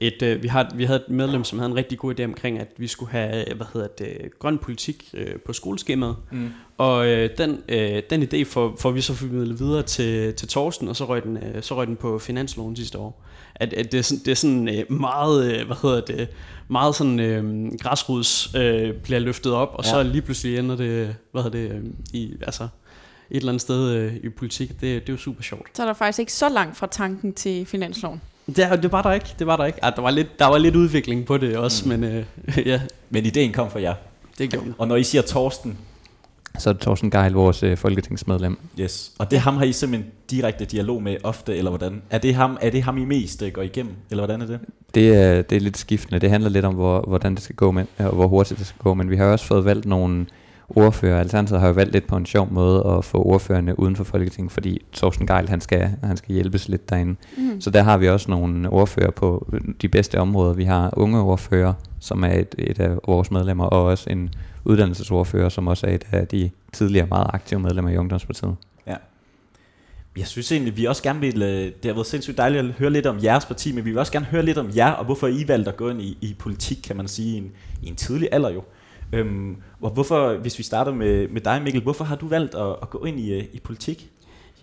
et, 0.00 0.22
øh, 0.22 0.42
vi, 0.42 0.48
har, 0.48 0.70
vi 0.74 0.84
havde 0.84 1.00
et 1.08 1.14
medlem, 1.14 1.44
som 1.44 1.58
havde 1.58 1.70
en 1.70 1.76
rigtig 1.76 1.98
god 1.98 2.20
idé 2.20 2.24
omkring, 2.24 2.58
at 2.58 2.68
vi 2.76 2.86
skulle 2.86 3.12
have, 3.12 3.50
øh, 3.50 3.56
hvad 3.56 3.66
hedder 3.72 3.88
det, 3.88 4.38
grøn 4.38 4.58
politik 4.58 5.10
øh, 5.14 5.36
på 5.46 5.52
skoleskemaet. 5.52 6.16
Mm. 6.32 6.50
Og 6.78 7.08
øh, 7.08 7.30
den, 7.38 7.62
øh, 7.68 8.02
den 8.10 8.22
idé 8.22 8.44
får, 8.44 8.76
får 8.78 8.90
vi 8.90 9.00
så 9.00 9.14
formidlet 9.14 9.60
videre 9.60 9.82
til, 9.82 10.34
til 10.34 10.48
Torsten, 10.48 10.88
og 10.88 10.96
så 10.96 11.04
røg, 11.04 11.22
den, 11.22 11.36
øh, 11.36 11.62
så 11.62 11.76
røg 11.76 11.86
den 11.86 11.96
på 11.96 12.18
finansloven 12.18 12.76
sidste 12.76 12.98
år. 12.98 13.22
At, 13.60 13.72
at 13.72 13.92
det, 13.92 13.98
er 13.98 14.02
sådan, 14.02 14.24
det 14.24 14.30
er 14.30 14.34
sådan 14.34 14.68
øh, 14.68 14.92
meget, 14.92 15.52
øh, 15.52 15.66
hvad 15.66 15.76
hedder 15.82 16.00
det, 16.00 16.28
meget 16.68 16.94
sådan 16.94 17.20
øh, 17.20 17.70
græsrods 17.80 18.54
øh, 18.54 18.92
bliver 18.94 19.18
løftet 19.18 19.52
op, 19.52 19.70
og 19.74 19.84
ja. 19.84 19.90
så 19.90 20.02
lige 20.02 20.22
pludselig 20.22 20.58
ender 20.58 20.76
det, 20.76 21.16
hvad 21.32 21.42
hedder 21.42 21.58
det, 21.58 21.70
øh, 21.70 21.80
i, 22.12 22.32
altså 22.42 22.68
et 23.30 23.36
eller 23.36 23.48
andet 23.48 23.60
sted 23.60 23.90
øh, 23.90 24.14
i 24.22 24.28
politik. 24.28 24.68
Det, 24.68 24.80
det 24.80 25.08
er 25.08 25.12
jo 25.12 25.16
super 25.16 25.42
sjovt. 25.42 25.76
Så 25.76 25.82
er 25.82 25.86
der 25.86 25.94
faktisk 25.94 26.18
ikke 26.18 26.32
så 26.32 26.48
langt 26.48 26.76
fra 26.76 26.86
tanken 26.86 27.32
til 27.32 27.66
finansloven. 27.66 28.20
Det, 28.46 28.56
det 28.82 28.92
var 28.92 29.02
der 29.02 29.12
ikke, 29.12 29.26
det 29.38 29.46
var 29.46 29.56
der 29.56 29.64
ikke. 29.64 29.84
Ah, 29.84 29.92
der, 29.96 30.02
var 30.02 30.10
lidt, 30.10 30.38
der 30.38 30.46
var 30.46 30.58
lidt 30.58 30.76
udvikling 30.76 31.26
på 31.26 31.36
det 31.38 31.56
også, 31.56 31.88
Mm. 31.88 32.00
men 32.00 32.04
øh, 32.04 32.24
ja, 32.66 32.80
Men 33.10 33.26
ideen 33.26 33.52
kom 33.52 33.70
fra 33.70 33.80
jer. 33.80 33.94
det 34.38 34.50
gjorde. 34.50 34.74
Og 34.78 34.88
når 34.88 34.96
I 34.96 35.04
siger 35.04 35.22
Torsten, 35.22 35.78
Så 36.58 36.68
er 36.68 36.72
det 36.72 36.82
Thorsten 36.82 37.10
Geil, 37.10 37.32
vores 37.32 37.62
øh, 37.62 37.76
folketingsmedlem. 37.76 38.58
yes. 38.80 39.12
Og 39.18 39.30
det 39.30 39.36
er 39.36 39.40
ham 39.40 39.56
har 39.56 39.64
I 39.64 39.72
simpelthen 39.72 40.10
direkte 40.30 40.64
dialog 40.64 41.02
med 41.02 41.16
ofte, 41.24 41.56
eller 41.56 41.70
hvordan? 41.70 42.02
Er 42.10 42.18
det 42.18 42.34
ham, 42.34 42.58
er 42.60 42.70
det 42.70 42.82
ham 42.82 42.98
I 42.98 43.04
mest 43.04 43.42
øh, 43.42 43.52
går 43.52 43.62
igennem, 43.62 43.92
eller 44.10 44.26
hvordan 44.26 44.42
er 44.42 44.46
det? 44.46 44.60
Det 44.94 45.14
er, 45.14 45.42
det 45.42 45.56
er 45.56 45.60
lidt 45.60 45.78
skiftende. 45.78 46.18
Det 46.18 46.30
handler 46.30 46.50
lidt 46.50 46.64
om, 46.64 46.74
hvor, 46.74 47.04
hvordan 47.08 47.34
det 47.34 47.42
skal 47.42 47.56
gå, 47.56 47.70
med, 47.70 47.84
og 47.98 48.14
hvor 48.14 48.26
hurtigt 48.26 48.58
det 48.58 48.66
skal 48.66 48.78
gå. 48.78 48.94
Men 48.94 49.10
vi 49.10 49.16
har 49.16 49.24
også 49.24 49.44
fået 49.44 49.64
valgt 49.64 49.86
nogle 49.86 50.26
ordfører. 50.68 51.20
Alternativet 51.20 51.60
har 51.60 51.68
jo 51.68 51.74
valgt 51.74 51.92
lidt 51.92 52.06
på 52.06 52.16
en 52.16 52.26
sjov 52.26 52.48
måde 52.50 52.86
at 52.86 53.04
få 53.04 53.22
ordførerne 53.22 53.78
uden 53.78 53.96
for 53.96 54.04
Folketinget, 54.04 54.52
fordi 54.52 54.82
Thorsten 54.94 55.26
Geil, 55.26 55.48
han 55.48 55.60
skal, 55.60 55.90
han 56.02 56.16
skal 56.16 56.34
hjælpes 56.34 56.68
lidt 56.68 56.90
derinde. 56.90 57.16
Mm. 57.38 57.60
Så 57.60 57.70
der 57.70 57.82
har 57.82 57.98
vi 57.98 58.08
også 58.08 58.30
nogle 58.30 58.70
ordfører 58.70 59.10
på 59.10 59.52
de 59.82 59.88
bedste 59.88 60.20
områder. 60.20 60.52
Vi 60.52 60.64
har 60.64 60.90
unge 60.96 61.20
ordfører, 61.20 61.72
som 62.00 62.24
er 62.24 62.32
et, 62.32 62.54
et 62.58 62.80
af 62.80 62.96
vores 63.06 63.30
medlemmer, 63.30 63.64
og 63.64 63.84
også 63.84 64.10
en 64.10 64.30
uddannelsesordfører, 64.64 65.48
som 65.48 65.66
også 65.66 65.86
er 65.86 65.94
et 65.94 66.06
af 66.12 66.28
de 66.28 66.50
tidligere 66.72 67.06
meget 67.06 67.26
aktive 67.32 67.60
medlemmer 67.60 67.90
i 67.90 67.96
Ungdomspartiet. 67.96 68.56
Ja. 68.86 68.96
Jeg 70.16 70.26
synes 70.26 70.52
egentlig, 70.52 70.76
vi 70.76 70.84
også 70.84 71.02
gerne 71.02 71.20
vil, 71.20 71.42
øh, 71.42 71.48
det 71.48 71.84
har 71.84 71.92
været 71.92 72.06
sindssygt 72.06 72.38
dejligt 72.38 72.64
at 72.64 72.70
høre 72.70 72.90
lidt 72.90 73.06
om 73.06 73.18
jeres 73.22 73.46
parti, 73.46 73.72
men 73.72 73.84
vi 73.84 73.90
vil 73.90 73.98
også 73.98 74.12
gerne 74.12 74.26
høre 74.26 74.44
lidt 74.44 74.58
om 74.58 74.70
jer, 74.76 74.90
og 74.90 75.04
hvorfor 75.04 75.26
I 75.26 75.48
valgte 75.48 75.70
at 75.70 75.76
gå 75.76 75.90
ind 75.90 76.02
i, 76.02 76.18
i 76.20 76.36
politik, 76.38 76.78
kan 76.84 76.96
man 76.96 77.08
sige, 77.08 77.34
i 77.34 77.38
en, 77.38 77.52
i 77.82 77.88
en 77.88 77.96
tidlig 77.96 78.28
alder 78.32 78.50
jo. 78.50 78.62
Øhm, 79.12 79.56
og 79.80 79.90
hvorfor, 79.90 80.36
hvis 80.36 80.58
vi 80.58 80.62
starter 80.62 80.94
med, 80.94 81.28
med 81.28 81.40
dig 81.40 81.62
Mikkel, 81.62 81.82
hvorfor 81.82 82.04
har 82.04 82.16
du 82.16 82.28
valgt 82.28 82.54
at, 82.54 82.76
at 82.82 82.90
gå 82.90 83.04
ind 83.04 83.20
i, 83.20 83.32
øh, 83.32 83.44
i 83.52 83.60
politik? 83.60 84.10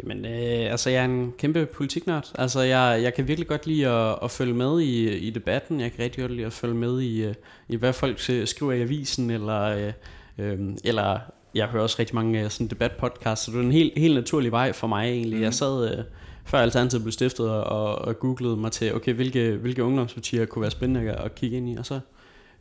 Jamen, 0.03 0.25
øh, 0.25 0.71
altså 0.71 0.89
jeg 0.89 1.01
er 1.01 1.05
en 1.05 1.33
kæmpe 1.37 1.65
politiknørd. 1.65 2.31
Altså 2.35 2.61
jeg, 2.61 2.99
jeg 3.03 3.13
kan 3.13 3.27
virkelig 3.27 3.47
godt 3.47 3.67
lide 3.67 3.87
at, 3.87 4.19
at 4.23 4.31
følge 4.31 4.53
med 4.53 4.79
i, 4.79 5.17
i 5.17 5.29
debatten. 5.29 5.79
Jeg 5.79 5.91
kan 5.91 6.03
rigtig 6.03 6.21
godt 6.21 6.31
lide 6.31 6.45
at 6.45 6.53
følge 6.53 6.75
med 6.75 7.01
i, 7.01 7.23
øh, 7.23 7.33
i 7.67 7.75
hvad 7.75 7.93
folk 7.93 8.19
skriver 8.45 8.71
i 8.71 8.81
avisen, 8.81 9.29
eller, 9.29 9.61
øh, 9.61 9.93
øh, 10.37 10.59
eller 10.83 11.19
jeg 11.55 11.67
hører 11.67 11.83
også 11.83 11.95
rigtig 11.99 12.15
mange 12.15 12.43
øh, 12.43 12.49
sådan 12.49 12.67
debatpodcasts, 12.67 13.45
så 13.45 13.51
det 13.51 13.57
er 13.57 13.63
en 13.63 13.71
helt, 13.71 13.97
helt 13.97 14.15
naturlig 14.15 14.51
vej 14.51 14.73
for 14.73 14.87
mig 14.87 15.09
egentlig. 15.09 15.37
Mm. 15.37 15.43
Jeg 15.43 15.53
sad, 15.53 15.97
øh, 15.97 16.03
før 16.45 16.57
Alternativet 16.57 17.03
blev 17.03 17.11
stiftet, 17.11 17.49
og, 17.49 17.95
og 17.95 18.19
googlede 18.19 18.57
mig 18.57 18.71
til, 18.71 18.95
okay, 18.95 19.13
hvilke, 19.13 19.51
hvilke 19.51 19.83
ungdomspartier 19.83 20.45
kunne 20.45 20.61
være 20.61 20.71
spændende 20.71 21.11
at, 21.11 21.25
at 21.25 21.35
kigge 21.35 21.57
ind 21.57 21.69
i, 21.69 21.75
og 21.75 21.85
så, 21.85 21.99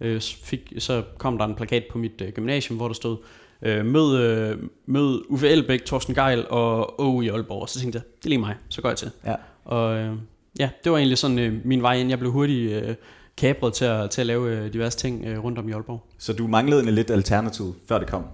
øh, 0.00 0.21
fik, 0.21 0.73
så 0.78 1.02
kom 1.19 1.38
der 1.38 1.45
en 1.45 1.55
plakat 1.55 1.85
på 1.90 1.99
mit 1.99 2.21
øh, 2.21 2.33
gymnasium, 2.33 2.76
hvor 2.76 2.87
der 2.87 2.95
stod, 2.95 3.16
øh, 3.63 3.87
mød, 3.87 4.19
øh, 4.19 4.59
mød 4.87 5.23
Uffe 5.29 5.49
Elbæk, 5.49 5.85
Torsten 5.85 6.15
Geil 6.15 6.45
og 6.49 7.01
Åge 7.01 7.25
i 7.25 7.29
Aalborg. 7.29 7.63
Og 7.63 7.69
så 7.69 7.81
tænkte 7.81 7.97
jeg, 7.97 8.03
det 8.19 8.25
er 8.25 8.29
lige 8.29 8.39
mig, 8.39 8.55
så 8.69 8.83
går 8.83 8.89
jeg 8.89 8.99
til. 8.99 9.11
Ja. 9.27 9.35
Og 9.65 9.97
øh, 9.97 10.15
ja, 10.59 10.71
det 10.85 10.93
var 10.93 10.99
egentlig 10.99 11.19
sådan 11.19 11.39
øh, 11.39 11.55
min 11.65 11.83
vej 11.83 11.95
ind. 11.95 12.09
Jeg 12.09 12.19
blev 12.19 12.33
hurtigt 12.33 12.73
øh, 12.73 12.95
kabret 13.37 13.73
til 13.73 13.85
at, 13.85 14.11
til 14.11 14.21
at 14.21 14.27
lave 14.27 14.51
øh, 14.51 14.73
diverse 14.73 14.99
ting 14.99 15.25
øh, 15.25 15.45
rundt 15.45 15.59
om 15.59 15.69
i 15.69 15.73
Aalborg. 15.73 16.03
Så 16.19 16.33
du 16.33 16.47
manglede 16.47 16.83
en 16.83 16.95
lidt 16.95 17.11
alternativ, 17.11 17.77
før 17.89 17.99
det 17.99 18.09
kom? 18.09 18.25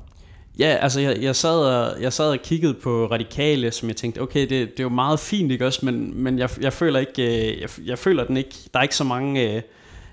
Ja, 0.59 0.77
altså 0.81 1.01
jeg, 1.01 1.23
jeg, 1.23 1.37
sad 1.37 1.59
og, 1.59 2.03
jeg 2.03 2.13
sad 2.13 2.31
og 2.31 2.39
kiggede 2.45 2.75
på 2.75 3.07
radikale, 3.07 3.71
som 3.71 3.89
jeg 3.89 3.97
tænkte, 3.97 4.21
okay, 4.21 4.41
det, 4.41 4.51
det 4.51 4.81
er 4.81 4.83
jo 4.83 4.89
meget 4.89 5.21
fint, 5.21 5.53
ikke 5.53 5.67
også, 5.67 5.87
men, 5.87 6.23
men 6.23 6.39
jeg, 6.39 6.51
jeg 6.61 6.73
føler 6.73 7.01
ikke, 7.01 7.53
øh, 7.53 7.61
jeg, 7.61 7.69
jeg 7.85 7.99
føler 7.99 8.25
den 8.25 8.37
ikke, 8.37 8.55
der 8.73 8.79
er 8.79 8.83
ikke 8.83 8.97
så 8.97 9.05
mange, 9.05 9.57
øh, 9.57 9.63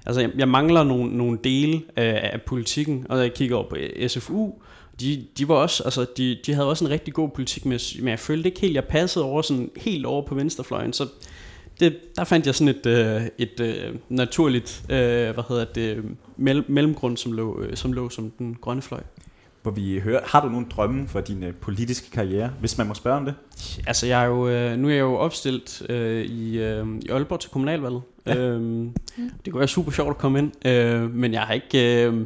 altså 0.05 0.21
jeg, 0.21 0.29
jeg 0.37 0.47
mangler 0.47 0.83
nogle, 0.83 1.17
nogle 1.17 1.39
dele 1.43 1.81
af, 1.95 2.29
af 2.33 2.41
politikken, 2.41 3.05
og 3.09 3.19
jeg 3.19 3.33
kigger 3.33 3.55
over 3.55 3.69
på 3.69 3.75
SFU, 4.07 4.51
de, 4.99 5.25
de 5.37 5.47
var 5.47 5.55
også, 5.55 5.83
altså 5.83 6.05
de, 6.17 6.37
de 6.45 6.53
havde 6.53 6.69
også 6.69 6.85
en 6.85 6.91
rigtig 6.91 7.13
god 7.13 7.29
politik, 7.29 7.65
men, 7.65 7.79
men 7.99 8.07
jeg 8.07 8.19
følte 8.19 8.49
ikke 8.49 8.61
helt, 8.61 8.75
jeg 8.75 8.83
passede 8.83 9.25
over 9.25 9.41
sådan 9.41 9.69
helt 9.77 10.05
over 10.05 10.25
på 10.25 10.35
venstrefløjen, 10.35 10.93
så 10.93 11.07
det, 11.79 11.97
der 12.15 12.23
fandt 12.23 12.45
jeg 12.45 12.55
sådan 12.55 12.75
et, 12.75 12.85
øh, 12.85 13.21
et 13.37 13.59
øh, 13.59 13.95
naturligt, 14.09 14.83
øh, 14.89 15.33
hvad 15.33 15.43
hedder 15.49 15.65
det, 15.65 16.03
mell- 16.39 16.71
mellemgrund, 16.71 17.17
som 17.17 17.31
lå, 17.31 17.61
øh, 17.61 17.75
som 17.75 17.93
lå 17.93 18.09
som 18.09 18.29
den 18.29 18.57
grønne 18.61 18.81
fløj. 18.81 19.01
Hvor 19.61 19.71
vi 19.71 19.99
hører, 19.99 20.19
har 20.25 20.41
du 20.41 20.49
nogle 20.49 20.65
drømme 20.75 21.07
for 21.07 21.21
din 21.21 21.43
øh, 21.43 21.53
politiske 21.53 22.11
karriere, 22.11 22.51
hvis 22.59 22.77
man 22.77 22.87
må 22.87 22.93
spørge 22.93 23.17
om 23.17 23.25
det? 23.25 23.33
Altså 23.87 24.07
jeg 24.07 24.23
er 24.23 24.27
jo, 24.27 24.49
øh, 24.49 24.77
nu 24.77 24.87
er 24.87 24.93
jeg 24.93 25.01
jo 25.01 25.15
opstillet 25.15 25.85
øh, 25.89 26.25
i, 26.25 26.59
øh, 26.59 26.87
i 27.05 27.09
Aalborg 27.09 27.39
til 27.39 27.49
kommunalvalget. 27.49 28.01
Ja. 28.25 28.37
Øhm, 28.37 28.93
det 29.45 29.53
kunne 29.53 29.59
være 29.59 29.67
super 29.67 29.91
sjovt 29.91 30.09
at 30.09 30.17
komme 30.17 30.39
ind, 30.39 30.67
øh, 30.67 31.15
men 31.15 31.33
jeg 31.33 31.41
har 31.41 31.53
ikke... 31.53 32.05
Øh, 32.05 32.25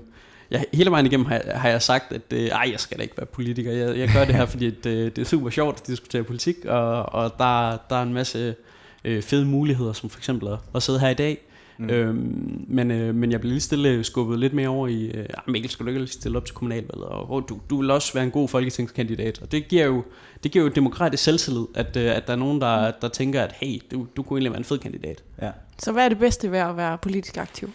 jeg, 0.54 0.66
hele 0.74 0.92
vejen 0.92 1.06
igennem 1.06 1.26
har, 1.26 1.42
har 1.56 1.70
jeg 1.70 1.82
sagt, 1.82 2.14
at 2.14 2.34
øh, 2.34 2.48
ej, 2.48 2.70
jeg 2.72 2.80
skal 2.80 2.98
da 2.98 3.04
ikke 3.04 3.18
være 3.18 3.26
politiker. 3.26 3.72
Jeg, 3.72 3.98
jeg 3.98 4.10
gør 4.14 4.26
det 4.26 4.36
her, 4.36 4.46
fordi 4.46 4.70
det, 4.70 5.16
det 5.16 5.18
er 5.18 5.26
super 5.26 5.50
sjovt 5.50 5.80
at 5.80 5.88
diskutere 5.88 6.24
politik, 6.24 6.66
og, 6.66 7.14
og 7.14 7.34
der, 7.38 7.78
der 7.90 7.96
er 7.96 8.04
en 8.04 8.14
masse 8.14 8.56
øh, 9.06 9.22
fede 9.22 9.46
muligheder, 9.46 9.94
som 9.94 10.10
for 10.10 10.20
eksempel 10.20 10.48
at, 10.48 10.58
at 10.76 10.84
sidde 10.84 11.00
her 11.00 11.10
i 11.10 11.14
dag. 11.14 11.38
Mm. 11.78 11.90
Øhm, 11.90 12.66
men, 12.68 12.92
øh, 12.92 13.16
men 13.16 13.32
jeg 13.32 13.40
blev 13.40 13.50
lige 13.50 13.62
stille 13.62 14.04
skubbet 14.04 14.40
lidt 14.40 14.54
mere 14.54 14.68
over 14.68 14.88
i, 14.88 15.06
øh, 15.06 15.26
Mikkel, 15.48 15.72
skal 15.72 15.86
du 15.86 15.90
ikke 15.90 16.02
lige 16.02 16.12
stille 16.12 16.38
op 16.38 16.46
til 16.46 16.56
kommunalvalget, 16.56 17.06
og 17.06 17.32
oh, 17.32 17.44
du, 17.50 17.60
du 17.70 17.82
vil 17.82 17.92
også 17.92 18.14
være 18.14 18.24
en 18.24 18.32
god 18.32 18.48
folketingskandidat, 18.48 19.42
og 19.42 19.52
det 19.52 19.68
giver 19.68 19.86
jo, 19.86 20.04
det 20.44 20.52
giver 20.52 20.66
jo 20.66 20.72
demokratisk 20.76 21.24
selvtillid, 21.24 21.66
at, 21.76 21.98
øh, 21.98 22.16
at 22.16 22.28
der 22.28 22.34
er 22.34 22.38
nogen, 22.38 22.62
der, 22.62 22.92
der 23.02 23.08
tænker, 23.08 23.44
at 23.44 23.52
hey, 23.52 23.80
du, 23.92 24.08
du 24.18 24.24
kunne 24.24 24.38
egentlig 24.38 24.52
være 24.52 24.60
en 24.60 24.66
fed 24.66 24.80
kandidat. 24.80 25.24
Ja. 25.42 25.52
Så 25.80 25.92
hvad 25.92 26.06
er 26.06 26.10
det 26.10 26.20
bedste 26.20 26.52
ved 26.52 26.60
at 26.60 26.78
være 26.78 26.98
politisk 26.98 27.38
aktiv? 27.38 27.70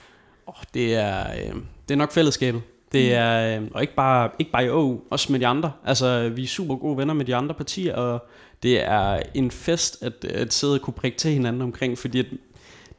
Oh, 0.48 0.62
det, 0.74 0.94
er, 0.94 1.30
øh, 1.30 1.54
det 1.88 1.94
er 1.94 1.98
nok 1.98 2.12
fællesskabet. 2.12 2.62
Det 2.92 3.14
er, 3.14 3.60
øh, 3.60 3.68
og 3.74 3.80
ikke 3.80 3.94
bare, 3.94 4.30
ikke 4.38 4.52
bare 4.52 4.64
i 4.64 4.68
Å, 4.68 5.04
også 5.10 5.32
med 5.32 5.40
de 5.40 5.46
andre. 5.46 5.72
Altså, 5.84 6.28
vi 6.28 6.42
er 6.42 6.46
super 6.46 6.76
gode 6.76 6.96
venner 6.96 7.14
med 7.14 7.24
de 7.24 7.34
andre 7.34 7.54
partier, 7.54 7.94
og 7.94 8.26
det 8.62 8.84
er 8.84 9.22
en 9.34 9.50
fest 9.50 10.02
at, 10.02 10.24
at 10.24 10.52
sidde 10.52 10.74
og 10.74 10.80
kunne 10.80 10.94
prikke 10.94 11.18
til 11.18 11.30
hinanden 11.30 11.62
omkring, 11.62 11.98
fordi 11.98 12.18
at 12.18 12.26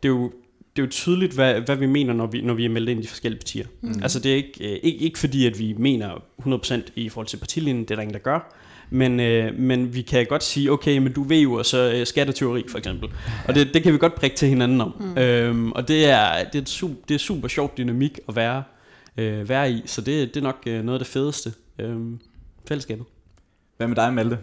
det 0.03 0.09
er 0.09 0.13
jo, 0.13 0.31
det 0.75 0.81
er 0.81 0.85
jo 0.85 0.89
tydeligt, 0.91 1.33
hvad, 1.33 1.61
hvad 1.61 1.75
vi 1.75 1.85
mener, 1.85 2.13
når 2.13 2.27
vi, 2.27 2.41
når 2.41 2.53
vi 2.53 2.65
er 2.65 2.69
meldt 2.69 2.89
ind 2.89 2.99
i 2.99 3.03
de 3.03 3.07
forskellige 3.07 3.39
partier. 3.39 3.65
Mm. 3.81 3.99
Altså 4.03 4.19
det 4.19 4.31
er 4.31 4.35
ikke, 4.35 4.71
øh, 4.73 4.79
ikke, 4.83 4.99
ikke 4.99 5.19
fordi, 5.19 5.45
at 5.45 5.59
vi 5.59 5.75
mener 5.77 6.23
100% 6.41 6.91
i 6.95 7.09
forhold 7.09 7.27
til 7.27 7.37
partilinjen, 7.37 7.83
det 7.83 7.91
er 7.91 7.95
der 7.95 8.01
ingen, 8.01 8.13
der 8.13 8.19
gør, 8.19 8.55
men, 8.89 9.19
øh, 9.19 9.59
men 9.59 9.93
vi 9.93 10.01
kan 10.01 10.25
godt 10.29 10.43
sige, 10.43 10.71
okay, 10.71 10.97
men 10.97 11.13
du 11.13 11.23
ved 11.23 11.39
jo 11.39 11.53
også 11.53 11.93
øh, 11.95 12.05
skatteteori 12.05 12.63
for 12.69 12.77
eksempel, 12.77 13.09
og 13.47 13.55
det, 13.55 13.73
det 13.73 13.83
kan 13.83 13.93
vi 13.93 13.97
godt 13.97 14.15
prikke 14.15 14.35
til 14.35 14.47
hinanden 14.47 14.81
om. 14.81 14.93
Mm. 14.99 15.17
Øhm, 15.17 15.71
og 15.71 15.87
det 15.87 16.09
er, 16.09 16.43
det, 16.53 16.61
er 16.61 16.65
super, 16.65 16.95
det 17.07 17.15
er 17.15 17.19
super 17.19 17.47
sjov 17.47 17.73
dynamik 17.77 18.19
at 18.29 18.35
være, 18.35 18.63
øh, 19.17 19.49
være 19.49 19.71
i, 19.71 19.81
så 19.85 20.01
det, 20.01 20.33
det 20.33 20.39
er 20.39 20.43
nok 20.43 20.63
øh, 20.67 20.83
noget 20.83 20.99
af 20.99 21.05
det 21.05 21.13
fedeste, 21.13 21.53
øh, 21.79 21.97
fællesskabet. 22.67 23.05
Hvad 23.77 23.87
med 23.87 23.95
dig, 23.95 24.13
Malte? 24.13 24.37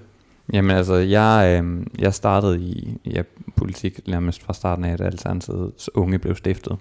Jamen 0.52 0.76
altså, 0.76 0.94
jeg, 0.94 1.62
øh, 1.64 1.86
jeg 1.98 2.14
startede 2.14 2.60
i 2.60 2.98
ja, 3.06 3.22
politik 3.56 4.08
nærmest 4.08 4.42
fra 4.42 4.54
starten 4.54 4.84
af, 4.84 4.92
at 4.92 5.00
Alternativets 5.00 5.90
unge 5.94 6.18
blev 6.18 6.36
stiftet. 6.36 6.76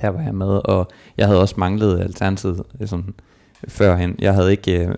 Der 0.00 0.08
var 0.08 0.22
jeg 0.22 0.34
med, 0.34 0.60
og 0.64 0.90
jeg 1.16 1.26
havde 1.26 1.40
også 1.40 1.54
manglet 1.58 2.00
Alternativet 2.00 2.62
sådan, 2.86 3.14
førhen. 3.68 4.16
Jeg 4.18 4.34
havde 4.34 4.50
ikke, 4.50 4.86
øh, 4.86 4.94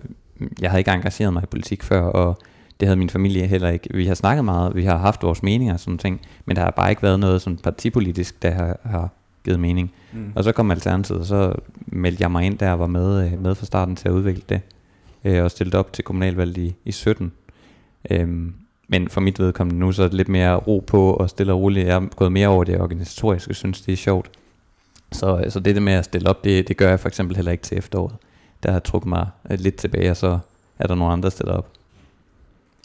jeg 0.61 0.69
havde 0.69 0.79
ikke 0.79 0.91
engageret 0.91 1.33
mig 1.33 1.43
i 1.43 1.45
politik 1.45 1.83
før, 1.83 2.01
og 2.01 2.37
det 2.79 2.87
havde 2.87 2.97
min 2.99 3.09
familie 3.09 3.47
heller 3.47 3.69
ikke. 3.69 3.89
Vi 3.93 4.05
har 4.07 4.13
snakket 4.13 4.45
meget, 4.45 4.75
vi 4.75 4.83
har 4.83 4.97
haft 4.97 5.23
vores 5.23 5.43
meninger 5.43 5.73
og 5.73 5.79
sådan 5.79 5.97
ting, 5.97 6.21
men 6.45 6.55
der 6.55 6.63
har 6.63 6.71
bare 6.71 6.89
ikke 6.89 7.03
været 7.03 7.19
noget 7.19 7.41
sådan 7.41 7.57
partipolitisk, 7.57 8.41
der 8.41 8.51
har, 8.51 8.79
har 8.83 9.09
givet 9.43 9.59
mening. 9.59 9.91
Mm. 10.13 10.31
Og 10.35 10.43
så 10.43 10.51
kom 10.51 10.71
Alternativet, 10.71 11.21
og 11.21 11.27
så 11.27 11.53
meldte 11.87 12.21
jeg 12.21 12.31
mig 12.31 12.45
ind 12.45 12.57
der 12.57 12.71
og 12.71 12.79
var 12.79 12.87
med, 12.87 13.25
øh, 13.25 13.41
med 13.41 13.55
fra 13.55 13.65
starten 13.65 13.95
til 13.95 14.07
at 14.07 14.11
udvikle 14.11 14.43
det. 14.49 14.61
Øh, 15.25 15.43
og 15.43 15.51
stillede 15.51 15.77
op 15.77 15.93
til 15.93 16.03
kommunalvalget 16.03 16.57
i, 16.57 16.75
i 16.85 16.91
17. 16.91 17.31
Øhm, 18.11 18.53
men 18.87 19.09
for 19.09 19.21
mit 19.21 19.39
vedkommende 19.39 19.79
nu, 19.79 19.91
så 19.91 20.03
er 20.03 20.07
det 20.07 20.17
lidt 20.17 20.29
mere 20.29 20.55
ro 20.55 20.83
på 20.87 21.13
og 21.13 21.29
stille 21.29 21.53
og 21.53 21.59
roligt. 21.59 21.87
Jeg 21.87 21.95
er 21.95 22.07
gået 22.15 22.31
mere 22.31 22.47
over 22.47 22.63
det 22.63 22.81
organisatoriske, 22.81 23.53
synes 23.53 23.81
det 23.81 23.91
er 23.91 23.97
sjovt. 23.97 24.29
Så, 25.11 25.45
så 25.49 25.59
det 25.59 25.75
der 25.75 25.81
med 25.81 25.93
at 25.93 26.05
stille 26.05 26.29
op, 26.29 26.43
det, 26.43 26.67
det 26.67 26.77
gør 26.77 26.89
jeg 26.89 26.99
for 26.99 27.07
eksempel 27.07 27.35
heller 27.35 27.51
ikke 27.51 27.63
til 27.63 27.77
efteråret. 27.77 28.15
Der 28.63 28.71
har 28.71 28.79
trukket 28.79 29.09
mig 29.09 29.27
lidt 29.49 29.75
tilbage, 29.75 30.11
og 30.11 30.17
så 30.17 30.39
er 30.79 30.87
der 30.87 30.95
nogle 30.95 31.13
andre, 31.13 31.23
der 31.23 31.29
stiller 31.29 31.53
op. 31.53 31.67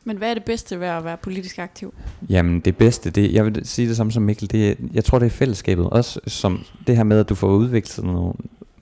Men 0.04 0.16
hvad 0.16 0.30
er 0.30 0.34
det 0.34 0.44
bedste 0.44 0.80
ved 0.80 0.86
at 0.86 1.04
være 1.04 1.16
politisk 1.16 1.58
aktiv? 1.58 1.94
Jamen 2.28 2.60
det 2.60 2.76
bedste, 2.76 3.10
det, 3.10 3.32
jeg 3.32 3.44
vil 3.44 3.60
sige 3.64 3.88
det 3.88 3.96
samme 3.96 4.12
som 4.12 4.22
Mikkel, 4.22 4.50
det, 4.50 4.78
jeg 4.94 5.04
tror 5.04 5.18
det 5.18 5.26
er 5.26 5.30
fællesskabet. 5.30 5.90
Også 5.90 6.20
som 6.26 6.64
det 6.86 6.96
her 6.96 7.04
med, 7.04 7.20
at 7.20 7.28
du 7.28 7.34
får 7.34 7.48
udviklet 7.48 8.06
nogle, 8.06 8.32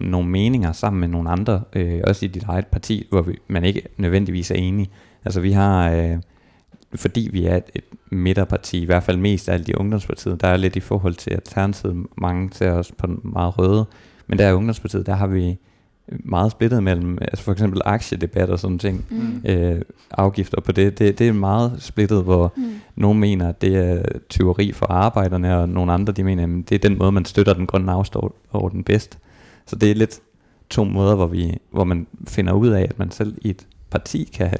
nogle 0.00 0.28
meninger 0.28 0.72
sammen 0.72 1.00
med 1.00 1.09
nogle 1.09 1.30
andre, 1.30 1.62
øh, 1.72 2.00
også 2.07 2.24
i 2.24 2.28
dit 2.28 2.42
eget 2.42 2.66
parti, 2.66 3.07
hvor 3.11 3.22
vi, 3.22 3.38
man 3.48 3.64
ikke 3.64 3.83
nødvendigvis 3.96 4.50
er 4.50 4.54
enige. 4.54 4.90
Altså 5.24 5.40
vi 5.40 5.52
har, 5.52 5.90
øh, 5.90 6.16
fordi 6.94 7.28
vi 7.33 7.44
er 7.44 7.57
et, 7.57 7.70
et 7.74 7.85
midterparti, 8.11 8.83
i 8.83 8.85
hvert 8.85 9.02
fald 9.02 9.16
mest 9.16 9.48
af 9.48 9.52
alle 9.52 9.66
de 9.66 9.78
ungdomspartier, 9.78 10.37
der 10.37 10.48
er 10.48 10.57
lidt 10.57 10.76
i 10.76 10.80
forhold 10.80 11.14
til 11.14 11.30
Alternativet, 11.30 12.07
mange 12.16 12.50
ser 12.52 12.72
os 12.72 12.92
på 12.92 13.07
den 13.07 13.20
meget 13.22 13.59
røde, 13.59 13.85
men 14.26 14.38
der 14.38 14.46
er 14.46 14.52
ungdomspartiet, 14.52 15.07
der 15.07 15.14
har 15.14 15.26
vi 15.26 15.59
meget 16.08 16.50
splittet 16.50 16.82
mellem, 16.82 17.18
altså 17.20 17.44
for 17.44 17.52
eksempel 17.52 17.80
aktiedebat 17.84 18.50
og 18.50 18.58
sådan 18.58 18.78
ting, 18.78 19.06
mm. 19.10 19.42
øh, 19.50 19.82
afgifter 20.10 20.60
på 20.60 20.72
det, 20.72 20.98
det, 20.98 21.18
det 21.18 21.28
er 21.28 21.32
meget 21.32 21.76
splittet, 21.78 22.22
hvor 22.22 22.52
mm. 22.56 22.74
nogle 22.96 23.20
mener, 23.20 23.48
at 23.48 23.62
det 23.62 23.76
er 23.76 24.02
tyveri 24.28 24.72
for 24.72 24.86
arbejderne, 24.86 25.58
og 25.58 25.68
nogle 25.68 25.92
andre, 25.92 26.12
de 26.12 26.24
mener, 26.24 26.42
at 26.42 26.68
det 26.68 26.74
er 26.74 26.88
den 26.88 26.98
måde, 26.98 27.12
man 27.12 27.24
støtter 27.24 27.54
den 27.54 27.66
grønne 27.66 27.92
den 28.72 28.84
bedst. 28.84 29.18
Så 29.66 29.76
det 29.76 29.90
er 29.90 29.94
lidt 29.94 30.20
to 30.70 30.84
måder, 30.84 31.14
hvor, 31.14 31.26
vi, 31.26 31.58
hvor 31.70 31.84
man 31.84 32.06
finder 32.26 32.52
ud 32.52 32.68
af, 32.68 32.82
at 32.82 32.98
man 32.98 33.10
selv 33.10 33.34
i 33.42 33.50
et 33.50 33.66
parti 33.90 34.30
kan 34.34 34.46
have 34.46 34.58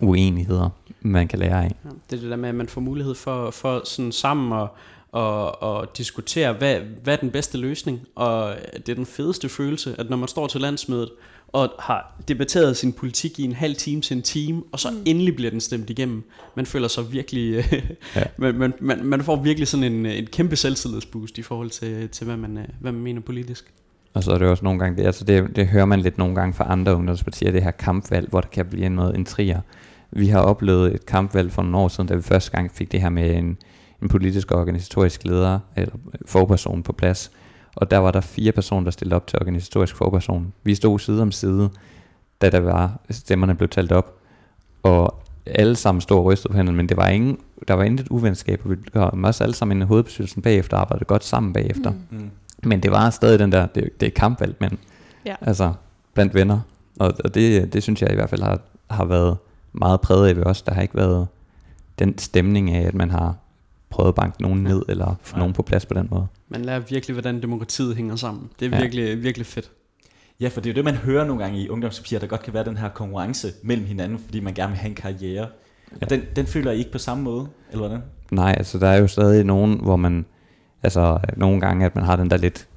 uenigheder, 0.00 0.68
man 1.00 1.28
kan 1.28 1.38
lære 1.38 1.64
af. 1.64 1.74
Ja, 1.84 1.90
det 2.10 2.16
er 2.16 2.20
det 2.20 2.30
der 2.30 2.36
med, 2.36 2.48
at 2.48 2.54
man 2.54 2.68
får 2.68 2.80
mulighed 2.80 3.14
for, 3.14 3.50
for 3.50 3.80
sådan 3.84 4.12
sammen 4.12 4.60
at 4.60 4.68
og, 5.12 5.62
og 5.62 5.96
diskutere, 5.98 6.52
hvad, 6.52 6.80
hvad 7.02 7.14
er 7.14 7.18
den 7.20 7.30
bedste 7.30 7.58
løsning. 7.58 8.00
Og 8.14 8.54
det 8.76 8.88
er 8.88 8.94
den 8.94 9.06
fedeste 9.06 9.48
følelse, 9.48 9.94
at 9.98 10.10
når 10.10 10.16
man 10.16 10.28
står 10.28 10.46
til 10.46 10.60
landsmødet, 10.60 11.10
og 11.52 11.70
har 11.78 12.22
debatteret 12.28 12.76
sin 12.76 12.92
politik 12.92 13.38
i 13.38 13.44
en 13.44 13.52
halv 13.52 13.74
time 13.74 14.00
til 14.00 14.16
en 14.16 14.22
time, 14.22 14.62
og 14.72 14.80
så 14.80 14.90
mm. 14.90 14.96
endelig 15.04 15.36
bliver 15.36 15.50
den 15.50 15.60
stemt 15.60 15.90
igennem. 15.90 16.24
Man 16.54 16.66
føler 16.66 16.88
sig 16.88 17.12
virkelig, 17.12 17.64
ja. 18.16 18.22
man, 18.36 18.54
man, 18.54 18.72
man, 18.80 19.04
man 19.04 19.22
får 19.22 19.36
virkelig 19.36 19.68
sådan 19.68 19.92
en, 19.92 20.06
en 20.06 20.26
kæmpe 20.26 20.56
selvtillidsboost 20.56 21.38
i 21.38 21.42
forhold 21.42 21.70
til, 21.70 22.08
til 22.08 22.24
hvad, 22.24 22.36
man, 22.36 22.58
hvad 22.80 22.92
man 22.92 23.02
mener 23.02 23.20
politisk. 23.20 23.72
Og 24.14 24.24
så 24.24 24.30
er 24.30 24.38
det 24.38 24.48
også 24.48 24.64
nogle 24.64 24.78
gange, 24.78 24.96
det, 24.96 25.06
altså 25.06 25.24
det, 25.24 25.56
det 25.56 25.66
hører 25.66 25.84
man 25.84 26.00
lidt 26.00 26.18
nogle 26.18 26.34
gange 26.34 26.54
fra 26.54 26.72
andre 26.72 26.96
ungdomspartier, 26.96 27.52
det 27.52 27.62
her 27.62 27.70
kampvalg, 27.70 28.28
hvor 28.28 28.40
der 28.40 28.48
kan 28.48 28.66
blive 28.66 28.88
noget 28.88 29.16
intriger. 29.16 29.60
Vi 30.10 30.26
har 30.26 30.40
oplevet 30.40 30.94
et 30.94 31.06
kampvalg 31.06 31.52
for 31.52 31.62
nogle 31.62 31.78
år 31.78 31.88
siden, 31.88 32.08
da 32.08 32.14
vi 32.14 32.22
første 32.22 32.50
gang 32.50 32.70
fik 32.70 32.92
det 32.92 33.00
her 33.00 33.08
med 33.08 33.36
en, 33.36 33.58
en 34.02 34.08
politisk 34.08 34.50
og 34.50 34.60
organisatorisk 34.60 35.24
leder 35.24 35.58
eller 35.76 35.94
forperson 36.26 36.82
på 36.82 36.92
plads. 36.92 37.30
Og 37.76 37.90
der 37.90 37.98
var 37.98 38.10
der 38.10 38.20
fire 38.20 38.52
personer, 38.52 38.84
der 38.84 38.90
stillede 38.90 39.16
op 39.16 39.26
til 39.26 39.38
organisatorisk 39.40 39.96
forperson. 39.96 40.52
Vi 40.62 40.74
stod 40.74 40.98
side 40.98 41.22
om 41.22 41.32
side, 41.32 41.70
da 42.40 42.50
der 42.50 42.60
var 42.60 43.00
stemmerne 43.10 43.54
blev 43.54 43.68
talt 43.68 43.92
op. 43.92 44.14
Og 44.82 45.22
alle 45.46 45.76
sammen 45.76 46.00
stod 46.00 46.18
og 46.18 46.24
rystede 46.24 46.52
på 46.52 46.56
hænderne, 46.56 46.76
men 46.76 46.88
det 46.88 46.96
var 46.96 47.08
ingen, 47.08 47.38
der 47.68 47.74
var 47.74 47.84
intet 47.84 48.08
uvenskab, 48.08 48.60
og 48.64 48.70
vi 48.70 48.76
kom 48.92 49.24
også 49.24 49.44
alle 49.44 49.54
sammen 49.54 49.82
i 49.82 49.84
hovedbestyrelsen 49.84 50.42
bagefter 50.42 50.76
arbejdede 50.76 51.04
godt 51.04 51.24
sammen 51.24 51.52
bagefter. 51.52 51.90
Mm. 51.90 52.18
mm. 52.18 52.30
Men 52.62 52.82
det 52.82 52.90
var 52.90 53.10
stadig 53.10 53.38
den 53.38 53.52
der, 53.52 53.66
det, 53.66 54.00
det 54.00 54.06
er 54.06 54.10
kampvalg, 54.10 54.56
men 54.60 54.78
ja. 55.26 55.34
altså 55.40 55.72
blandt 56.14 56.34
venner. 56.34 56.60
Og, 56.98 57.12
og 57.24 57.34
det, 57.34 57.72
det 57.72 57.82
synes 57.82 58.02
jeg 58.02 58.12
i 58.12 58.14
hvert 58.14 58.30
fald 58.30 58.42
har, 58.42 58.60
har 58.90 59.04
været 59.04 59.36
meget 59.72 60.00
præget 60.00 60.28
af 60.28 60.36
ved 60.36 60.46
os. 60.46 60.62
Der 60.62 60.74
har 60.74 60.82
ikke 60.82 60.96
været 60.96 61.28
den 61.98 62.18
stemning 62.18 62.70
af, 62.70 62.86
at 62.86 62.94
man 62.94 63.10
har 63.10 63.34
prøvet 63.90 64.08
at 64.08 64.14
banke 64.14 64.42
nogen 64.42 64.62
ned, 64.62 64.82
eller 64.88 65.14
få 65.22 65.38
nogen 65.38 65.52
på 65.52 65.62
plads 65.62 65.86
på 65.86 65.94
den 65.94 66.08
måde. 66.10 66.26
Man 66.48 66.64
lærer 66.64 66.78
virkelig, 66.78 67.14
hvordan 67.14 67.42
demokratiet 67.42 67.96
hænger 67.96 68.16
sammen. 68.16 68.50
Det 68.60 68.66
er 68.66 68.76
ja. 68.76 68.82
virkelig, 68.82 69.22
virkelig 69.22 69.46
fedt. 69.46 69.70
Ja, 70.40 70.48
for 70.48 70.60
det 70.60 70.70
er 70.70 70.72
jo 70.72 70.76
det, 70.76 70.84
man 70.84 70.94
hører 70.94 71.26
nogle 71.26 71.42
gange 71.42 71.60
i 71.60 71.68
ungdomspapirer, 71.68 72.20
der 72.20 72.26
godt 72.26 72.42
kan 72.42 72.54
være 72.54 72.64
den 72.64 72.76
her 72.76 72.88
konkurrence 72.88 73.48
mellem 73.62 73.86
hinanden, 73.86 74.18
fordi 74.18 74.40
man 74.40 74.54
gerne 74.54 74.70
vil 74.70 74.78
have 74.78 74.88
en 74.88 74.94
karriere. 74.94 75.46
Og 76.02 76.10
den, 76.10 76.22
den 76.36 76.46
føler 76.46 76.70
I 76.70 76.78
ikke 76.78 76.92
på 76.92 76.98
samme 76.98 77.24
måde, 77.24 77.46
eller 77.70 77.86
hvordan? 77.86 78.02
Nej, 78.30 78.54
altså 78.58 78.78
der 78.78 78.86
er 78.86 78.96
jo 78.96 79.06
stadig 79.06 79.44
nogen, 79.44 79.80
hvor 79.82 79.96
man, 79.96 80.26
altså 80.82 81.18
nogle 81.36 81.60
gange, 81.60 81.86
at 81.86 81.94
man 81.94 82.04
har 82.04 82.16
den 82.16 82.30
der 82.30 82.36
lidt 82.36 82.68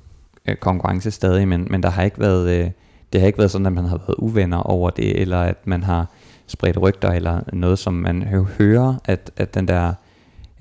øh, 0.47 0.56
konkurrence 0.56 1.12
stadig, 1.12 1.47
men, 1.47 1.67
men 1.69 1.84
der 1.84 1.89
har 1.89 2.04
ikke 2.04 2.19
været, 2.19 2.49
øh, 2.49 2.71
det 3.13 3.21
har 3.21 3.28
ikke 3.28 3.39
været 3.39 3.52
sådan, 3.52 3.65
at 3.65 3.73
man 3.73 3.86
har 3.86 3.97
været 3.97 4.15
uvenner 4.17 4.58
over 4.58 4.89
det, 4.89 5.21
eller 5.21 5.41
at 5.41 5.67
man 5.67 5.84
har 5.84 6.12
spredt 6.47 6.82
rygter, 6.82 7.12
eller 7.12 7.41
noget, 7.54 7.80
som 7.80 7.93
man 7.93 8.23
hø- 8.23 8.43
hører, 8.58 8.95
at, 9.06 9.32
at 9.38 9.56
den 9.56 9.67
der 9.67 9.93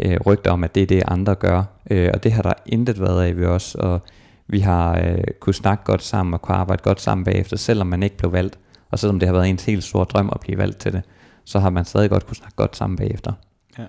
øh, 0.03 0.19
rygter 0.27 0.51
om, 0.51 0.65
at 0.65 0.75
det 0.75 0.83
er 0.83 0.87
det, 0.87 1.03
andre 1.07 1.35
gør, 1.35 1.63
øh, 1.91 2.11
og 2.15 2.25
det 2.25 2.33
har 2.33 2.43
der 2.43 2.53
intet 2.67 3.01
været 3.01 3.25
af 3.25 3.37
ved 3.37 3.47
os, 3.47 3.75
og 3.75 4.01
vi 4.47 4.61
har 4.61 4.99
øh, 4.99 5.25
kunne 5.41 5.55
snakke 5.55 5.85
godt 5.85 6.03
sammen, 6.03 6.35
og 6.35 6.43
kunne 6.43 6.57
arbejde 6.57 6.83
godt 6.83 7.01
sammen 7.01 7.25
bagefter, 7.25 7.57
selvom 7.57 7.87
man 7.87 8.03
ikke 8.03 8.17
blev 8.17 8.33
valgt, 8.33 8.59
og 8.91 8.99
selvom 8.99 9.19
det 9.19 9.29
har 9.29 9.33
været 9.33 9.49
ens 9.49 9.65
helt 9.65 9.85
store 9.85 10.05
drøm 10.05 10.31
at 10.33 10.41
blive 10.41 10.59
valgt 10.59 10.79
til 10.79 10.93
det, 10.93 11.03
så 11.45 11.59
har 11.59 11.71
man 11.71 11.85
stadig 11.85 12.11
godt 12.11 12.27
kunne 12.27 12.37
snakke 12.37 12.57
godt 12.57 12.77
sammen 12.77 12.97
bagefter. 12.97 13.33
Ja. 13.79 13.85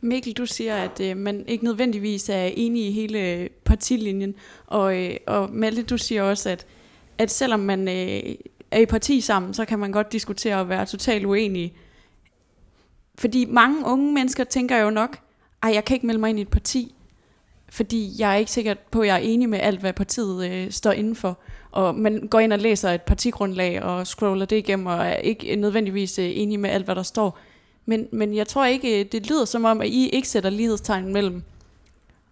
Mikkel, 0.00 0.32
du 0.32 0.46
siger, 0.46 0.76
at 0.76 1.00
øh, 1.00 1.16
man 1.16 1.44
ikke 1.48 1.64
nødvendigvis 1.64 2.28
er 2.28 2.44
enig 2.44 2.88
i 2.88 2.92
hele 2.92 3.18
øh, 3.18 3.50
partilinjen, 3.64 4.34
og, 4.66 4.96
øh, 4.96 5.16
og 5.26 5.50
Malte, 5.52 5.82
du 5.82 5.98
siger 5.98 6.22
også, 6.22 6.50
at, 6.50 6.66
at 7.18 7.30
selvom 7.30 7.60
man 7.60 7.88
øh, 7.88 8.34
er 8.70 8.80
i 8.80 8.86
parti 8.86 9.20
sammen, 9.20 9.54
så 9.54 9.64
kan 9.64 9.78
man 9.78 9.92
godt 9.92 10.12
diskutere 10.12 10.56
og 10.56 10.68
være 10.68 10.86
totalt 10.86 11.24
uenige. 11.24 11.72
Fordi 13.18 13.44
mange 13.44 13.86
unge 13.86 14.12
mennesker 14.12 14.44
tænker 14.44 14.76
jo 14.76 14.90
nok, 14.90 15.18
ej, 15.62 15.70
jeg 15.74 15.84
kan 15.84 15.94
ikke 15.94 16.06
melde 16.06 16.20
mig 16.20 16.30
ind 16.30 16.38
i 16.38 16.42
et 16.42 16.48
parti, 16.48 16.94
fordi 17.70 18.12
jeg 18.18 18.32
er 18.32 18.36
ikke 18.36 18.50
sikker 18.50 18.74
på, 18.90 19.00
at 19.00 19.06
jeg 19.06 19.14
er 19.14 19.18
enig 19.18 19.48
med 19.48 19.58
alt, 19.58 19.80
hvad 19.80 19.92
partiet 19.92 20.50
øh, 20.50 20.70
står 20.70 20.92
indenfor. 20.92 21.38
Og 21.70 21.94
man 21.94 22.28
går 22.30 22.38
ind 22.38 22.52
og 22.52 22.58
læser 22.58 22.90
et 22.90 23.02
partigrundlag 23.02 23.82
og 23.82 24.06
scroller 24.06 24.46
det 24.46 24.56
igennem, 24.56 24.86
og 24.86 25.06
er 25.06 25.14
ikke 25.14 25.56
nødvendigvis 25.56 26.18
øh, 26.18 26.30
enig 26.34 26.60
med 26.60 26.70
alt, 26.70 26.84
hvad 26.84 26.94
der 26.94 27.02
står. 27.02 27.38
Men, 27.86 28.06
men 28.12 28.34
jeg 28.34 28.48
tror 28.48 28.66
ikke, 28.66 29.00
øh, 29.00 29.06
det 29.12 29.30
lyder 29.30 29.44
som 29.44 29.64
om, 29.64 29.80
at 29.80 29.88
I 29.88 30.08
ikke 30.08 30.28
sætter 30.28 30.50
lighedstegn 30.50 31.12
mellem 31.12 31.42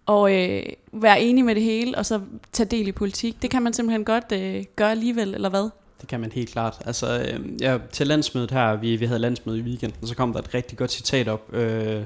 og 0.05 0.35
øh, 0.35 0.63
være 0.93 1.21
enig 1.21 1.45
med 1.45 1.55
det 1.55 1.63
hele, 1.63 1.97
og 1.97 2.05
så 2.05 2.21
tage 2.51 2.69
del 2.69 2.87
i 2.87 2.91
politik. 2.91 3.41
Det 3.41 3.49
kan 3.49 3.61
man 3.61 3.73
simpelthen 3.73 4.05
godt 4.05 4.31
øh, 4.31 4.63
gøre 4.75 4.91
alligevel, 4.91 5.33
eller 5.33 5.49
hvad? 5.49 5.69
Det 6.01 6.09
kan 6.09 6.19
man 6.19 6.31
helt 6.31 6.49
klart. 6.49 6.81
Altså, 6.85 7.19
øh, 7.19 7.61
ja, 7.61 7.77
til 7.91 8.07
landsmødet 8.07 8.51
her, 8.51 8.75
vi, 8.75 8.95
vi 8.95 9.05
havde 9.05 9.19
landsmøde 9.19 9.59
i 9.59 9.61
weekenden, 9.61 10.07
så 10.07 10.15
kom 10.15 10.33
der 10.33 10.39
et 10.39 10.53
rigtig 10.53 10.77
godt 10.77 10.91
citat 10.91 11.27
op. 11.27 11.53
Øh, 11.53 12.03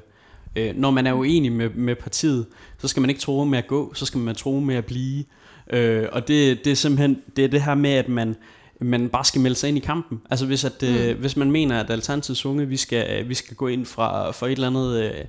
øh, 0.55 0.75
når 0.75 0.91
man 0.91 1.07
er 1.07 1.13
uenig 1.13 1.51
med, 1.51 1.69
med 1.69 1.95
partiet, 1.95 2.45
så 2.77 2.87
skal 2.87 3.01
man 3.01 3.09
ikke 3.09 3.21
tro 3.21 3.43
med 3.43 3.57
at 3.57 3.67
gå, 3.67 3.93
så 3.93 4.05
skal 4.05 4.19
man 4.19 4.35
tro 4.35 4.59
med 4.59 4.75
at 4.75 4.85
blive. 4.85 5.23
Øh, 5.69 6.07
og 6.11 6.27
det, 6.27 6.65
det 6.65 6.71
er 6.71 6.75
simpelthen 6.75 7.17
det, 7.35 7.43
er 7.43 7.49
det 7.49 7.61
her 7.61 7.75
med, 7.75 7.91
at 7.91 8.09
man, 8.09 8.35
man 8.79 9.09
bare 9.09 9.25
skal 9.25 9.41
melde 9.41 9.55
sig 9.55 9.67
ind 9.67 9.77
i 9.77 9.81
kampen. 9.81 10.21
Altså 10.29 10.45
hvis, 10.45 10.63
at, 10.63 10.81
mm. 10.81 11.19
hvis 11.19 11.37
man 11.37 11.51
mener, 11.51 11.79
at 11.79 11.89
Alternativets 11.89 12.45
unge, 12.45 12.67
vi 12.67 12.77
skal, 12.77 13.29
vi 13.29 13.33
skal 13.33 13.55
gå 13.55 13.67
ind 13.67 13.85
fra, 13.85 14.31
for 14.31 14.45
et 14.47 14.51
eller 14.51 14.67
andet... 14.67 15.03
Øh, 15.03 15.25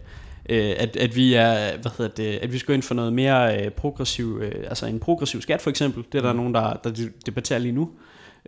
øh, 0.48 0.74
at, 0.76 0.96
at 0.96 1.16
vi 1.16 1.35
er, 1.35 1.76
hvad 1.76 1.90
hedder 1.98 2.14
det, 2.14 2.38
at 2.42 2.52
vi 2.52 2.58
skal 2.58 2.66
gå 2.66 2.72
ind 2.72 2.82
for 2.82 2.94
noget 2.94 3.12
mere 3.12 3.64
øh, 3.64 3.70
progressiv, 3.70 4.40
øh, 4.42 4.64
altså 4.68 4.87
en 4.87 5.00
progressiv 5.00 5.42
skat 5.42 5.62
for 5.62 5.70
eksempel. 5.70 6.04
Det 6.12 6.18
er 6.18 6.22
der 6.22 6.32
mm. 6.32 6.37
nogen, 6.37 6.54
der, 6.54 6.72
der 6.85 6.90
debatterer 7.26 7.58
lige 7.58 7.72
nu. 7.72 7.90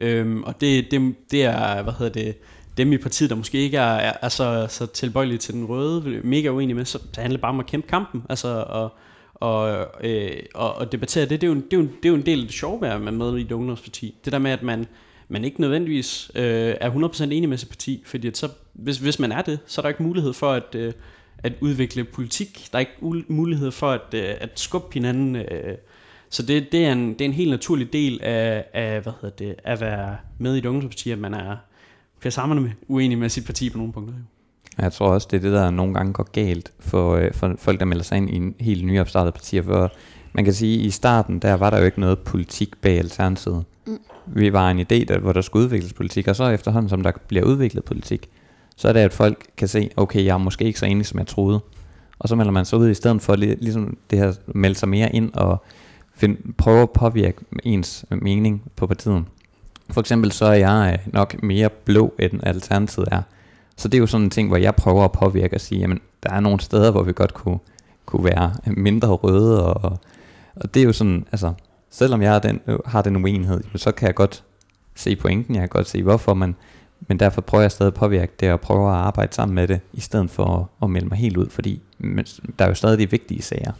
Øhm, 0.00 0.42
og 0.42 0.60
det, 0.60 0.90
det, 0.90 1.14
det 1.30 1.44
er, 1.44 1.82
hvad 1.82 1.92
hedder 1.98 2.12
det, 2.12 2.36
dem 2.76 2.92
i 2.92 2.98
partiet, 2.98 3.30
der 3.30 3.36
måske 3.36 3.58
ikke 3.58 3.76
er, 3.76 3.94
er, 3.94 4.12
er 4.22 4.28
så, 4.28 4.66
så 4.70 4.86
tilbøjelige 4.86 5.38
til 5.38 5.54
den 5.54 5.64
røde, 5.64 6.20
mega 6.24 6.48
uenige 6.48 6.74
med, 6.74 6.84
så 6.84 6.98
det 6.98 7.16
handler 7.16 7.40
bare 7.40 7.52
om 7.52 7.60
at 7.60 7.66
kæmpe 7.66 7.88
kampen, 7.88 8.22
altså 8.28 8.64
og, 8.68 8.94
og, 9.34 9.86
øh, 10.00 10.30
og, 10.54 10.74
og 10.74 10.92
debattere 10.92 11.26
det, 11.26 11.40
det 11.40 11.46
er, 11.46 11.52
jo, 11.52 11.54
det, 11.54 11.72
er 11.72 11.76
jo, 11.76 11.82
det 11.82 12.04
er 12.04 12.08
jo 12.08 12.14
en 12.14 12.26
del 12.26 12.40
af 12.40 12.46
det 12.46 12.54
sjove 12.54 12.80
ved 12.80 12.88
at 12.88 13.04
være 13.04 13.12
med 13.12 13.38
i 13.38 13.40
et 13.40 13.52
ungdomsparti. 13.52 14.14
Det 14.24 14.32
der 14.32 14.38
med, 14.38 14.50
at 14.50 14.62
man, 14.62 14.86
man 15.28 15.44
ikke 15.44 15.60
nødvendigvis 15.60 16.30
øh, 16.34 16.74
er 16.80 16.90
100% 16.90 17.22
enig 17.22 17.48
med 17.48 17.58
sit 17.58 17.68
parti, 17.68 18.02
fordi 18.06 18.28
at 18.28 18.36
så, 18.36 18.48
hvis, 18.72 18.98
hvis 18.98 19.18
man 19.18 19.32
er 19.32 19.42
det, 19.42 19.58
så 19.66 19.80
er 19.80 19.82
der 19.82 19.88
ikke 19.88 20.02
mulighed 20.02 20.32
for 20.32 20.52
at, 20.52 20.74
øh, 20.74 20.92
at 21.38 21.52
udvikle 21.60 22.04
politik. 22.04 22.68
Der 22.72 22.78
er 22.78 22.80
ikke 22.80 23.24
mulighed 23.28 23.70
for 23.70 23.90
at, 23.90 24.14
øh, 24.14 24.34
at 24.40 24.60
skubbe 24.60 24.94
hinanden. 24.94 25.36
Øh, 25.36 25.76
så 26.30 26.42
det, 26.42 26.72
det, 26.72 26.86
er 26.86 26.92
en, 26.92 27.12
det 27.12 27.20
er 27.20 27.24
en 27.24 27.32
helt 27.32 27.50
naturlig 27.50 27.92
del 27.92 28.20
af, 28.22 28.64
af 28.72 29.00
hvad 29.00 29.12
hedder 29.20 29.36
det, 29.36 29.54
at 29.64 29.80
være 29.80 30.16
med 30.38 30.54
i 30.54 30.58
et 30.58 30.66
ungdomsparti, 30.66 31.10
at 31.10 31.18
man 31.18 31.34
er 31.34 31.56
per 32.24 32.30
sammen 32.30 32.74
uenig 32.88 33.18
med 33.18 33.28
sit 33.28 33.46
parti 33.46 33.70
på 33.70 33.78
nogle 33.78 33.92
punkter. 33.92 34.14
Jeg 34.78 34.92
tror 34.92 35.08
også, 35.08 35.28
det 35.30 35.36
er 35.36 35.40
det, 35.40 35.52
der 35.52 35.70
nogle 35.70 35.94
gange 35.94 36.12
går 36.12 36.28
galt 36.32 36.72
for, 36.80 37.14
øh, 37.14 37.32
for 37.32 37.54
folk, 37.58 37.80
der 37.80 37.86
melder 37.86 38.04
sig 38.04 38.16
ind 38.16 38.30
i 38.30 38.36
en 38.36 38.54
helt 38.60 38.86
nyopstartet 38.86 39.34
partier. 39.34 39.62
For 39.62 39.92
man 40.32 40.44
kan 40.44 40.54
sige, 40.54 40.78
at 40.78 40.86
i 40.86 40.90
starten, 40.90 41.38
der 41.38 41.54
var 41.54 41.70
der 41.70 41.78
jo 41.78 41.84
ikke 41.84 42.00
noget 42.00 42.18
politik 42.18 42.80
bag 42.80 42.98
Alternativet. 42.98 43.64
Mm. 43.86 43.98
Vi 44.26 44.52
var 44.52 44.70
en 44.70 44.80
idé, 44.80 45.04
der, 45.04 45.18
hvor 45.18 45.32
der 45.32 45.40
skulle 45.40 45.64
udvikles 45.64 45.92
politik, 45.92 46.28
og 46.28 46.36
så 46.36 46.48
efterhånden, 46.48 46.88
som 46.88 47.02
der 47.02 47.12
bliver 47.28 47.44
udviklet 47.44 47.84
politik, 47.84 48.28
så 48.76 48.88
er 48.88 48.92
det, 48.92 49.00
at 49.00 49.12
folk 49.12 49.46
kan 49.56 49.68
se, 49.68 49.90
okay, 49.96 50.24
jeg 50.24 50.34
er 50.34 50.38
måske 50.38 50.64
ikke 50.64 50.78
så 50.78 50.86
enig, 50.86 51.06
som 51.06 51.18
jeg 51.18 51.26
troede. 51.26 51.60
Og 52.18 52.28
så 52.28 52.36
melder 52.36 52.52
man 52.52 52.64
sig 52.64 52.78
ud 52.78 52.90
i 52.90 52.94
stedet 52.94 53.22
for 53.22 53.36
ligesom 53.36 53.96
det 54.10 54.18
her, 54.18 54.32
melde 54.46 54.78
sig 54.78 54.88
mere 54.88 55.14
ind 55.14 55.32
og 55.32 55.64
find, 56.14 56.36
prøve 56.58 56.82
at 56.82 56.90
påvirke 56.90 57.44
ens 57.64 58.04
mening 58.10 58.62
på 58.76 58.86
partiet. 58.86 59.24
For 59.90 60.00
eksempel 60.00 60.32
så 60.32 60.44
er 60.44 60.52
jeg 60.52 60.98
øh, 61.06 61.12
nok 61.12 61.42
mere 61.42 61.68
blå, 61.68 62.14
end 62.18 62.40
alternativet 62.42 63.08
er. 63.12 63.22
Så 63.76 63.88
det 63.88 63.98
er 63.98 64.00
jo 64.00 64.06
sådan 64.06 64.24
en 64.24 64.30
ting, 64.30 64.48
hvor 64.48 64.56
jeg 64.56 64.74
prøver 64.74 65.04
at 65.04 65.12
påvirke 65.12 65.56
og 65.56 65.60
sige, 65.60 65.80
jamen 65.80 66.00
der 66.22 66.30
er 66.30 66.40
nogle 66.40 66.60
steder, 66.60 66.90
hvor 66.90 67.02
vi 67.02 67.12
godt 67.12 67.34
kunne, 67.34 67.58
kunne 68.06 68.24
være 68.24 68.52
mindre 68.66 69.08
røde, 69.08 69.74
og, 69.74 69.98
og 70.56 70.74
det 70.74 70.80
er 70.80 70.84
jo 70.84 70.92
sådan, 70.92 71.26
altså, 71.32 71.52
selvom 71.90 72.22
jeg 72.22 72.32
har 72.32 72.38
den, 72.38 72.60
øh, 72.66 72.78
har 72.86 73.02
den 73.02 73.16
uenighed, 73.16 73.60
så 73.76 73.92
kan 73.92 74.06
jeg 74.06 74.14
godt 74.14 74.44
se 74.94 75.16
pointen, 75.16 75.54
jeg 75.54 75.62
kan 75.62 75.68
godt 75.68 75.88
se 75.88 76.02
hvorfor, 76.02 76.34
man, 76.34 76.56
men 77.08 77.18
derfor 77.18 77.40
prøver 77.40 77.62
jeg 77.62 77.72
stadig 77.72 77.90
at 77.90 77.94
påvirke 77.94 78.32
det, 78.40 78.52
og 78.52 78.60
prøver 78.60 78.90
at 78.90 78.96
arbejde 78.96 79.34
sammen 79.34 79.54
med 79.54 79.68
det, 79.68 79.80
i 79.92 80.00
stedet 80.00 80.30
for 80.30 80.44
at, 80.44 80.66
at 80.82 80.90
melde 80.90 81.08
mig 81.08 81.18
helt 81.18 81.36
ud, 81.36 81.48
fordi 81.50 81.82
der 82.58 82.64
er 82.64 82.68
jo 82.68 82.74
stadig 82.74 82.98
de 82.98 83.10
vigtige 83.10 83.42
sager, 83.42 83.72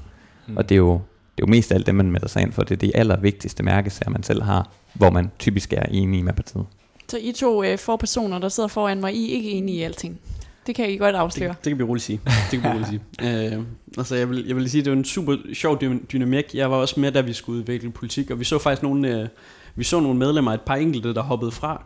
mm. 0.47 0.57
og 0.57 0.69
det 0.69 0.75
er 0.75 0.79
jo 0.79 1.01
det 1.37 1.42
er 1.42 1.47
jo 1.47 1.51
mest 1.51 1.73
alt 1.73 1.87
det, 1.87 1.94
man 1.94 2.11
melder 2.11 2.29
sig 2.29 2.42
ind 2.42 2.53
for. 2.53 2.62
Det 2.62 2.75
er 2.75 2.77
de 2.77 2.97
allervigtigste 2.97 3.62
mærkesager, 3.62 4.11
man 4.11 4.23
selv 4.23 4.42
har, 4.42 4.70
hvor 4.92 5.11
man 5.11 5.31
typisk 5.38 5.73
er 5.73 5.83
enig 5.83 6.25
med 6.25 6.33
partiet. 6.33 6.66
Så 7.09 7.18
I 7.18 7.33
to 7.33 7.64
øh, 7.64 7.79
personer, 8.01 8.38
der 8.38 8.49
sidder 8.49 8.68
foran 8.68 9.01
mig, 9.01 9.14
I 9.14 9.31
er 9.31 9.37
ikke 9.37 9.51
enige 9.51 9.79
i 9.79 9.83
alting? 9.83 10.20
Det 10.66 10.75
kan 10.75 10.90
I 10.90 10.97
godt 10.97 11.14
afsløre. 11.14 11.49
Det, 11.49 11.64
det 11.64 11.70
kan 11.70 11.79
vi 11.79 11.83
roligt 11.83 12.05
sige. 12.05 12.20
Det 12.51 12.61
kan 12.61 12.62
vi 12.62 12.68
roligt 12.68 12.88
sige. 12.88 13.01
Øh, 13.55 13.62
altså 13.99 14.14
jeg 14.14 14.31
vil, 14.31 14.47
jeg 14.47 14.57
vil 14.57 14.70
sige, 14.70 14.85
det 14.85 14.90
var 14.90 14.97
en 14.97 15.05
super 15.05 15.37
sjov 15.55 15.81
dynamik. 16.12 16.55
Jeg 16.55 16.70
var 16.70 16.77
også 16.77 17.01
med, 17.01 17.12
da 17.12 17.20
vi 17.20 17.33
skulle 17.33 17.59
udvikle 17.59 17.90
politik, 17.90 18.31
og 18.31 18.40
vi 18.40 18.44
så 18.44 18.59
faktisk 18.59 18.83
nogle, 18.83 19.20
øh, 19.20 19.29
vi 19.75 19.85
så 19.85 20.01
nogle 20.01 20.18
medlemmer, 20.18 20.53
et 20.53 20.61
par 20.61 20.75
enkelte, 20.75 21.14
der 21.14 21.23
hoppede 21.23 21.53
fra. 21.53 21.85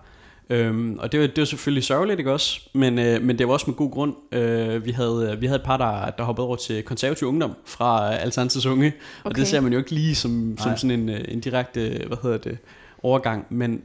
Øhm, 0.50 0.98
og 0.98 1.12
det 1.12 1.20
var, 1.20 1.26
det 1.26 1.38
var 1.38 1.44
selvfølgelig 1.44 1.84
sørgeligt, 1.84 2.18
ikke 2.18 2.32
også? 2.32 2.60
Men, 2.72 2.98
øh, 2.98 3.22
men 3.22 3.38
det 3.38 3.46
var 3.46 3.52
også 3.52 3.64
med 3.68 3.76
god 3.76 3.90
grund. 3.90 4.14
Øh, 4.32 4.84
vi, 4.84 4.90
havde, 4.90 5.36
vi 5.40 5.46
havde 5.46 5.58
et 5.58 5.64
par, 5.64 5.76
der, 5.76 6.10
der 6.10 6.24
hoppede 6.24 6.46
over 6.46 6.56
til 6.56 6.82
konservativ 6.82 7.28
ungdom 7.28 7.52
fra 7.64 8.14
Alternatives 8.14 8.66
Unge. 8.66 8.86
Okay. 8.86 9.30
Og 9.30 9.36
det 9.36 9.46
ser 9.46 9.60
man 9.60 9.72
jo 9.72 9.78
ikke 9.78 9.90
lige 9.90 10.14
som, 10.14 10.58
som 10.58 10.76
sådan 10.76 11.00
en, 11.00 11.08
øh, 11.08 11.20
en 11.28 11.40
direkte, 11.40 12.02
hvad 12.06 12.16
hedder 12.22 12.38
det, 12.38 12.58
overgang. 13.02 13.46
Men, 13.50 13.82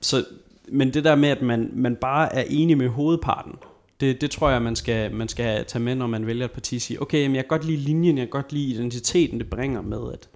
så, 0.00 0.24
men 0.68 0.94
det 0.94 1.04
der 1.04 1.14
med, 1.14 1.28
at 1.28 1.42
man, 1.42 1.70
man 1.72 1.96
bare 1.96 2.34
er 2.34 2.44
enig 2.48 2.78
med 2.78 2.88
hovedparten, 2.88 3.52
det, 4.00 4.20
det 4.20 4.30
tror 4.30 4.50
jeg, 4.50 4.62
man 4.62 4.76
skal, 4.76 5.14
man 5.14 5.28
skal 5.28 5.64
tage 5.64 5.82
med, 5.82 5.94
når 5.94 6.06
man 6.06 6.26
vælger 6.26 6.44
et 6.44 6.50
parti. 6.50 6.78
Sige, 6.78 7.02
okay, 7.02 7.26
men 7.26 7.36
jeg 7.36 7.44
kan 7.44 7.48
godt 7.48 7.64
lide 7.64 7.78
linjen, 7.78 8.18
jeg 8.18 8.26
kan 8.26 8.30
godt 8.30 8.52
lide 8.52 8.66
identiteten, 8.66 9.38
det 9.38 9.50
bringer 9.50 9.82
med 9.82 10.00
at, 10.12 10.28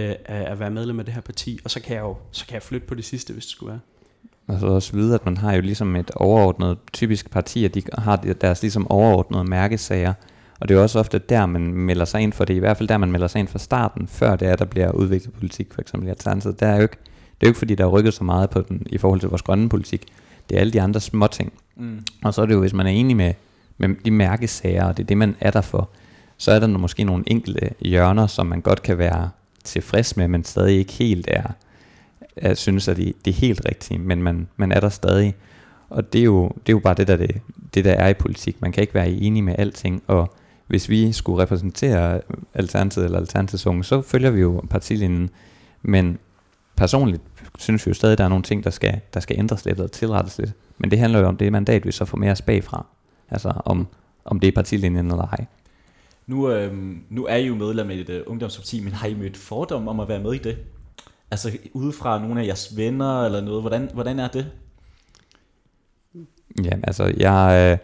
øh, 0.00 0.14
at 0.24 0.60
være 0.60 0.70
medlem 0.70 0.98
af 0.98 1.04
det 1.04 1.14
her 1.14 1.20
parti. 1.20 1.58
Og 1.64 1.70
så 1.70 1.80
kan 1.80 1.96
jeg 1.96 2.02
jo 2.02 2.16
så 2.30 2.46
kan 2.46 2.54
jeg 2.54 2.62
flytte 2.62 2.86
på 2.86 2.94
det 2.94 3.04
sidste, 3.04 3.32
hvis 3.32 3.44
det 3.44 3.52
skulle 3.52 3.70
være. 3.70 3.80
Og 4.50 4.60
så 4.60 4.66
også 4.66 4.92
vide, 4.92 5.14
at 5.14 5.24
man 5.24 5.36
har 5.36 5.52
jo 5.52 5.60
ligesom 5.60 5.96
et 5.96 6.10
overordnet, 6.10 6.78
typisk 6.92 7.30
parti, 7.30 7.64
at 7.64 7.74
de 7.74 7.82
har 7.98 8.16
deres 8.16 8.62
ligesom 8.62 8.90
overordnede 8.90 9.44
mærkesager. 9.44 10.12
Og 10.60 10.68
det 10.68 10.74
er 10.74 10.78
jo 10.78 10.82
også 10.82 10.98
ofte 10.98 11.18
der, 11.18 11.46
man 11.46 11.74
melder 11.74 12.04
sig 12.04 12.20
ind 12.20 12.32
for 12.32 12.44
det. 12.44 12.54
I 12.54 12.58
hvert 12.58 12.76
fald 12.76 12.88
der, 12.88 12.98
man 12.98 13.12
melder 13.12 13.26
sig 13.26 13.38
ind 13.38 13.48
fra 13.48 13.58
starten, 13.58 14.06
før 14.06 14.36
det 14.36 14.48
er, 14.48 14.56
der 14.56 14.64
bliver 14.64 14.90
udviklet 14.90 15.34
politik, 15.34 15.74
for 15.74 15.80
eksempel 15.80 16.08
i 16.08 16.10
Alternativet. 16.10 16.60
Det 16.60 16.68
er 16.68 16.76
jo 16.76 16.82
ikke, 16.82 16.96
det 17.40 17.46
er 17.46 17.46
jo 17.46 17.48
ikke 17.48 17.58
fordi, 17.58 17.74
der 17.74 17.84
er 17.84 17.88
rykket 17.88 18.14
så 18.14 18.24
meget 18.24 18.50
på 18.50 18.60
den 18.60 18.82
i 18.86 18.98
forhold 18.98 19.20
til 19.20 19.28
vores 19.28 19.42
grønne 19.42 19.68
politik. 19.68 20.06
Det 20.48 20.56
er 20.56 20.60
alle 20.60 20.72
de 20.72 20.80
andre 20.80 21.00
små 21.00 21.26
ting. 21.26 21.52
Mm. 21.76 22.00
Og 22.24 22.34
så 22.34 22.42
er 22.42 22.46
det 22.46 22.54
jo, 22.54 22.60
hvis 22.60 22.72
man 22.72 22.86
er 22.86 22.90
enig 22.90 23.16
med, 23.16 23.34
med 23.78 23.88
de 24.04 24.10
mærkesager, 24.10 24.84
og 24.84 24.96
det 24.96 25.02
er 25.02 25.06
det, 25.06 25.16
man 25.16 25.36
er 25.40 25.50
der 25.50 25.60
for, 25.60 25.88
så 26.36 26.52
er 26.52 26.58
der 26.58 26.66
måske 26.66 27.04
nogle 27.04 27.24
enkelte 27.26 27.70
hjørner, 27.80 28.26
som 28.26 28.46
man 28.46 28.60
godt 28.60 28.82
kan 28.82 28.98
være 28.98 29.30
tilfreds 29.64 30.16
med, 30.16 30.28
men 30.28 30.44
stadig 30.44 30.78
ikke 30.78 30.92
helt 30.92 31.28
er 31.28 31.42
jeg 32.42 32.58
synes, 32.58 32.88
at 32.88 32.96
det, 32.96 33.12
det 33.24 33.30
er 33.30 33.34
helt 33.34 33.62
rigtige, 33.68 33.98
men 33.98 34.22
man, 34.22 34.48
man 34.56 34.72
er 34.72 34.80
der 34.80 34.88
stadig. 34.88 35.34
Og 35.90 36.12
det 36.12 36.20
er 36.20 36.24
jo, 36.24 36.48
det 36.48 36.68
er 36.68 36.72
jo 36.72 36.78
bare 36.78 36.94
det 36.94 37.08
der, 37.08 37.16
det, 37.16 37.40
det, 37.74 37.84
der 37.84 37.92
er 37.92 38.08
i 38.08 38.14
politik. 38.14 38.62
Man 38.62 38.72
kan 38.72 38.80
ikke 38.80 38.94
være 38.94 39.10
enig 39.10 39.44
med 39.44 39.54
alting, 39.58 40.02
og 40.06 40.34
hvis 40.66 40.88
vi 40.88 41.12
skulle 41.12 41.42
repræsentere 41.42 42.20
Alternativet 42.54 43.04
eller 43.04 43.18
Alternativsunge, 43.18 43.84
så 43.84 44.02
følger 44.02 44.30
vi 44.30 44.40
jo 44.40 44.62
partilinjen. 44.70 45.30
Men 45.82 46.18
personligt 46.76 47.22
synes 47.58 47.86
vi 47.86 47.90
jo 47.90 47.94
stadig, 47.94 48.12
at 48.12 48.18
der 48.18 48.24
er 48.24 48.28
nogle 48.28 48.44
ting, 48.44 48.64
der 48.64 48.70
skal, 48.70 49.00
der 49.14 49.20
skal 49.20 49.38
ændres 49.38 49.64
lidt 49.64 49.80
og 49.80 49.92
tilrettes 49.92 50.38
lidt. 50.38 50.52
Men 50.78 50.90
det 50.90 50.98
handler 50.98 51.18
jo 51.18 51.26
om 51.26 51.36
det 51.36 51.52
mandat, 51.52 51.86
vi 51.86 51.92
så 51.92 52.04
får 52.04 52.18
mere 52.18 52.32
os 52.32 52.42
bagfra. 52.42 52.86
Altså 53.30 53.52
om, 53.64 53.86
om 54.24 54.40
det 54.40 54.48
er 54.48 54.52
partilinjen 54.52 55.10
eller 55.10 55.26
ej. 55.26 55.46
Nu, 56.26 56.50
øh, 56.50 56.72
nu 57.10 57.26
er 57.26 57.36
I 57.36 57.46
jo 57.46 57.54
medlem 57.54 57.90
af 57.90 57.94
et 57.94 58.08
uh, 58.08 58.16
ungdomsparti, 58.26 58.80
men 58.80 58.92
har 58.92 59.08
I 59.08 59.14
mødt 59.14 59.36
fordom 59.36 59.88
om 59.88 60.00
at 60.00 60.08
være 60.08 60.20
med 60.20 60.32
i 60.32 60.38
det? 60.38 60.58
Altså 61.30 61.58
udefra 61.72 62.18
nogle 62.18 62.40
af 62.42 62.46
jeres 62.46 62.76
venner 62.76 63.24
eller 63.24 63.40
noget. 63.40 63.62
Hvordan, 63.62 63.90
hvordan 63.94 64.18
er 64.18 64.28
det? 64.28 64.46
Ja, 66.64 66.70
altså, 66.82 67.12
jeg, 67.16 67.70
øh, 67.72 67.78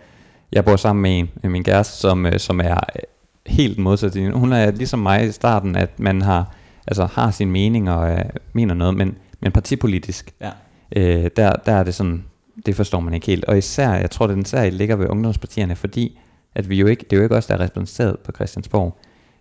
jeg 0.52 0.64
bor 0.64 0.76
sammen 0.76 1.02
med 1.02 1.28
en, 1.44 1.50
min 1.50 1.64
kæreste, 1.64 1.96
som, 1.96 2.26
øh, 2.26 2.38
som 2.38 2.60
er 2.60 2.74
øh, 2.74 3.02
helt 3.46 3.78
modsat. 3.78 4.32
Hun 4.32 4.52
er 4.52 4.70
ligesom 4.70 4.98
mig 4.98 5.26
i 5.26 5.32
starten, 5.32 5.76
at 5.76 6.00
man 6.00 6.22
har, 6.22 6.54
altså, 6.86 7.04
har 7.04 7.30
sin 7.30 7.50
mening 7.50 7.90
og 7.90 8.10
øh, 8.10 8.24
mener 8.52 8.74
noget, 8.74 8.94
men, 8.94 9.16
men 9.40 9.52
partipolitisk, 9.52 10.34
Ja. 10.40 10.50
øh, 10.96 11.30
der, 11.36 11.52
der 11.52 11.72
er 11.72 11.82
det 11.82 11.94
sådan, 11.94 12.24
det 12.66 12.76
forstår 12.76 13.00
man 13.00 13.14
ikke 13.14 13.26
helt. 13.26 13.44
Og 13.44 13.58
især, 13.58 13.92
jeg 13.94 14.10
tror, 14.10 14.26
den 14.26 14.40
især 14.40 14.70
ligger 14.70 14.96
ved 14.96 15.08
ungdomspartierne, 15.08 15.76
fordi 15.76 16.18
at 16.54 16.68
vi 16.68 16.76
jo 16.76 16.86
ikke, 16.86 17.04
det 17.04 17.12
er 17.12 17.16
jo 17.16 17.22
ikke 17.22 17.36
os, 17.36 17.46
der 17.46 17.54
er 17.54 17.60
repræsenteret 17.60 18.18
på 18.18 18.32
Christiansborg 18.32 18.98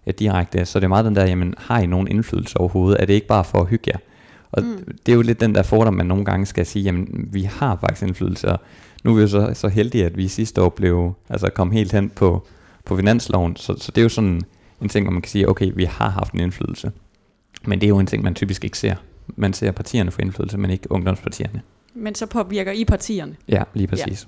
øh, 0.07 0.13
direkte, 0.19 0.65
så 0.65 0.79
det 0.79 0.83
er 0.83 0.89
meget 0.89 1.05
den 1.05 1.15
der, 1.15 1.25
jamen, 1.25 1.53
har 1.57 1.79
I 1.79 1.85
nogen 1.85 2.07
indflydelse 2.07 2.57
overhovedet? 2.57 3.01
Er 3.01 3.05
det 3.05 3.13
ikke 3.13 3.27
bare 3.27 3.43
for 3.43 3.61
at 3.61 3.67
hygge 3.67 3.91
jer? 3.93 3.97
Og 4.51 4.63
mm. 4.63 4.97
det 5.05 5.11
er 5.11 5.15
jo 5.15 5.21
lidt 5.21 5.39
den 5.39 5.55
der 5.55 5.63
fordom, 5.63 5.93
man 5.93 6.05
nogle 6.05 6.25
gange 6.25 6.45
skal 6.45 6.65
sige, 6.65 6.83
jamen, 6.83 7.29
vi 7.31 7.41
har 7.41 7.77
faktisk 7.81 8.07
indflydelse, 8.07 8.47
og 8.47 8.59
nu 9.03 9.11
er 9.11 9.15
vi 9.15 9.21
jo 9.21 9.27
så, 9.27 9.51
så 9.53 9.67
heldige, 9.67 10.05
at 10.05 10.17
vi 10.17 10.27
sidste 10.27 10.61
år 10.61 10.69
blev, 10.69 11.13
altså 11.29 11.49
kom 11.49 11.71
helt 11.71 11.91
hen 11.91 12.09
på, 12.09 12.47
på 12.85 12.95
finansloven, 12.95 13.55
så, 13.55 13.75
så 13.77 13.91
det 13.91 14.01
er 14.01 14.03
jo 14.03 14.09
sådan 14.09 14.41
en 14.81 14.89
ting, 14.89 15.05
hvor 15.05 15.11
man 15.11 15.21
kan 15.21 15.29
sige, 15.29 15.49
okay, 15.49 15.71
vi 15.75 15.83
har 15.83 16.09
haft 16.09 16.33
en 16.33 16.39
indflydelse. 16.39 16.91
Men 17.65 17.81
det 17.81 17.87
er 17.87 17.89
jo 17.89 17.99
en 17.99 18.07
ting, 18.07 18.23
man 18.23 18.35
typisk 18.35 18.63
ikke 18.63 18.77
ser. 18.77 18.95
Man 19.27 19.53
ser 19.53 19.71
partierne 19.71 20.11
få 20.11 20.21
indflydelse, 20.21 20.57
men 20.57 20.71
ikke 20.71 20.91
ungdomspartierne. 20.91 21.61
Men 21.93 22.15
så 22.15 22.25
påvirker 22.25 22.71
I 22.71 22.85
partierne. 22.85 23.35
Ja, 23.49 23.63
lige 23.73 23.87
præcis. 23.87 24.27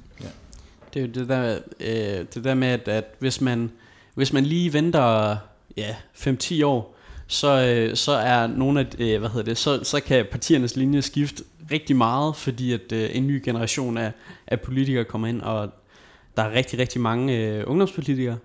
Det 0.93 1.01
er 1.01 1.05
jo 1.05 1.11
det 1.13 1.29
der, 1.29 1.57
øh, 1.79 2.25
det 2.33 2.43
der 2.43 2.53
med, 2.55 2.67
at, 2.67 2.87
at 2.87 3.05
hvis, 3.19 3.41
man, 3.41 3.71
hvis 4.15 4.33
man 4.33 4.43
lige 4.43 4.73
venter 4.73 5.37
ja, 5.77 5.95
5-10 6.15 6.65
år, 6.65 6.97
så, 7.27 7.65
øh, 7.65 7.95
så 7.95 8.11
er 8.11 8.47
nogle 8.47 8.79
af, 8.79 8.85
øh, 8.99 9.19
hvad 9.19 9.29
hedder 9.29 9.45
det, 9.45 9.57
så, 9.57 9.83
så 9.83 9.99
kan 9.99 10.25
partiernes 10.31 10.75
linje 10.75 11.01
skifte 11.01 11.43
rigtig 11.71 11.95
meget, 11.95 12.35
fordi 12.35 12.73
at 12.73 12.91
øh, 12.91 13.09
en 13.13 13.27
ny 13.27 13.41
generation 13.45 13.97
af, 13.97 14.11
af 14.47 14.61
politikere 14.61 15.03
kommer 15.03 15.27
ind, 15.27 15.41
og 15.41 15.69
der 16.37 16.43
er 16.43 16.51
rigtig, 16.51 16.79
rigtig 16.79 17.01
mange 17.01 17.37
øh, 17.37 17.63
ungdomspolitikere. 17.67 18.37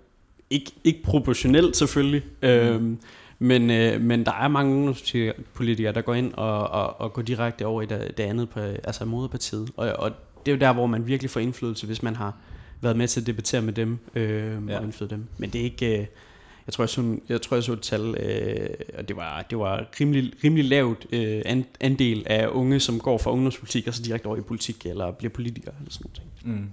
Ik, 0.50 0.70
ikke 0.84 1.02
proportionelt 1.02 1.76
selvfølgelig, 1.76 2.22
mm. 2.42 2.48
øh, 2.48 2.96
men, 3.38 3.70
øh, 3.70 4.00
men 4.00 4.26
der 4.26 4.32
er 4.32 4.48
mange 4.48 4.76
ungdomspolitikere, 4.76 5.92
der 5.92 6.00
går 6.00 6.14
ind 6.14 6.34
og, 6.34 6.68
og, 6.68 7.00
og 7.00 7.12
går 7.12 7.22
direkte 7.22 7.66
over 7.66 7.82
i 7.82 7.86
det, 7.86 8.16
det 8.16 8.22
andet, 8.22 8.48
på, 8.48 8.60
altså 8.60 9.04
moderpartiet. 9.04 9.70
Og, 9.76 9.92
og 9.92 10.10
det 10.46 10.52
er 10.52 10.56
jo 10.56 10.60
der, 10.60 10.72
hvor 10.72 10.86
man 10.86 11.06
virkelig 11.06 11.30
får 11.30 11.40
indflydelse, 11.40 11.86
hvis 11.86 12.02
man 12.02 12.16
har 12.16 12.36
været 12.80 12.96
med 12.96 13.08
til 13.08 13.20
at 13.20 13.26
debattere 13.26 13.62
med 13.62 13.72
dem 13.72 13.98
øh, 14.14 14.68
ja. 14.68 14.78
og 14.78 14.84
indflyde 14.84 15.10
dem. 15.10 15.26
Men 15.38 15.50
det 15.50 15.60
er 15.60 15.64
ikke... 15.64 16.00
Øh, 16.00 16.06
jeg 16.66 16.72
tror, 16.74 16.84
jeg 16.84 16.88
så, 16.88 17.16
jeg 17.28 17.42
tror, 17.42 17.56
jeg 17.56 17.64
så 17.64 17.72
et 17.72 17.80
tal, 17.82 18.00
øh, 18.18 18.68
og 18.98 19.08
det 19.08 19.16
var, 19.16 19.42
det 19.42 19.58
var 19.58 19.86
rimelig, 20.00 20.32
rimelig 20.44 20.64
lavt 20.64 21.06
øh, 21.12 21.42
an, 21.44 21.64
andel 21.80 22.22
af 22.26 22.48
unge, 22.48 22.80
som 22.80 22.98
går 23.00 23.18
fra 23.18 23.30
ungdomspolitik 23.32 23.86
og 23.88 23.94
så 23.94 24.02
direkte 24.02 24.26
over 24.26 24.36
i 24.36 24.40
politik, 24.40 24.86
eller 24.86 25.10
bliver 25.10 25.30
politikere, 25.30 25.74
eller 25.78 25.92
sådan 25.92 26.10
noget. 26.44 26.60
Mm. 26.60 26.68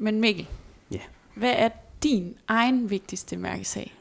Men 0.00 0.20
Mikkel, 0.20 0.46
Ja. 0.90 0.98
hvad 1.34 1.54
er 1.56 1.68
din 2.02 2.34
egen 2.48 2.90
vigtigste 2.90 3.36
mærkesag? 3.36 3.94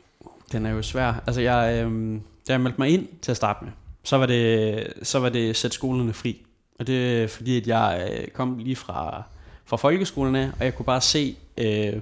Den 0.51 0.65
er 0.65 0.69
jo 0.71 0.81
svær. 0.81 1.23
Altså, 1.27 1.41
jeg, 1.41 1.83
øh, 1.85 2.13
da 2.47 2.53
jeg 2.53 2.61
meldte 2.61 2.79
mig 2.81 2.89
ind 2.89 3.07
til 3.21 3.31
at 3.31 3.37
starte 3.37 3.65
med, 3.65 3.71
så 4.03 4.17
var 4.17 4.25
det, 4.25 4.87
så 5.03 5.19
var 5.19 5.29
det 5.29 5.55
sæt 5.55 5.73
skolerne 5.73 6.13
fri. 6.13 6.45
Og 6.79 6.87
det 6.87 7.23
er 7.23 7.27
fordi, 7.27 7.57
at 7.57 7.67
jeg 7.67 8.09
øh, 8.21 8.27
kom 8.27 8.57
lige 8.57 8.75
fra, 8.75 9.23
fra 9.65 9.77
folkeskolen 9.77 10.35
af, 10.35 10.49
og 10.59 10.65
jeg 10.65 10.75
kunne 10.75 10.85
bare 10.85 11.01
se, 11.01 11.35
øh, 11.57 11.93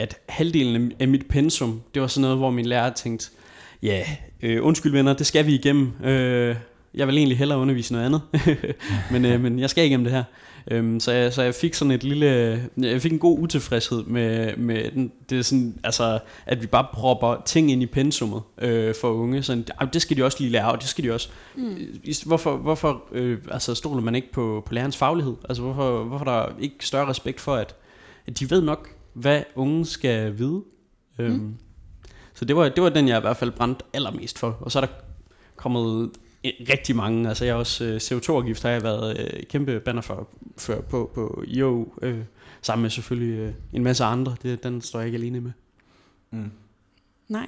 at 0.00 0.16
halvdelen 0.28 0.92
af- 1.00 1.08
mit 1.08 1.26
pensum, 1.28 1.80
det 1.94 2.02
var 2.02 2.08
sådan 2.08 2.22
noget, 2.22 2.36
hvor 2.38 2.50
min 2.50 2.66
lærer 2.66 2.92
tænkte, 2.92 3.30
ja, 3.82 4.02
øh, 4.42 4.64
undskyld 4.66 4.92
venner, 4.92 5.12
det 5.12 5.26
skal 5.26 5.46
vi 5.46 5.54
igennem. 5.54 5.92
Øh, 6.04 6.56
jeg 6.94 7.06
vil 7.06 7.16
egentlig 7.18 7.38
hellere 7.38 7.58
undervise 7.58 7.92
noget 7.92 8.06
andet, 8.06 8.20
men, 9.12 9.24
øh, 9.24 9.40
men 9.40 9.58
jeg 9.58 9.70
skal 9.70 9.86
igennem 9.86 10.04
det 10.04 10.12
her. 10.12 10.24
Øhm, 10.70 11.00
så, 11.00 11.12
jeg, 11.12 11.32
så 11.32 11.42
jeg 11.42 11.54
fik 11.54 11.74
sådan 11.74 11.90
et 11.90 12.04
lille, 12.04 12.26
jeg 12.78 13.02
fik 13.02 13.12
en 13.12 13.18
god 13.18 13.38
utilfredshed 13.38 14.04
med, 14.04 14.56
med 14.56 14.90
den, 14.90 15.12
det 15.30 15.38
er 15.38 15.42
sådan, 15.42 15.74
altså, 15.84 16.18
at 16.46 16.62
vi 16.62 16.66
bare 16.66 16.86
propper 16.92 17.42
ting 17.46 17.70
ind 17.72 17.82
i 17.82 17.86
pensummet 17.86 18.42
øh, 18.62 18.94
for 19.00 19.10
unge. 19.10 19.42
Sådan, 19.42 19.64
"Ej, 19.80 19.86
det 19.92 20.02
skal 20.02 20.16
de 20.16 20.24
også 20.24 20.36
lige 20.40 20.50
lære, 20.50 20.72
og 20.72 20.80
det 20.80 20.88
skal 20.88 21.04
de 21.04 21.12
også. 21.14 21.28
Mm. 21.56 21.76
Hvorfor, 22.26 22.56
hvorfor 22.56 23.02
øh, 23.12 23.38
altså, 23.50 23.74
stoler 23.74 24.00
man 24.02 24.14
ikke 24.14 24.32
på, 24.32 24.62
på 24.66 24.74
lærernes 24.74 24.96
faglighed? 24.96 25.34
Altså, 25.48 25.62
hvorfor, 25.62 26.04
hvorfor 26.04 26.24
er 26.26 26.42
der 26.46 26.52
ikke 26.60 26.74
større 26.80 27.08
respekt 27.08 27.40
for, 27.40 27.54
at, 27.54 27.74
at 28.26 28.38
de 28.38 28.50
ved 28.50 28.62
nok, 28.62 28.88
hvad 29.12 29.42
unge 29.54 29.86
skal 29.86 30.38
vide? 30.38 30.62
Øhm, 31.18 31.32
Mm. 31.32 31.54
Så 32.34 32.44
det 32.44 32.56
var, 32.56 32.68
det 32.68 32.82
var 32.82 32.88
den, 32.88 33.08
jeg 33.08 33.18
i 33.18 33.20
hvert 33.20 33.36
fald 33.36 33.50
brændte 33.50 33.84
allermest 33.92 34.38
for. 34.38 34.56
Og 34.60 34.72
så 34.72 34.78
er 34.78 34.80
der 34.86 34.92
kommet 35.56 36.10
rigtig 36.44 36.96
mange. 36.96 37.28
Altså 37.28 37.44
jeg 37.44 37.54
har 37.54 37.58
også 37.58 37.84
øh, 37.84 37.96
CO2-afgift 37.96 38.62
har 38.62 38.70
jeg 38.70 38.82
været 38.82 39.18
øh, 39.20 39.42
kæmpe 39.42 39.80
banner 39.80 40.02
for, 40.02 40.28
for 40.56 40.74
på, 40.74 41.10
på 41.14 41.44
IO, 41.46 41.92
øh, 42.02 42.18
sammen 42.62 42.82
med 42.82 42.90
selvfølgelig 42.90 43.38
øh, 43.38 43.52
en 43.72 43.82
masse 43.82 44.04
andre. 44.04 44.36
Det, 44.42 44.62
den 44.62 44.80
står 44.80 44.98
jeg 44.98 45.06
ikke 45.06 45.16
alene 45.16 45.40
med. 45.40 45.52
Mm. 46.30 46.50
Nej. 47.28 47.46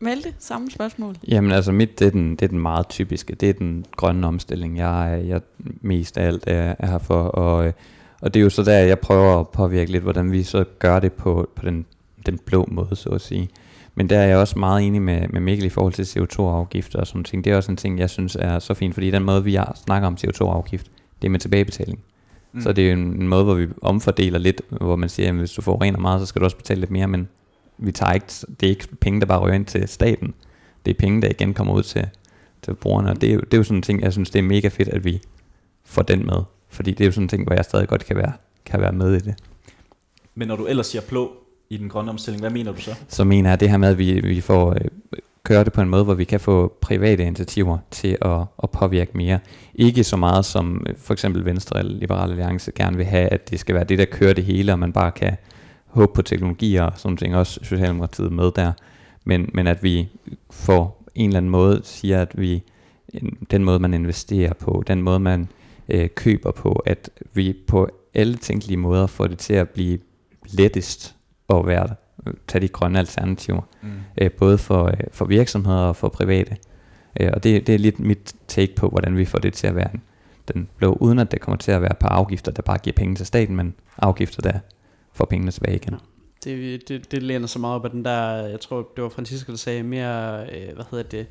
Malte, 0.00 0.34
samme 0.38 0.70
spørgsmål. 0.70 1.16
Jamen 1.28 1.52
altså 1.52 1.72
mit, 1.72 1.98
det 1.98 2.06
er 2.06 2.10
den, 2.10 2.30
det 2.30 2.42
er 2.42 2.48
den 2.48 2.58
meget 2.58 2.88
typiske. 2.88 3.34
Det 3.34 3.48
er 3.48 3.52
den 3.52 3.86
grønne 3.96 4.26
omstilling, 4.26 4.78
jeg, 4.78 5.22
jeg 5.26 5.40
mest 5.80 6.18
af 6.18 6.26
alt 6.26 6.44
er, 6.46 6.74
er 6.78 6.86
her 6.86 6.98
for. 6.98 7.22
Og, 7.22 7.66
øh, 7.66 7.72
og 8.22 8.34
det 8.34 8.40
er 8.40 8.44
jo 8.44 8.50
så 8.50 8.62
der, 8.62 8.78
jeg 8.78 8.98
prøver 8.98 9.40
at 9.40 9.48
påvirke 9.48 9.92
lidt, 9.92 10.02
hvordan 10.02 10.32
vi 10.32 10.42
så 10.42 10.64
gør 10.78 11.00
det 11.00 11.12
på, 11.12 11.50
på 11.56 11.66
den, 11.66 11.86
den 12.26 12.38
blå 12.38 12.68
måde, 12.70 12.96
så 12.96 13.08
at 13.08 13.20
sige. 13.20 13.48
Men 13.94 14.10
der 14.10 14.18
er 14.18 14.26
jeg 14.26 14.36
også 14.36 14.58
meget 14.58 14.86
enig 14.86 15.02
med, 15.02 15.28
med 15.28 15.40
Mikkel 15.40 15.66
i 15.66 15.68
forhold 15.68 15.92
til 15.92 16.02
CO2-afgifter 16.02 17.00
og 17.00 17.06
sådan 17.06 17.24
ting. 17.24 17.44
Det 17.44 17.52
er 17.52 17.56
også 17.56 17.70
en 17.70 17.76
ting, 17.76 17.98
jeg 17.98 18.10
synes 18.10 18.36
er 18.40 18.58
så 18.58 18.74
fint, 18.74 18.94
fordi 18.94 19.10
den 19.10 19.24
måde, 19.24 19.44
vi 19.44 19.58
snakker 19.84 20.06
om 20.06 20.16
CO2-afgift, 20.20 20.86
det 21.22 21.28
er 21.28 21.30
med 21.30 21.40
tilbagebetaling. 21.40 21.98
Mm. 22.52 22.60
Så 22.60 22.72
det 22.72 22.84
er 22.84 22.92
jo 22.92 22.98
en, 22.98 23.22
en 23.22 23.28
måde, 23.28 23.44
hvor 23.44 23.54
vi 23.54 23.66
omfordeler 23.82 24.38
lidt, 24.38 24.62
hvor 24.68 24.96
man 24.96 25.08
siger, 25.08 25.28
at 25.28 25.34
hvis 25.34 25.52
du 25.52 25.62
forurener 25.62 25.98
meget, 25.98 26.20
så 26.20 26.26
skal 26.26 26.40
du 26.40 26.44
også 26.44 26.56
betale 26.56 26.80
lidt 26.80 26.90
mere, 26.90 27.06
men 27.06 27.28
vi 27.78 27.92
tager 27.92 28.12
ikke, 28.12 28.26
det 28.60 28.66
er 28.66 28.70
ikke 28.70 28.88
penge, 29.00 29.20
der 29.20 29.26
bare 29.26 29.40
ryger 29.40 29.54
ind 29.54 29.66
til 29.66 29.88
staten. 29.88 30.34
Det 30.86 30.90
er 30.90 30.98
penge, 30.98 31.22
der 31.22 31.28
igen 31.28 31.54
kommer 31.54 31.74
ud 31.74 31.82
til, 31.82 32.08
til 32.62 32.74
brugerne, 32.74 33.10
og 33.10 33.20
det 33.20 33.30
er, 33.30 33.34
jo, 33.34 33.40
det 33.40 33.54
er 33.54 33.58
jo 33.58 33.64
sådan 33.64 33.78
en 33.78 33.82
ting, 33.82 34.02
jeg 34.02 34.12
synes, 34.12 34.30
det 34.30 34.38
er 34.38 34.42
mega 34.42 34.68
fedt, 34.68 34.88
at 34.88 35.04
vi 35.04 35.20
får 35.84 36.02
den 36.02 36.26
med. 36.26 36.42
Fordi 36.72 36.90
det 36.90 37.00
er 37.00 37.06
jo 37.06 37.12
sådan 37.12 37.24
en 37.24 37.28
ting, 37.28 37.44
hvor 37.46 37.54
jeg 37.54 37.64
stadig 37.64 37.88
godt 37.88 38.04
kan 38.04 38.16
være, 38.16 38.32
kan 38.64 38.80
være 38.80 38.92
med 38.92 39.14
i 39.14 39.18
det. 39.18 39.34
Men 40.34 40.48
når 40.48 40.56
du 40.56 40.66
ellers 40.66 40.86
siger 40.86 41.02
blå 41.08 41.32
i 41.70 41.76
den 41.76 41.88
grønne 41.88 42.10
omstilling, 42.10 42.40
hvad 42.42 42.50
mener 42.50 42.72
du 42.72 42.80
så? 42.80 42.90
Så 43.08 43.24
mener 43.24 43.50
jeg 43.50 43.60
det 43.60 43.70
her 43.70 43.76
med, 43.76 43.88
at 43.88 43.98
vi, 43.98 44.20
vi 44.20 44.40
får 44.40 44.70
øh, 44.70 44.80
køre 45.44 45.64
det 45.64 45.72
på 45.72 45.80
en 45.80 45.88
måde, 45.88 46.04
hvor 46.04 46.14
vi 46.14 46.24
kan 46.24 46.40
få 46.40 46.76
private 46.80 47.22
initiativer 47.22 47.78
til 47.90 48.18
at, 48.22 48.40
at 48.62 48.70
påvirke 48.70 49.10
mere. 49.16 49.38
Ikke 49.74 50.04
så 50.04 50.16
meget 50.16 50.44
som 50.44 50.86
øh, 50.88 50.96
for 50.96 51.12
eksempel 51.12 51.44
Venstre 51.44 51.78
eller 51.78 51.92
Liberale 51.98 52.30
Alliance 52.32 52.72
gerne 52.72 52.96
vil 52.96 53.06
have, 53.06 53.28
at 53.28 53.50
det 53.50 53.60
skal 53.60 53.74
være 53.74 53.84
det, 53.84 53.98
der 53.98 54.04
kører 54.04 54.32
det 54.32 54.44
hele, 54.44 54.72
og 54.72 54.78
man 54.78 54.92
bare 54.92 55.10
kan 55.10 55.36
håbe 55.86 56.12
på 56.14 56.22
teknologier 56.22 56.82
og 56.82 56.92
sådan 56.96 57.16
ting, 57.16 57.36
også 57.36 57.60
Socialdemokratiet 57.62 58.32
med 58.32 58.50
der. 58.56 58.72
Men, 59.24 59.50
men 59.54 59.66
at 59.66 59.82
vi 59.82 60.08
får 60.50 61.02
en 61.14 61.28
eller 61.28 61.36
anden 61.36 61.50
måde 61.50 61.80
siger, 61.84 62.22
at 62.22 62.40
vi 62.40 62.62
en- 63.08 63.36
den 63.50 63.64
måde, 63.64 63.78
man 63.78 63.94
investerer 63.94 64.52
på, 64.52 64.82
den 64.86 65.02
måde, 65.02 65.20
man 65.20 65.48
øh, 65.88 66.08
køber 66.14 66.50
på, 66.50 66.72
at 66.72 67.10
vi 67.34 67.56
på 67.66 67.88
alle 68.14 68.36
tænkelige 68.36 68.76
måder 68.76 69.06
får 69.06 69.26
det 69.26 69.38
til 69.38 69.54
at 69.54 69.68
blive 69.68 69.98
lettest 70.50 71.16
at 71.50 71.66
være 71.66 71.94
tage 72.48 72.62
de 72.62 72.68
grønne 72.68 72.98
alternativer, 72.98 73.62
Mm. 73.82 73.88
øh, 74.18 74.30
både 74.30 74.58
for, 74.58 74.84
øh, 74.86 74.94
for 75.12 75.24
virksomheder 75.24 75.78
og 75.78 75.96
for 75.96 76.08
private. 76.08 76.56
Øh, 77.20 77.30
og 77.34 77.44
det, 77.44 77.66
det 77.66 77.74
er 77.74 77.78
lidt 77.78 78.00
mit 78.00 78.34
take 78.48 78.74
på, 78.74 78.88
hvordan 78.88 79.16
vi 79.16 79.24
får 79.24 79.38
det 79.38 79.52
til 79.52 79.66
at 79.66 79.76
være 79.76 79.94
en, 79.94 80.02
den 80.54 80.68
blå, 80.76 80.92
uden 81.00 81.18
at 81.18 81.32
det 81.32 81.40
kommer 81.40 81.58
til 81.58 81.72
at 81.72 81.82
være 81.82 81.94
på 82.00 82.06
afgifter, 82.06 82.52
der 82.52 82.62
bare 82.62 82.78
giver 82.78 82.94
penge 82.94 83.14
til 83.14 83.26
staten, 83.26 83.56
men 83.56 83.74
afgifter, 83.98 84.42
der 84.42 84.58
får 85.12 85.24
pengene 85.24 85.50
tilbage 85.50 85.76
igen. 85.76 85.94
Det, 86.44 86.88
det, 86.88 87.12
det 87.12 87.22
læner 87.22 87.46
så 87.46 87.58
meget 87.58 87.74
op 87.74 87.84
af 87.84 87.90
den 87.90 88.04
der, 88.04 88.46
jeg 88.46 88.60
tror 88.60 88.88
det 88.96 89.02
var 89.02 89.08
Francisco, 89.08 89.52
der 89.52 89.58
sagde, 89.58 89.82
mere, 89.82 90.42
øh, 90.42 90.74
hvad 90.74 90.84
hedder 90.90 91.04
det, 91.04 91.26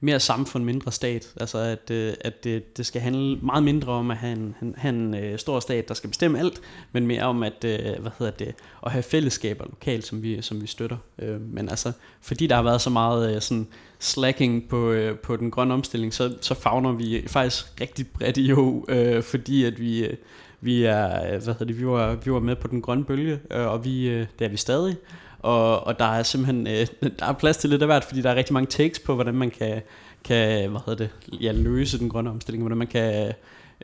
mere 0.00 0.20
samfund, 0.20 0.64
mindre 0.64 0.92
stat. 0.92 1.32
Altså 1.40 1.58
at, 1.58 1.90
øh, 1.90 2.12
at 2.20 2.44
det, 2.44 2.76
det 2.76 2.86
skal 2.86 3.00
handle 3.00 3.36
meget 3.42 3.62
mindre 3.64 3.92
om 3.92 4.10
at 4.10 4.16
have 4.16 4.32
en, 4.32 4.54
han- 4.58 4.74
han, 4.78 4.94
en 4.94 5.14
øh, 5.14 5.38
stor 5.38 5.60
stat, 5.60 5.88
der 5.88 5.94
skal 5.94 6.10
bestemme 6.10 6.38
alt, 6.38 6.60
men 6.92 7.06
mere 7.06 7.22
om 7.22 7.42
at, 7.42 7.64
øh, 7.64 7.78
hvad 8.00 8.10
hedder 8.18 8.32
det, 8.32 8.54
at 8.86 8.92
have 8.92 9.02
fællesskaber 9.02 9.64
lokalt, 9.64 10.06
som 10.06 10.22
vi, 10.22 10.42
som 10.42 10.62
vi 10.62 10.66
støtter. 10.66 10.96
Øh, 11.18 11.40
men 11.40 11.68
altså, 11.68 11.92
fordi 12.20 12.46
der 12.46 12.54
har 12.54 12.62
været 12.62 12.80
så 12.80 12.90
meget 12.90 13.34
øh, 13.34 13.40
sådan 13.40 13.66
slacking 13.98 14.68
på, 14.68 14.90
øh, 14.90 15.18
på 15.18 15.36
den 15.36 15.50
grønne 15.50 15.74
omstilling, 15.74 16.14
så, 16.14 16.34
så 16.40 16.54
fagner 16.54 16.92
vi 16.92 17.22
faktisk 17.26 17.80
rigtig 17.80 18.06
bredt 18.06 18.36
i 18.36 18.46
jo, 18.46 18.84
øh, 18.88 19.22
fordi 19.22 19.64
at 19.64 19.80
vi, 19.80 20.04
øh, 20.06 20.16
vi 20.60 20.82
er, 20.84 21.28
hvad 21.28 21.40
hedder 21.40 21.64
det, 21.64 21.80
vi 21.80 21.86
var, 21.86 22.14
vi 22.24 22.32
var 22.32 22.40
med 22.40 22.56
på 22.56 22.68
den 22.68 22.82
grønne 22.82 23.04
bølge, 23.04 23.40
øh, 23.50 23.66
og 23.66 23.84
vi, 23.84 24.08
øh, 24.08 24.26
det 24.38 24.44
er 24.44 24.48
vi 24.48 24.56
stadig. 24.56 24.96
Og, 25.38 25.86
og 25.86 25.98
der 25.98 26.04
er 26.04 26.22
simpelthen 26.22 26.66
øh, 26.66 26.86
der 27.18 27.26
er 27.26 27.32
plads 27.32 27.56
til 27.56 27.70
lidt 27.70 27.82
af 27.82 27.88
hvert, 27.88 28.04
fordi 28.04 28.22
der 28.22 28.30
er 28.30 28.34
rigtig 28.34 28.52
mange 28.52 28.66
takes 28.66 28.98
på, 28.98 29.14
hvordan 29.14 29.34
man 29.34 29.50
kan, 29.50 29.82
kan 30.24 30.70
hvad 30.70 30.80
hedder 30.86 31.04
det, 31.04 31.40
ja, 31.40 31.52
løse 31.52 31.98
den 31.98 32.08
grønne 32.08 32.30
omstilling, 32.30 32.62
hvordan 32.62 32.78
man 32.78 32.86
kan 32.86 33.32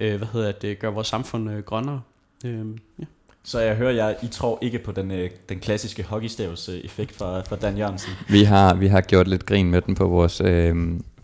øh, 0.01 0.17
hvad 0.17 0.29
hedder 0.33 0.53
det, 0.53 0.79
gøre 0.79 0.93
vores 0.93 1.09
samfund 1.09 1.51
øh, 1.51 1.59
grønnere. 1.59 2.01
Øh, 2.45 2.67
ja. 2.99 3.05
Så 3.45 3.61
jeg 3.61 3.77
hører, 3.77 3.91
jeg 3.91 4.17
I 4.23 4.27
tror 4.27 4.59
ikke 4.63 4.79
på 4.79 4.93
den, 4.93 5.11
øh, 5.11 5.31
den 5.49 5.59
klassiske 5.59 6.03
hockeystavs 6.03 6.69
øh, 6.69 6.75
effekt 6.75 7.17
fra, 7.17 7.41
fra 7.41 7.57
Dan 7.57 7.77
Jørgensen. 7.77 8.13
Vi 8.29 8.43
har, 8.43 8.75
vi 8.75 8.87
har 8.87 9.01
gjort 9.01 9.29
lidt 9.29 9.47
grin 9.47 9.71
med 9.71 9.81
den 9.81 9.95
på 9.95 10.09
vores, 10.09 10.41
øh, 10.45 10.77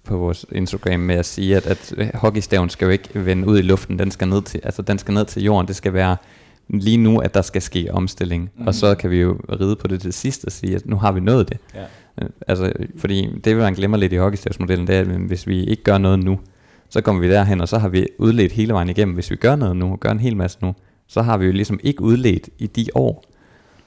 på 0.04 0.16
vores 0.16 0.46
Instagram 0.52 1.00
med 1.00 1.14
at 1.14 1.26
sige, 1.26 1.56
at, 1.56 1.66
at 1.66 2.10
hockeystaven 2.14 2.70
skal 2.70 2.86
jo 2.86 2.90
ikke 2.90 3.08
vende 3.14 3.48
ud 3.48 3.58
i 3.58 3.62
luften, 3.62 3.98
den 3.98 4.10
skal 4.10 4.28
ned 4.28 4.42
til, 4.42 4.60
altså 4.64 4.82
den 4.82 4.98
skal 4.98 5.14
ned 5.14 5.24
til 5.24 5.42
jorden, 5.42 5.68
det 5.68 5.76
skal 5.76 5.92
være 5.92 6.16
lige 6.68 6.96
nu, 6.96 7.18
at 7.18 7.34
der 7.34 7.42
skal 7.42 7.62
ske 7.62 7.88
omstilling. 7.92 8.42
Mm. 8.42 8.50
Mhm. 8.58 8.66
Og 8.68 8.74
så 8.74 8.94
kan 8.94 9.10
vi 9.10 9.20
jo 9.20 9.40
ride 9.60 9.76
på 9.76 9.88
det 9.88 10.00
til 10.00 10.12
sidst 10.12 10.44
og 10.44 10.52
sige, 10.52 10.76
at 10.76 10.86
nu 10.86 10.96
har 10.96 11.12
vi 11.12 11.20
nået 11.20 11.48
det. 11.48 11.58
Ja. 11.74 11.82
Øh, 12.22 12.28
Altså, 12.48 12.72
fordi 12.96 13.38
det, 13.44 13.56
man 13.56 13.74
glemmer 13.74 13.96
lidt 13.96 14.12
i 14.12 14.16
hockeystavsmodellen, 14.16 14.86
det 14.86 14.96
er, 14.96 15.00
at 15.00 15.06
hvis 15.06 15.46
vi 15.46 15.64
ikke 15.64 15.82
gør 15.82 15.98
noget 15.98 16.18
nu, 16.18 16.38
så 16.88 17.00
kommer 17.00 17.20
vi 17.22 17.30
derhen, 17.30 17.60
og 17.60 17.68
så 17.68 17.78
har 17.78 17.88
vi 17.88 18.06
udledt 18.18 18.52
hele 18.52 18.72
vejen 18.72 18.88
igennem. 18.88 19.14
Hvis 19.14 19.30
vi 19.30 19.36
gør 19.36 19.56
noget 19.56 19.76
nu, 19.76 19.96
gør 19.96 20.10
en 20.10 20.20
hel 20.20 20.36
masse 20.36 20.58
nu, 20.62 20.74
så 21.06 21.22
har 21.22 21.36
vi 21.38 21.46
jo 21.46 21.52
ligesom 21.52 21.80
ikke 21.82 22.02
udledt 22.02 22.48
i 22.58 22.66
de 22.66 22.86
år. 22.94 23.24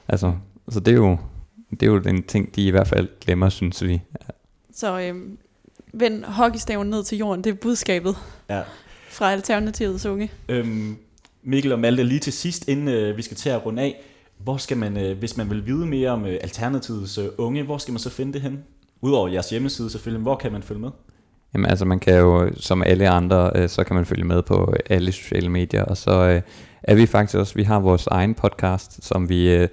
Altså, 0.08 0.32
så 0.68 0.80
det 0.80 0.92
er 0.92 0.96
jo, 0.96 1.16
det 1.70 1.82
er 1.82 1.86
jo 1.86 1.96
en 1.96 2.22
ting, 2.22 2.56
de 2.56 2.66
i 2.66 2.70
hvert 2.70 2.88
fald 2.88 3.08
glemmer, 3.20 3.48
synes 3.48 3.84
vi. 3.84 4.00
Så 4.74 5.00
øh, 5.00 5.14
vend 5.92 6.24
hockeystaven 6.24 6.90
ned 6.90 7.04
til 7.04 7.18
jorden, 7.18 7.44
det 7.44 7.50
er 7.50 7.54
budskabet 7.54 8.16
Ja. 8.50 8.60
fra 9.10 9.32
Alternativets 9.32 10.06
unge. 10.06 10.30
Øhm, 10.48 10.96
Mikkel 11.42 11.72
og 11.72 11.78
Malte, 11.78 12.02
lige 12.02 12.20
til 12.20 12.32
sidst, 12.32 12.68
inden 12.68 12.88
øh, 12.88 13.16
vi 13.16 13.22
skal 13.22 13.36
til 13.36 13.48
at 13.48 13.66
runde 13.66 13.82
af, 13.82 14.02
hvor 14.38 14.56
skal 14.56 14.76
man, 14.76 14.96
øh, 14.96 15.18
hvis 15.18 15.36
man 15.36 15.50
vil 15.50 15.66
vide 15.66 15.86
mere 15.86 16.10
om 16.10 16.26
øh, 16.26 16.38
Alternativets 16.40 17.18
øh, 17.18 17.26
unge, 17.38 17.62
hvor 17.62 17.78
skal 17.78 17.92
man 17.92 17.98
så 17.98 18.10
finde 18.10 18.32
det 18.32 18.40
hen? 18.40 18.58
Udover 19.00 19.28
jeres 19.28 19.50
hjemmeside 19.50 19.90
selvfølgelig, 19.90 20.22
hvor 20.22 20.36
kan 20.36 20.52
man 20.52 20.62
følge 20.62 20.80
med? 20.80 20.90
Jamen 21.54 21.70
altså, 21.70 21.84
man 21.84 22.00
kan 22.00 22.18
jo, 22.18 22.50
som 22.56 22.82
alle 22.82 23.08
andre, 23.08 23.50
øh, 23.54 23.68
så 23.68 23.84
kan 23.84 23.96
man 23.96 24.06
følge 24.06 24.24
med 24.24 24.42
på 24.42 24.74
alle 24.90 25.12
sociale 25.12 25.48
medier, 25.48 25.84
og 25.84 25.96
så 25.96 26.10
øh, 26.10 26.42
er 26.82 26.94
vi 26.94 27.06
faktisk 27.06 27.38
også, 27.38 27.54
vi 27.54 27.62
har 27.62 27.80
vores 27.80 28.06
egen 28.06 28.34
podcast, 28.34 29.04
som 29.04 29.28
vi 29.28 29.54
øh, 29.54 29.68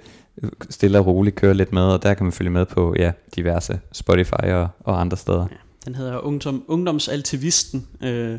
stille 0.70 0.98
og 0.98 1.06
roligt 1.06 1.36
kører 1.36 1.52
lidt 1.52 1.72
med, 1.72 1.82
og 1.82 2.02
der 2.02 2.14
kan 2.14 2.24
man 2.24 2.32
følge 2.32 2.50
med 2.50 2.66
på 2.66 2.94
ja, 2.98 3.12
diverse 3.36 3.80
Spotify 3.92 4.44
og, 4.44 4.68
og 4.80 5.00
andre 5.00 5.16
steder. 5.16 5.46
Den 5.84 5.94
hedder 5.94 6.18
Ungdom, 6.18 6.64
Ungdomsaltivisten, 6.68 7.86
øh, 8.02 8.38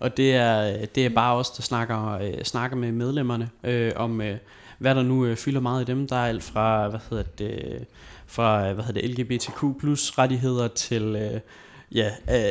og 0.00 0.16
det 0.16 0.34
er, 0.34 0.86
det 0.94 1.06
er 1.06 1.08
bare 1.08 1.36
os, 1.36 1.50
der 1.50 1.62
snakker, 1.62 2.12
øh, 2.12 2.44
snakker 2.44 2.76
med 2.76 2.92
medlemmerne 2.92 3.50
øh, 3.64 3.92
om, 3.96 4.20
øh, 4.20 4.36
hvad 4.78 4.94
der 4.94 5.02
nu 5.02 5.24
øh, 5.24 5.36
fylder 5.36 5.60
meget 5.60 5.82
i 5.82 5.84
dem. 5.84 6.06
Der 6.06 6.16
er 6.16 6.26
alt 6.26 6.42
fra, 6.42 6.88
hvad 6.88 7.00
hedder 7.10 7.24
det, 7.38 7.84
fra 8.26 8.72
hvad 8.72 8.84
hedder 8.84 9.00
det, 9.00 9.10
LGBTQ 9.10 9.64
plus 9.80 10.18
rettigheder 10.18 10.68
til, 10.68 11.02
øh, 11.02 11.40
ja, 11.92 12.06
øh, 12.06 12.50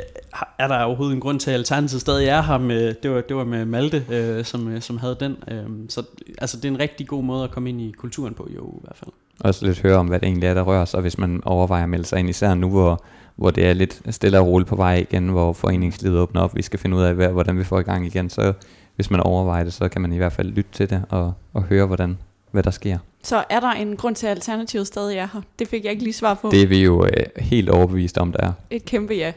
er 0.57 0.67
der 0.67 0.83
overhovedet 0.83 1.15
en 1.15 1.21
grund 1.21 1.39
til, 1.39 1.51
at 1.51 1.57
Alternativet 1.57 2.01
stadig 2.01 2.27
er 2.27 2.41
her 2.41 2.57
med, 2.57 2.93
det 3.03 3.11
var, 3.11 3.21
det 3.21 3.35
var 3.35 3.43
med 3.43 3.65
Malte, 3.65 4.05
øh, 4.09 4.45
som, 4.45 4.67
øh, 4.67 4.81
som 4.81 4.97
havde 4.97 5.17
den. 5.19 5.37
Øh, 5.47 5.65
så 5.89 6.03
altså, 6.37 6.57
det 6.57 6.65
er 6.65 6.69
en 6.69 6.79
rigtig 6.79 7.07
god 7.07 7.23
måde 7.23 7.43
at 7.43 7.51
komme 7.51 7.69
ind 7.69 7.81
i 7.81 7.91
kulturen 7.91 8.33
på, 8.33 8.47
jo 8.55 8.67
i 8.67 8.81
hvert 8.81 8.97
fald. 8.97 9.11
Også 9.39 9.65
lidt 9.65 9.81
høre 9.81 9.97
om, 9.97 10.07
hvad 10.07 10.19
det 10.19 10.27
egentlig 10.27 10.47
er, 10.47 10.53
der 10.53 10.61
rører 10.61 10.85
sig, 10.85 11.01
hvis 11.01 11.17
man 11.17 11.41
overvejer 11.45 11.83
at 11.83 11.89
melde 11.89 12.05
sig 12.05 12.19
ind, 12.19 12.29
især 12.29 12.53
nu, 12.53 12.69
hvor, 12.69 13.03
hvor 13.39 13.51
det 13.51 13.65
er 13.65 13.73
lidt 13.73 14.01
stille 14.09 14.39
og 14.39 14.47
roligt 14.47 14.69
på 14.69 14.75
vej 14.75 14.95
igen, 14.95 15.29
hvor 15.29 15.53
foreningslivet 15.53 16.19
åbner 16.19 16.41
op, 16.41 16.55
vi 16.55 16.61
skal 16.61 16.79
finde 16.79 16.97
ud 16.97 17.01
af, 17.01 17.13
hvad, 17.13 17.27
hvordan 17.27 17.59
vi 17.59 17.63
får 17.63 17.79
i 17.79 17.83
gang 17.83 18.05
igen, 18.05 18.29
så 18.29 18.53
hvis 18.95 19.11
man 19.11 19.19
overvejer 19.19 19.63
det, 19.63 19.73
så 19.73 19.87
kan 19.89 20.01
man 20.01 20.13
i 20.13 20.17
hvert 20.17 20.33
fald 20.33 20.47
lytte 20.47 20.71
til 20.73 20.89
det 20.89 21.03
og, 21.09 21.33
og 21.53 21.63
høre, 21.63 21.85
hvordan, 21.85 22.17
hvad 22.51 22.63
der 22.63 22.71
sker. 22.71 22.97
Så 23.23 23.43
er 23.49 23.59
der 23.59 23.71
en 23.71 23.97
grund 23.97 24.15
til, 24.15 24.27
at 24.27 24.31
Alternativet 24.31 24.87
stadig 24.87 25.17
er 25.17 25.27
her? 25.33 25.41
Det 25.59 25.67
fik 25.67 25.83
jeg 25.83 25.91
ikke 25.91 26.03
lige 26.03 26.13
svar 26.13 26.33
på. 26.33 26.49
Det 26.51 26.61
er 26.61 26.67
vi 26.67 26.83
jo 26.83 27.05
øh, 27.05 27.11
helt 27.37 27.69
overbevist 27.69 28.17
om, 28.17 28.31
der 28.31 28.39
er. 28.39 28.51
Et 28.69 28.85
kæmpe 28.85 29.13
ja. 29.13 29.31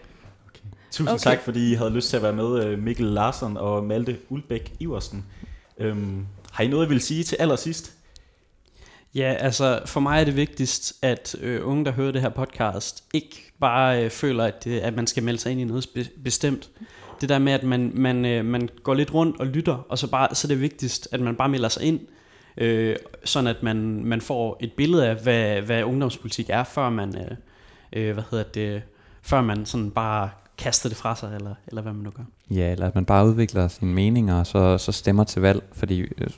Tusind 0.90 1.08
Okay. 1.08 1.14
okay. 1.14 1.30
tak, 1.30 1.44
fordi 1.44 1.72
I 1.72 1.74
havde 1.74 1.90
lyst 1.90 2.10
til 2.10 2.16
at 2.16 2.22
være 2.22 2.32
med, 2.32 2.64
øh, 2.64 2.78
Mikkel 2.78 3.06
Larsen 3.06 3.56
og 3.56 3.84
Malte 3.84 4.16
Ulbæk 4.28 4.72
Iversen. 4.80 5.24
Øhm, 5.78 6.26
har 6.52 6.64
I 6.64 6.68
noget, 6.68 6.86
I 6.86 6.88
vil 6.88 7.00
sige 7.00 7.24
til 7.24 7.36
allersidst? 7.40 7.92
Ja, 9.14 9.34
altså 9.38 9.80
for 9.86 10.00
mig 10.00 10.20
er 10.20 10.24
det 10.24 10.36
vigtigst, 10.36 10.94
at 11.02 11.36
øh, 11.40 11.68
unge, 11.68 11.84
der 11.84 11.92
hører 11.92 12.12
det 12.12 12.20
her 12.20 12.28
podcast, 12.28 13.04
ikke 13.14 13.52
bare 13.60 14.04
øh, 14.04 14.10
føler, 14.10 14.44
at, 14.44 14.66
øh, 14.66 14.80
at 14.82 14.94
man 14.94 15.06
skal 15.06 15.22
melde 15.22 15.38
sig 15.38 15.52
ind 15.52 15.60
i 15.60 15.64
noget 15.64 15.86
spe- 15.86 16.22
bestemt. 16.24 16.70
Det 17.20 17.28
der 17.28 17.38
med, 17.38 17.52
at 17.52 17.62
man, 17.62 17.90
man, 17.94 18.24
øh, 18.24 18.44
man 18.44 18.68
går 18.82 18.94
lidt 18.94 19.14
rundt 19.14 19.40
og 19.40 19.46
lytter, 19.46 19.86
og 19.88 19.98
så, 19.98 20.10
bare, 20.10 20.34
så 20.34 20.46
er 20.46 20.48
det 20.48 20.60
vigtigst, 20.60 21.08
at 21.12 21.20
man 21.20 21.36
bare 21.36 21.48
melder 21.48 21.68
sig 21.68 21.82
ind, 21.82 22.00
øh, 22.56 22.96
sådan 23.24 23.46
at 23.46 23.62
man, 23.62 24.04
man 24.04 24.20
får 24.20 24.56
et 24.60 24.72
billede 24.72 25.08
af, 25.08 25.16
hvad, 25.16 25.60
hvad 25.60 25.84
ungdomspolitik 25.84 26.50
er, 26.50 26.64
før 26.64 26.90
man, 26.90 27.16
øh, 27.18 27.36
øh, 27.92 28.12
hvad 28.12 28.24
hedder 28.30 28.44
det, 28.44 28.82
før 29.22 29.40
man 29.40 29.66
sådan 29.66 29.90
bare 29.90 30.30
kaster 30.62 30.88
det 30.88 30.98
fra 30.98 31.16
sig, 31.16 31.34
eller, 31.34 31.54
eller 31.66 31.82
hvad 31.82 31.92
man 31.92 32.02
nu 32.02 32.10
gør. 32.10 32.22
Ja, 32.50 32.72
eller 32.72 32.86
at 32.86 32.94
man 32.94 33.04
bare 33.04 33.26
udvikler 33.26 33.68
sine 33.68 33.94
meninger, 33.94 34.38
og 34.38 34.46
så, 34.46 34.78
så 34.78 34.92
stemmer 34.92 35.24
til 35.24 35.42
valg, 35.42 35.62
fordi 35.72 36.00
øh, 36.00 36.28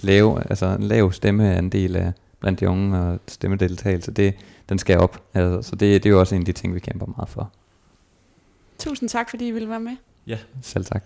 lav, 0.00 0.42
altså, 0.50 0.66
en 0.66 0.82
lav 0.82 1.12
stemmeandel 1.12 1.96
af 1.96 2.12
blandt 2.40 2.60
de 2.60 2.68
unge 2.68 2.98
og 2.98 3.18
stemmedeltagelse, 3.28 4.12
det, 4.12 4.34
den 4.68 4.78
skal 4.78 4.98
op. 4.98 5.22
Altså, 5.34 5.70
så 5.70 5.76
det, 5.76 6.02
det 6.02 6.08
er 6.08 6.10
jo 6.10 6.20
også 6.20 6.34
en 6.34 6.40
af 6.40 6.46
de 6.46 6.52
ting, 6.52 6.74
vi 6.74 6.80
kæmper 6.80 7.06
meget 7.16 7.28
for. 7.28 7.50
Tusind 8.78 9.08
tak, 9.08 9.30
fordi 9.30 9.48
I 9.48 9.50
ville 9.50 9.68
være 9.68 9.80
med. 9.80 9.96
Ja, 10.26 10.38
Selv 10.62 10.84
tak. 10.84 11.04